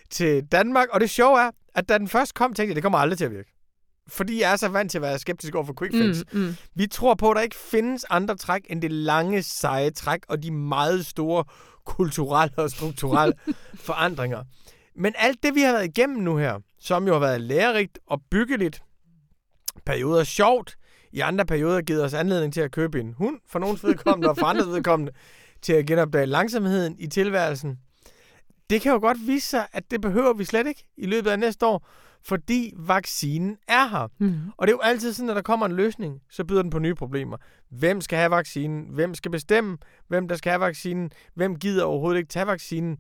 til 0.10 0.46
Danmark. 0.52 0.88
Og 0.92 1.02
det 1.02 1.10
sjove 1.10 1.42
er, 1.42 1.52
at 1.76 1.90
da 1.90 1.98
den 1.98 2.08
først 2.08 2.34
kom, 2.34 2.54
tænkte 2.54 2.70
jeg, 2.70 2.76
det 2.76 2.84
kommer 2.84 3.00
aldrig 3.00 3.18
til 3.18 3.26
at 3.26 3.32
virke. 3.32 3.53
Fordi 4.08 4.42
jeg 4.42 4.52
er 4.52 4.56
så 4.56 4.68
vant 4.68 4.92
til 4.92 4.98
at 4.98 5.02
være 5.02 5.20
skeptisk 5.20 5.56
over 5.56 5.66
for 5.66 5.76
quick 5.80 5.94
fix. 5.94 6.24
Mm, 6.34 6.39
mm. 6.39 6.56
Vi 6.76 6.88
tror 6.88 7.13
på, 7.13 7.32
at 7.32 7.36
der 7.36 7.42
ikke 7.42 7.56
findes 7.56 8.06
andre 8.10 8.36
træk 8.36 8.62
end 8.70 8.82
det 8.82 8.92
lange, 8.92 9.44
seje 9.44 9.92
træk 9.92 10.20
og 10.28 10.44
de 10.44 10.52
meget 10.52 11.06
store 11.06 11.44
kulturelle 11.86 12.54
og 12.58 12.72
strukturelle 12.72 13.34
forandringer. 13.88 14.44
Men 14.96 15.13
alt 15.18 15.44
det, 15.44 15.56
vi 15.56 15.62
har 15.62 15.72
været 15.72 15.86
igennem 15.86 16.18
nu 16.18 16.38
her, 16.38 16.60
som 16.80 17.08
jo 17.08 17.13
har 17.13 17.20
været 17.20 17.42
lærerigt 17.42 18.00
og 18.08 18.22
byggeligt, 18.32 18.84
perioder 19.86 20.24
sjovt, 20.24 20.78
i 21.12 21.20
andre 21.20 21.46
perioder 21.46 21.82
givet 21.82 22.04
os 22.04 22.13
anledning 22.13 22.54
til 22.54 22.62
at 22.62 22.72
købe 22.72 23.00
en 23.00 23.13
hund, 23.13 23.39
for 23.50 23.60
nogens 23.60 23.84
vedkommende 23.84 24.30
og 24.30 24.38
for 24.38 24.46
andres 24.46 24.68
vedkommende, 24.76 25.12
til 25.62 25.74
at 25.74 25.86
genopdage 25.86 26.26
langsomheden 26.26 26.96
i 27.00 27.08
tilværelsen. 27.08 27.80
Det 28.70 28.82
kan 28.82 28.92
jo 28.92 29.00
godt 29.00 29.28
vise 29.28 29.48
sig, 29.48 29.68
at 29.74 29.92
det 29.92 30.02
behøver 30.02 30.34
vi 30.34 30.46
slet 30.46 30.68
ikke 30.68 30.86
i 30.98 31.06
løbet 31.06 31.30
af 31.30 31.39
næste 31.39 31.66
år, 31.66 31.88
fordi 32.26 32.74
vaccinen 32.78 33.58
er 33.68 33.88
her. 33.88 34.08
Mm. 34.20 34.36
Og 34.58 34.68
det 34.68 34.74
er 34.74 34.76
jo 34.76 34.82
altid 34.84 35.14
sådan, 35.14 35.30
at 35.30 35.36
der 35.36 35.42
kommer 35.42 35.66
en 35.66 35.72
løsning, 35.72 36.22
så 36.30 36.44
byder 36.44 36.62
den 36.62 36.72
på 36.72 36.80
nye 36.80 36.96
problemer. 36.96 37.38
Hvem 37.70 38.02
skal 38.02 38.18
have 38.18 38.32
vaccinen? 38.32 38.86
Hvem 38.90 39.14
skal 39.14 39.32
bestemme, 39.32 39.78
hvem 40.08 40.28
der 40.28 40.36
skal 40.36 40.50
have 40.50 40.60
vaccinen? 40.60 41.12
Hvem 41.34 41.56
gider 41.60 41.84
overhovedet 41.84 42.18
ikke 42.18 42.30
tage 42.30 42.48
vaccinen? 42.48 42.98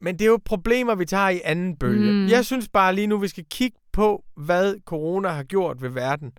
Men 0.00 0.18
det 0.18 0.24
er 0.24 0.30
jo 0.30 0.38
problemer, 0.44 0.94
vi 0.94 1.04
tager 1.04 1.28
i 1.28 1.40
anden 1.44 1.76
bølge. 1.76 2.12
Mm. 2.12 2.28
Jeg 2.28 2.44
synes 2.44 2.68
bare 2.68 2.94
lige 2.94 3.06
nu, 3.06 3.18
vi 3.18 3.28
skal 3.28 3.44
kigge 3.50 3.78
på, 3.92 4.24
hvad 4.36 4.74
corona 4.84 5.28
har 5.28 5.42
gjort 5.42 5.82
ved 5.82 5.88
verden. 5.88 6.32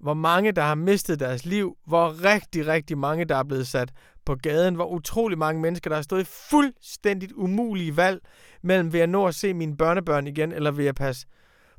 Hvor 0.00 0.14
mange, 0.14 0.52
der 0.52 0.62
har 0.62 0.74
mistet 0.74 1.20
deres 1.20 1.46
liv. 1.46 1.76
Hvor 1.86 2.24
rigtig, 2.24 2.66
rigtig 2.66 2.98
mange, 2.98 3.24
der 3.24 3.36
er 3.36 3.44
blevet 3.44 3.66
sat 3.66 3.92
på 4.24 4.34
gaden. 4.34 4.74
Hvor 4.74 4.86
utrolig 4.86 5.38
mange 5.38 5.62
mennesker, 5.62 5.90
der 5.90 5.96
har 5.96 6.02
stået 6.02 6.22
i 6.22 6.30
fuldstændigt 6.50 7.32
umulige 7.32 7.96
valg 7.96 8.20
mellem 8.62 8.92
ved 8.92 9.00
at 9.00 9.08
nå 9.08 9.26
at 9.26 9.34
se 9.34 9.54
mine 9.54 9.76
børnebørn 9.76 10.26
igen, 10.26 10.52
eller 10.52 10.70
ved 10.70 10.86
at 10.86 10.94
passe 10.94 11.26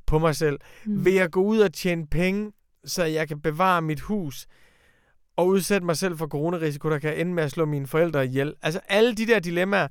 på 0.05 0.19
mig 0.19 0.35
selv. 0.35 0.59
Mm. 0.85 1.05
Ved 1.05 1.17
at 1.17 1.31
gå 1.31 1.43
ud 1.43 1.59
og 1.59 1.73
tjene 1.73 2.07
penge, 2.07 2.51
så 2.85 3.03
jeg 3.03 3.27
kan 3.27 3.41
bevare 3.41 3.81
mit 3.81 3.99
hus 3.99 4.47
og 5.35 5.47
udsætte 5.47 5.85
mig 5.85 5.97
selv 5.97 6.17
for 6.17 6.27
coronarisiko, 6.27 6.89
der 6.89 6.99
kan 6.99 7.17
ende 7.17 7.33
med 7.33 7.43
at 7.43 7.51
slå 7.51 7.65
mine 7.65 7.87
forældre 7.87 8.25
ihjel. 8.25 8.53
Altså 8.61 8.79
alle 8.89 9.15
de 9.15 9.27
der 9.27 9.39
dilemmaer, 9.39 9.87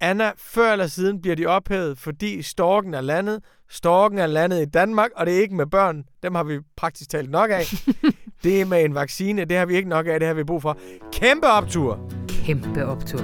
Anna, 0.00 0.32
før 0.36 0.72
eller 0.72 0.86
siden 0.86 1.20
bliver 1.20 1.36
de 1.36 1.46
ophævet, 1.46 1.98
fordi 1.98 2.42
storken 2.42 2.94
er 2.94 3.00
landet. 3.00 3.44
Storken 3.68 4.18
er 4.18 4.26
landet 4.26 4.62
i 4.62 4.64
Danmark, 4.64 5.10
og 5.16 5.26
det 5.26 5.36
er 5.36 5.40
ikke 5.40 5.54
med 5.54 5.66
børn. 5.66 6.04
Dem 6.22 6.34
har 6.34 6.44
vi 6.44 6.60
praktisk 6.76 7.10
talt 7.10 7.30
nok 7.30 7.50
af. 7.50 7.64
det 8.44 8.68
med 8.68 8.84
en 8.84 8.94
vaccine, 8.94 9.44
det 9.44 9.56
har 9.56 9.66
vi 9.66 9.76
ikke 9.76 9.88
nok 9.88 10.06
af, 10.06 10.20
det 10.20 10.26
har 10.26 10.34
vi 10.34 10.44
brug 10.44 10.62
for. 10.62 10.78
Kæmpe 11.12 11.46
optur! 11.46 12.10
Kæmpe 12.28 12.86
optur. 12.86 13.20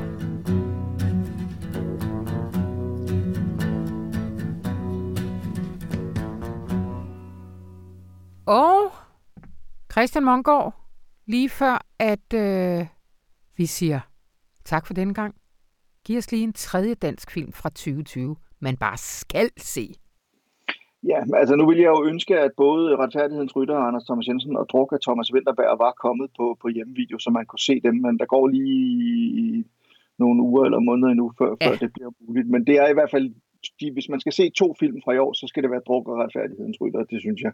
Og 8.47 8.93
Christian 9.93 10.25
Mongård, 10.25 10.75
lige 11.27 11.49
før 11.49 11.87
at 11.99 12.35
øh, 12.35 12.87
vi 13.57 13.67
siger 13.67 14.01
tak 14.65 14.87
for 14.87 14.95
denne 14.95 15.15
gang, 15.15 15.35
giv 16.05 16.19
os 16.19 16.31
lige 16.31 16.43
en 16.43 16.53
tredje 16.53 16.95
dansk 16.95 17.31
film 17.31 17.53
fra 17.53 17.69
2020, 17.69 18.37
man 18.61 18.77
bare 18.77 18.97
skal 18.97 19.51
se. 19.57 19.95
Ja, 21.03 21.21
altså 21.35 21.57
nu 21.57 21.67
ville 21.67 21.83
jeg 21.83 21.89
jo 21.97 22.05
ønske, 22.05 22.39
at 22.39 22.53
både 22.57 22.97
Retfærdighedens 22.97 23.57
Rytter, 23.57 23.77
Anders 23.77 24.05
Thomas 24.05 24.29
Jensen 24.29 24.57
og 24.57 24.67
Druk 24.73 24.93
af 24.93 25.01
Thomas 25.01 25.33
Winterberg 25.35 25.79
var 25.79 25.93
kommet 26.05 26.31
på, 26.39 26.57
på 26.63 26.69
hjemmevideo, 26.69 27.19
så 27.19 27.31
man 27.31 27.47
kunne 27.47 27.67
se 27.69 27.81
dem, 27.81 27.95
men 27.95 28.19
der 28.19 28.27
går 28.27 28.49
lige 28.49 29.65
nogle 30.19 30.43
uger 30.43 30.65
eller 30.65 30.81
måneder 30.81 31.09
endnu, 31.09 31.33
før, 31.39 31.51
ja. 31.61 31.67
før 31.67 31.77
det 31.77 31.93
bliver 31.93 32.11
muligt. 32.21 32.49
Men 32.49 32.67
det 32.67 32.75
er 32.75 32.89
i 32.89 32.93
hvert 32.93 33.11
fald, 33.11 33.27
de, 33.81 33.93
hvis 33.93 34.09
man 34.09 34.21
skal 34.21 34.33
se 34.33 34.51
to 34.51 34.75
film 34.81 34.99
fra 35.05 35.13
i 35.13 35.19
år, 35.19 35.33
så 35.33 35.47
skal 35.47 35.63
det 35.63 35.71
være 35.71 35.87
Druk 35.87 36.09
og 36.09 36.19
Retfærdighedens 36.19 36.81
Rytter, 36.81 37.05
det 37.05 37.21
synes 37.21 37.41
jeg. 37.41 37.53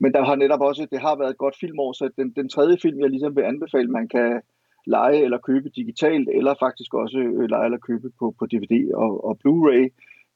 Men 0.00 0.12
der 0.12 0.24
har 0.24 0.36
netop 0.36 0.60
også, 0.60 0.86
det 0.92 1.00
har 1.00 1.16
været 1.18 1.30
et 1.30 1.42
godt 1.44 1.56
filmår, 1.60 1.92
så 1.92 2.10
den, 2.16 2.28
den 2.36 2.48
tredje 2.48 2.76
film, 2.82 3.00
jeg 3.00 3.10
ligesom 3.10 3.36
vil 3.36 3.42
anbefale, 3.42 3.88
man 3.98 4.08
kan 4.08 4.40
lege 4.86 5.24
eller 5.24 5.38
købe 5.38 5.68
digitalt, 5.68 6.28
eller 6.38 6.54
faktisk 6.60 6.94
også 6.94 7.18
øh, 7.18 7.48
lege 7.50 7.64
eller 7.64 7.78
købe 7.78 8.08
på, 8.18 8.34
på 8.38 8.46
DVD 8.46 8.94
og, 8.94 9.24
og 9.24 9.38
Blu-ray, 9.40 9.86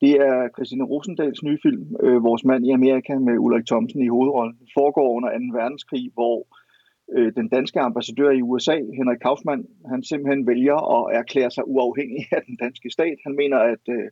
det 0.00 0.12
er 0.28 0.48
Christine 0.54 0.84
Rosendals 0.84 1.42
nye 1.42 1.58
film, 1.62 1.96
øh, 2.02 2.22
Vores 2.24 2.44
mand 2.44 2.66
i 2.66 2.70
Amerika 2.70 3.14
med 3.18 3.38
Ulrik 3.38 3.66
Thomsen 3.66 4.02
i 4.02 4.08
hovedrollen. 4.08 4.56
Den 4.58 4.68
foregår 4.78 5.08
under 5.16 5.30
2. 5.30 5.58
verdenskrig, 5.58 6.10
hvor 6.14 6.46
øh, 7.16 7.32
den 7.36 7.48
danske 7.48 7.80
ambassadør 7.80 8.30
i 8.30 8.42
USA, 8.42 8.76
Henrik 8.98 9.20
Kaufmann, 9.26 9.66
han 9.92 10.02
simpelthen 10.02 10.46
vælger 10.46 10.78
at 10.96 11.16
erklære 11.20 11.50
sig 11.50 11.64
uafhængig 11.68 12.24
af 12.36 12.42
den 12.46 12.56
danske 12.56 12.90
stat. 12.90 13.18
Han 13.26 13.34
mener, 13.36 13.58
at 13.58 13.84
øh, 13.88 14.08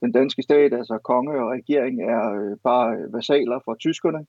den 0.00 0.12
danske 0.12 0.42
stat, 0.42 0.72
altså 0.80 0.98
konge 1.10 1.34
og 1.42 1.50
regering, 1.50 2.02
er 2.02 2.24
øh, 2.40 2.56
bare 2.64 2.96
vasaler 3.12 3.58
for 3.64 3.74
tyskerne. 3.74 4.26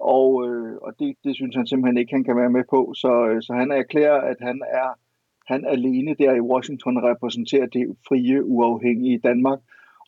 Og, 0.00 0.28
øh, 0.48 0.76
og 0.82 0.92
det, 0.98 1.16
det 1.24 1.34
synes 1.34 1.56
han 1.56 1.66
simpelthen 1.66 1.98
ikke, 1.98 2.14
han 2.14 2.24
kan 2.24 2.36
være 2.36 2.50
med 2.50 2.64
på. 2.70 2.92
Så, 3.02 3.12
øh, 3.28 3.42
så 3.42 3.52
han 3.52 3.70
erklærer, 3.70 4.20
at 4.20 4.36
han 4.40 4.62
er 4.82 4.90
han 5.52 5.64
alene 5.64 6.14
der 6.18 6.32
i 6.34 6.40
Washington 6.40 7.04
repræsenterer 7.10 7.66
det 7.66 7.84
frie, 8.08 8.44
uafhængige 8.44 9.18
Danmark. 9.18 9.58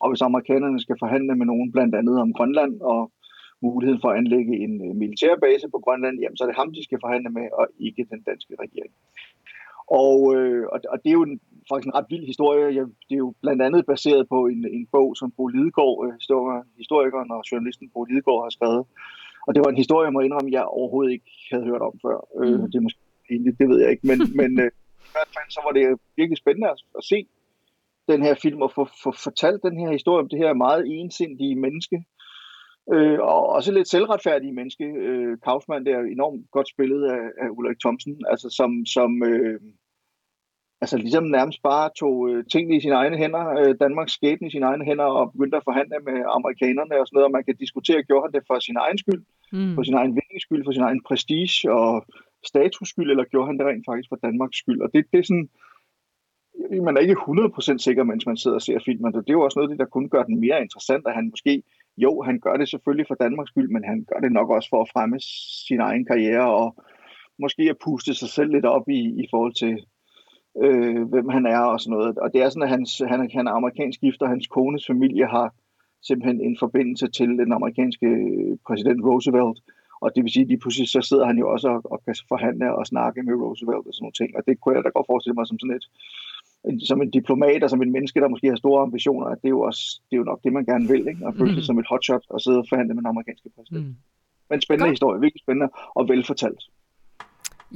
Og 0.01 0.09
hvis 0.09 0.21
amerikanerne 0.21 0.79
skal 0.79 0.95
forhandle 0.99 1.35
med 1.35 1.45
nogen 1.45 1.71
blandt 1.71 1.95
andet 1.95 2.15
om 2.21 2.33
Grønland 2.33 2.81
og 2.81 3.11
muligheden 3.61 4.01
for 4.01 4.09
at 4.09 4.17
anlægge 4.17 4.53
en 4.65 4.97
militærbase 4.99 5.67
på 5.73 5.79
Grønland, 5.85 6.19
jamen 6.19 6.37
så 6.37 6.43
er 6.43 6.47
det 6.47 6.61
ham, 6.61 6.73
de 6.73 6.83
skal 6.83 6.99
forhandle 7.03 7.29
med, 7.29 7.47
og 7.59 7.67
ikke 7.79 8.07
den 8.11 8.21
danske 8.21 8.53
regering. 8.63 8.93
Og, 10.03 10.35
øh, 10.35 10.65
og, 10.71 10.97
det 11.03 11.09
er 11.09 11.17
jo 11.19 11.23
en, 11.23 11.39
faktisk 11.69 11.87
en 11.87 11.95
ret 11.97 12.09
vild 12.09 12.25
historie. 12.25 12.75
Jeg, 12.77 12.85
det 13.07 13.15
er 13.17 13.23
jo 13.25 13.33
blandt 13.41 13.61
andet 13.61 13.85
baseret 13.85 14.29
på 14.29 14.47
en, 14.47 14.61
en 14.77 14.85
bog, 14.91 15.17
som 15.17 15.31
Bo 15.37 15.47
Lidegaard, 15.47 15.99
historikeren 16.77 17.31
og 17.31 17.43
journalisten 17.51 17.89
Bo 17.93 18.03
Lidegaard 18.03 18.43
har 18.45 18.49
skrevet. 18.49 18.83
Og 19.47 19.55
det 19.55 19.61
var 19.63 19.69
en 19.69 19.83
historie, 19.83 20.05
jeg 20.05 20.13
må 20.13 20.19
indrømme, 20.19 20.51
jeg 20.51 20.63
overhovedet 20.63 21.11
ikke 21.11 21.31
havde 21.51 21.65
hørt 21.65 21.81
om 21.81 21.95
før. 22.05 22.17
Mm. 22.35 22.43
Øh, 22.43 22.59
det 22.71 22.75
er 22.75 22.85
måske 22.87 22.99
egentlig, 23.31 23.59
det 23.59 23.69
ved 23.69 23.79
jeg 23.81 23.91
ikke. 23.91 24.07
Men, 24.07 24.19
men 24.41 24.51
øh, 24.63 24.71
i 25.07 25.11
hvert 25.15 25.31
fald 25.35 25.49
så 25.55 25.61
var 25.65 25.73
det 25.77 25.83
virkelig 26.19 26.37
spændende 26.37 26.69
at, 26.73 26.79
at 26.97 27.03
se 27.11 27.17
den 28.11 28.21
her 28.27 28.35
film 28.43 28.61
og 28.61 28.71
få, 28.75 28.83
få 29.03 29.11
fortalt 29.23 29.61
den 29.63 29.79
her 29.81 29.91
historie 29.91 30.23
om 30.23 30.29
det 30.29 30.39
her 30.39 30.53
meget 30.53 30.83
ensindige 30.87 31.55
menneske. 31.65 31.97
Øh, 32.93 33.19
og 33.19 33.41
også 33.57 33.71
lidt 33.71 33.89
selvretfærdige 33.89 34.53
menneske. 34.59 34.85
Øh, 34.85 35.37
Kaufmann, 35.45 35.85
der 35.85 35.97
er 35.97 36.01
enormt 36.01 36.51
godt 36.51 36.69
spillet 36.69 37.01
af, 37.15 37.23
af 37.43 37.47
Ulrik 37.57 37.79
Thomsen, 37.79 38.15
altså 38.31 38.47
som, 38.49 38.71
som 38.85 39.23
øh, 39.23 39.59
altså 40.81 40.97
ligesom 40.97 41.23
nærmest 41.23 41.59
bare 41.63 41.89
tog 41.99 42.29
øh, 42.29 42.45
tingene 42.51 42.75
i 42.77 42.81
sine 42.81 42.95
egne 43.01 43.17
hænder, 43.17 43.45
øh, 43.59 43.75
Danmarks 43.79 44.13
skæbne 44.13 44.47
i 44.47 44.51
sine 44.51 44.65
egne 44.65 44.85
hænder, 44.85 45.09
og 45.19 45.31
begyndte 45.31 45.57
at 45.57 45.67
forhandle 45.69 45.99
med 46.09 46.17
amerikanerne 46.37 46.99
og 46.99 47.07
sådan 47.07 47.15
noget, 47.15 47.29
og 47.29 47.35
man 47.37 47.43
kan 47.43 47.55
diskutere, 47.63 48.03
gjorde 48.03 48.25
han 48.25 48.33
det 48.35 48.43
for 48.47 48.59
sin 48.59 48.77
egen 48.85 48.97
skyld, 48.97 49.21
mm. 49.53 49.75
for 49.75 49.83
sin 49.83 49.99
egen 49.99 50.13
vindings 50.17 50.43
skyld, 50.47 50.63
for 50.65 50.71
sin 50.71 50.87
egen 50.89 51.03
prestige 51.07 51.71
og 51.71 52.05
status 52.51 52.87
skyld, 52.89 53.09
eller 53.11 53.31
gjorde 53.31 53.47
han 53.49 53.57
det 53.57 53.65
rent 53.65 53.85
faktisk 53.89 54.09
for 54.09 54.19
Danmarks 54.25 54.57
skyld, 54.57 54.81
og 54.81 54.89
det, 54.93 55.05
det 55.11 55.19
er 55.19 55.27
sådan, 55.31 55.49
man 56.83 56.97
er 56.97 57.01
ikke 57.01 57.17
100% 57.17 57.77
sikker, 57.77 58.03
mens 58.03 58.25
man 58.25 58.37
sidder 58.37 58.55
og 58.55 58.61
ser 58.61 58.79
filmen, 58.85 59.13
det 59.13 59.29
er 59.29 59.33
jo 59.33 59.41
også 59.41 59.59
noget, 59.59 59.71
det, 59.71 59.79
der 59.79 59.85
kun 59.85 60.09
gør 60.09 60.23
den 60.23 60.39
mere 60.39 60.61
interessant, 60.61 61.07
at 61.07 61.15
han 61.15 61.29
måske, 61.29 61.63
jo, 61.97 62.21
han 62.21 62.39
gør 62.39 62.57
det 62.57 62.69
selvfølgelig 62.69 63.07
for 63.07 63.15
Danmarks 63.15 63.49
skyld, 63.49 63.69
men 63.69 63.83
han 63.83 64.05
gør 64.09 64.19
det 64.19 64.31
nok 64.31 64.49
også 64.49 64.69
for 64.69 64.81
at 64.81 64.89
fremme 64.93 65.19
sin 65.67 65.79
egen 65.79 66.05
karriere, 66.05 66.53
og 66.53 66.75
måske 67.39 67.63
at 67.69 67.77
puste 67.85 68.13
sig 68.13 68.29
selv 68.29 68.51
lidt 68.51 68.65
op 68.65 68.89
i, 68.89 69.01
i 69.23 69.25
forhold 69.31 69.53
til, 69.53 69.85
øh, 70.63 71.03
hvem 71.03 71.29
han 71.29 71.45
er 71.45 71.59
og 71.59 71.79
sådan 71.79 71.97
noget. 71.97 72.17
Og 72.17 72.33
det 72.33 72.41
er 72.41 72.49
sådan, 72.49 72.63
at 72.63 72.69
hans, 72.69 73.01
han, 73.07 73.29
han 73.33 73.47
er 73.47 73.51
amerikansk 73.51 73.99
gift, 73.99 74.21
og 74.21 74.29
hans 74.29 74.47
kones 74.47 74.87
familie 74.87 75.25
har 75.25 75.53
simpelthen 76.01 76.41
en 76.41 76.57
forbindelse 76.59 77.07
til 77.07 77.27
den 77.27 77.51
amerikanske 77.51 78.07
præsident 78.67 79.05
Roosevelt. 79.05 79.59
Og 80.01 80.15
det 80.15 80.23
vil 80.23 80.31
sige, 80.31 80.43
at 80.43 80.47
lige 80.47 80.59
pludselig 80.59 80.87
så 80.89 81.01
sidder 81.01 81.25
han 81.25 81.37
jo 81.37 81.51
også 81.53 81.67
og, 81.67 81.81
og 81.91 82.03
kan 82.05 82.15
forhandle 82.27 82.75
og 82.75 82.85
snakke 82.87 83.23
med 83.23 83.33
Roosevelt 83.33 83.87
og 83.87 83.93
sådan 83.93 84.03
nogle 84.03 84.19
ting. 84.19 84.29
Og 84.37 84.41
det 84.47 84.59
kunne 84.59 84.75
jeg 84.75 84.83
da 84.83 84.89
godt 84.89 85.09
forestille 85.11 85.35
mig 85.35 85.47
som 85.47 85.59
sådan 85.59 85.75
et, 85.75 85.87
som 86.87 87.01
en 87.01 87.09
diplomat 87.09 87.63
og 87.63 87.69
som 87.69 87.81
en 87.81 87.91
menneske, 87.91 88.19
der 88.19 88.27
måske 88.27 88.47
har 88.47 88.55
store 88.55 88.81
ambitioner, 88.81 89.27
at 89.27 89.37
det 89.41 89.47
er 89.47 89.55
jo, 89.57 89.61
også, 89.61 90.01
det 90.09 90.15
er 90.15 90.17
jo 90.17 90.23
nok 90.23 90.39
det, 90.43 90.53
man 90.53 90.65
gerne 90.65 90.87
vil, 90.87 91.07
ikke? 91.07 91.27
at 91.27 91.33
føle 91.37 91.49
sig 91.49 91.63
mm. 91.63 91.69
som 91.69 91.79
et 91.79 91.85
hotshot 91.89 92.23
og 92.29 92.41
sidde 92.41 92.57
og 92.57 92.65
forhandle 92.69 92.93
med 92.93 93.01
den 93.01 93.07
amerikanske 93.07 93.49
præsident. 93.55 93.87
Mm. 93.87 93.95
Men 94.49 94.61
spændende 94.61 94.85
godt. 94.85 94.91
historie, 94.91 95.21
virkelig 95.21 95.41
spændende 95.41 95.69
og 95.95 96.09
velfortalt. 96.09 96.61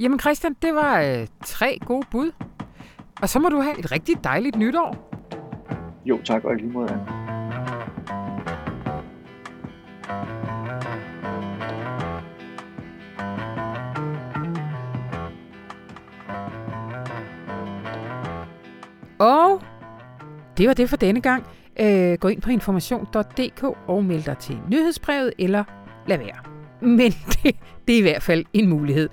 Jamen 0.00 0.18
Christian, 0.20 0.56
det 0.62 0.74
var 0.74 1.00
øh, 1.00 1.26
tre 1.44 1.78
gode 1.86 2.06
bud. 2.10 2.30
Og 3.22 3.28
så 3.28 3.38
må 3.38 3.48
du 3.48 3.60
have 3.60 3.78
et 3.78 3.92
rigtig 3.92 4.24
dejligt 4.24 4.56
nytår. 4.58 4.90
Jo, 6.04 6.18
tak, 6.24 6.44
og 6.44 6.54
i 6.54 6.56
lige 6.56 6.72
måde. 6.72 6.92
Ja. 6.92 7.23
Og 19.18 19.62
det 20.58 20.68
var 20.68 20.74
det 20.74 20.90
for 20.90 20.96
denne 20.96 21.20
gang. 21.20 21.46
Øh, 21.80 22.18
gå 22.18 22.28
ind 22.28 22.42
på 22.42 22.50
information.dk 22.50 23.62
og 23.86 24.04
meld 24.04 24.22
dig 24.22 24.38
til 24.38 24.58
nyhedsbrevet, 24.70 25.32
eller 25.38 25.64
lad 26.06 26.18
være. 26.18 26.36
Men 26.80 27.12
det, 27.32 27.56
det 27.88 27.94
er 27.94 27.98
i 27.98 28.02
hvert 28.02 28.22
fald 28.22 28.44
en 28.52 28.68
mulighed. 28.68 29.08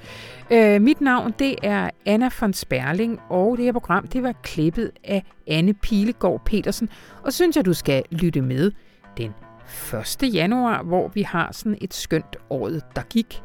Øh, 0.52 0.82
mit 0.82 1.02
navn 1.02 1.34
det 1.40 1.56
er 1.64 1.90
Anna 2.06 2.30
von 2.42 2.54
Sperling, 2.54 3.20
og 3.30 3.58
det 3.58 3.66
her 3.66 3.72
program 3.72 4.08
det 4.08 4.24
var 4.24 4.34
klippet 4.44 4.92
af 5.04 5.24
Anne 5.48 5.74
Pilegaard 5.74 6.42
Petersen. 6.46 6.90
Og 7.24 7.34
synes 7.34 7.56
jeg, 7.56 7.66
du 7.66 7.74
skal 7.74 8.04
lytte 8.12 8.42
med 8.42 8.72
den 9.18 9.34
1. 10.24 10.34
januar, 10.34 10.84
hvor 10.84 11.08
vi 11.08 11.22
har 11.22 11.50
sådan 11.52 11.78
et 11.82 11.94
skønt 11.94 12.36
året, 12.50 12.84
der 12.96 13.02
gik 13.02 13.44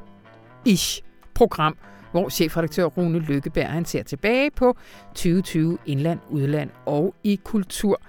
ish 0.65 1.03
program, 1.35 1.77
hvor 2.11 2.29
chefredaktør 2.29 2.85
Rune 2.85 3.19
Lykkeberg 3.19 3.69
han 3.69 3.85
ser 3.85 4.03
tilbage 4.03 4.51
på 4.51 4.77
2020 5.09 5.79
indland, 5.87 6.21
udland 6.31 6.71
og 6.87 7.15
i 7.25 7.41
kultur. 7.45 8.01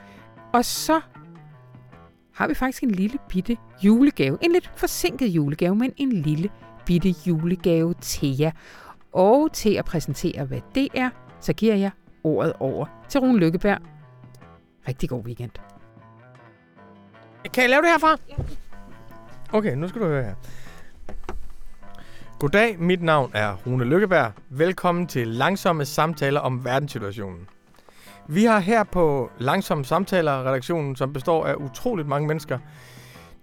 Og 0.53 0.65
så 0.65 1.01
har 2.33 2.47
vi 2.47 2.53
faktisk 2.53 2.83
en 2.83 2.91
lille 2.91 3.17
bitte 3.29 3.57
julegave. 3.83 4.37
En 4.41 4.51
lidt 4.51 4.71
forsinket 4.75 5.27
julegave, 5.27 5.75
men 5.75 5.93
en 5.97 6.11
lille 6.11 6.49
bitte 6.85 7.15
julegave 7.27 7.93
til 7.93 8.37
jer. 8.37 8.51
Og 9.13 9.49
til 9.53 9.73
at 9.73 9.85
præsentere, 9.85 10.45
hvad 10.45 10.61
det 10.75 10.87
er, 10.93 11.09
så 11.39 11.53
giver 11.53 11.75
jeg 11.75 11.91
ordet 12.23 12.53
over 12.59 12.85
til 13.09 13.19
Rune 13.19 13.39
Lykkeberg. 13.39 13.77
Rigtig 14.87 15.09
god 15.09 15.23
weekend. 15.23 15.51
Kan 17.53 17.61
jeg 17.61 17.69
lave 17.69 17.81
det 17.81 17.89
herfra? 17.89 18.17
Ja. 18.29 18.35
Okay, 19.57 19.75
nu 19.75 19.87
skal 19.87 20.01
du 20.01 20.07
høre 20.07 20.23
her. 20.23 20.35
Goddag, 22.39 22.79
mit 22.79 23.03
navn 23.03 23.31
er 23.33 23.53
Rune 23.67 23.83
Lykkeberg. 23.83 24.31
Velkommen 24.49 25.07
til 25.07 25.27
langsomme 25.27 25.85
samtaler 25.85 26.39
om 26.39 26.65
verdenssituationen. 26.65 27.47
Vi 28.27 28.45
har 28.45 28.59
her 28.59 28.83
på 28.83 29.31
Langsomme 29.39 29.85
Samtaler-redaktionen, 29.85 30.95
som 30.95 31.13
består 31.13 31.45
af 31.45 31.55
utroligt 31.55 32.07
mange 32.07 32.27
mennesker, 32.27 32.59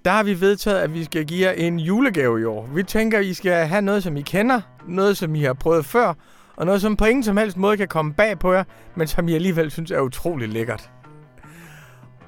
der 0.05 0.11
har 0.11 0.23
vi 0.23 0.41
vedtaget, 0.41 0.81
at 0.81 0.95
vi 0.95 1.05
skal 1.05 1.25
give 1.25 1.47
jer 1.47 1.53
en 1.53 1.79
julegave 1.79 2.41
i 2.41 2.45
år. 2.45 2.67
Vi 2.67 2.83
tænker, 2.83 3.19
at 3.19 3.25
I 3.25 3.35
skal 3.35 3.67
have 3.67 3.83
noget, 3.83 4.03
som 4.03 4.17
I 4.17 4.23
kender, 4.23 4.61
noget, 4.89 5.17
som 5.17 5.35
I 5.35 5.43
har 5.43 5.53
prøvet 5.53 5.85
før, 5.85 6.15
og 6.57 6.67
noget, 6.67 6.81
som 6.81 6.97
på 6.97 7.05
ingen 7.05 7.23
som 7.23 7.37
helst 7.37 7.57
måde 7.57 7.77
kan 7.77 7.89
komme 7.89 8.15
bag 8.15 8.39
på 8.39 8.53
jer, 8.53 8.65
men 8.95 9.07
som 9.07 9.29
I 9.29 9.35
alligevel 9.35 9.71
synes 9.71 9.91
er 9.91 10.01
utroligt 10.01 10.53
lækkert. 10.53 10.91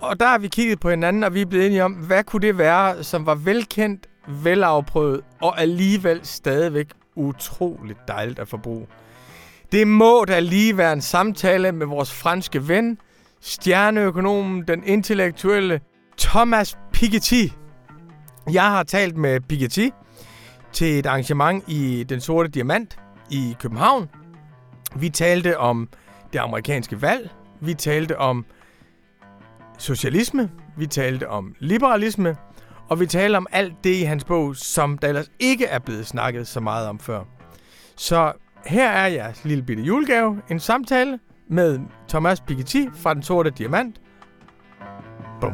Og 0.01 0.21
der 0.21 0.27
har 0.27 0.39
vi 0.39 0.49
kigget 0.49 0.81
på 0.81 0.91
hinanden, 0.91 1.25
og 1.25 1.35
vi 1.35 1.41
er 1.41 1.47
blevet 1.47 1.67
enige 1.67 1.85
om, 1.85 1.93
hvad 1.93 2.25
kunne 2.25 2.47
det 2.47 2.59
være, 2.59 3.05
som 3.05 3.27
var 3.27 3.35
velkendt, 3.35 4.07
velafprøvet 4.29 5.21
og 5.41 5.61
alligevel 5.61 6.21
stadigvæk 6.23 6.87
utroligt 7.15 7.99
dejligt 8.09 8.39
at 8.39 8.49
forbruge. 8.49 8.87
Det 9.73 9.89
må 9.89 10.25
da 10.25 10.41
lige 10.41 10.77
være 10.77 10.93
en 10.93 11.01
samtale 11.01 11.73
med 11.73 11.87
vores 11.87 12.13
franske 12.15 12.69
ven, 12.69 12.99
stjerneøkonomen, 13.41 14.65
den 14.69 14.85
intellektuelle 14.85 15.81
Thomas 16.19 16.79
Piketty. 16.93 17.45
Jeg 18.53 18.63
har 18.63 18.83
talt 18.83 19.17
med 19.17 19.41
Piketty 19.41 19.89
til 20.73 20.99
et 20.99 21.07
arrangement 21.07 21.65
i 21.69 22.05
Den 22.09 22.21
Sorte 22.21 22.49
Diamant 22.49 22.99
i 23.31 23.57
København. 23.61 24.09
Vi 24.97 25.11
talte 25.11 25.59
om 25.59 25.89
det 26.33 26.39
amerikanske 26.39 27.03
valg. 27.03 27.31
Vi 27.61 27.75
talte 27.75 28.19
om 28.19 28.45
socialisme. 29.79 30.51
Vi 30.77 30.87
talte 30.87 31.29
om 31.29 31.55
liberalisme. 31.59 32.37
Og 32.89 33.01
vi 33.01 33.07
taler 33.07 33.39
om 33.39 33.47
alt 33.53 33.85
det 33.85 33.95
i 33.95 34.03
hans 34.03 34.25
bog, 34.25 34.57
som 34.57 34.99
der 34.99 35.09
ellers 35.09 35.31
ikke 35.39 35.67
er 35.67 35.79
blevet 35.79 36.07
snakket 36.07 36.47
så 36.47 36.61
meget 36.61 36.89
om 36.89 36.99
før. 36.99 37.25
Så 37.97 38.33
her 38.67 38.91
er 38.91 39.07
jeres 39.07 39.45
lille 39.45 39.63
bitte 39.65 39.83
julegave. 39.83 40.43
En 40.51 40.61
samtale 40.61 41.19
med 41.49 41.81
Thomas 42.09 42.41
Piketty 42.41 42.85
fra 42.95 43.15
Den 43.15 43.23
Sorte 43.23 43.51
Diamant. 43.51 44.01
Bum. 45.41 45.53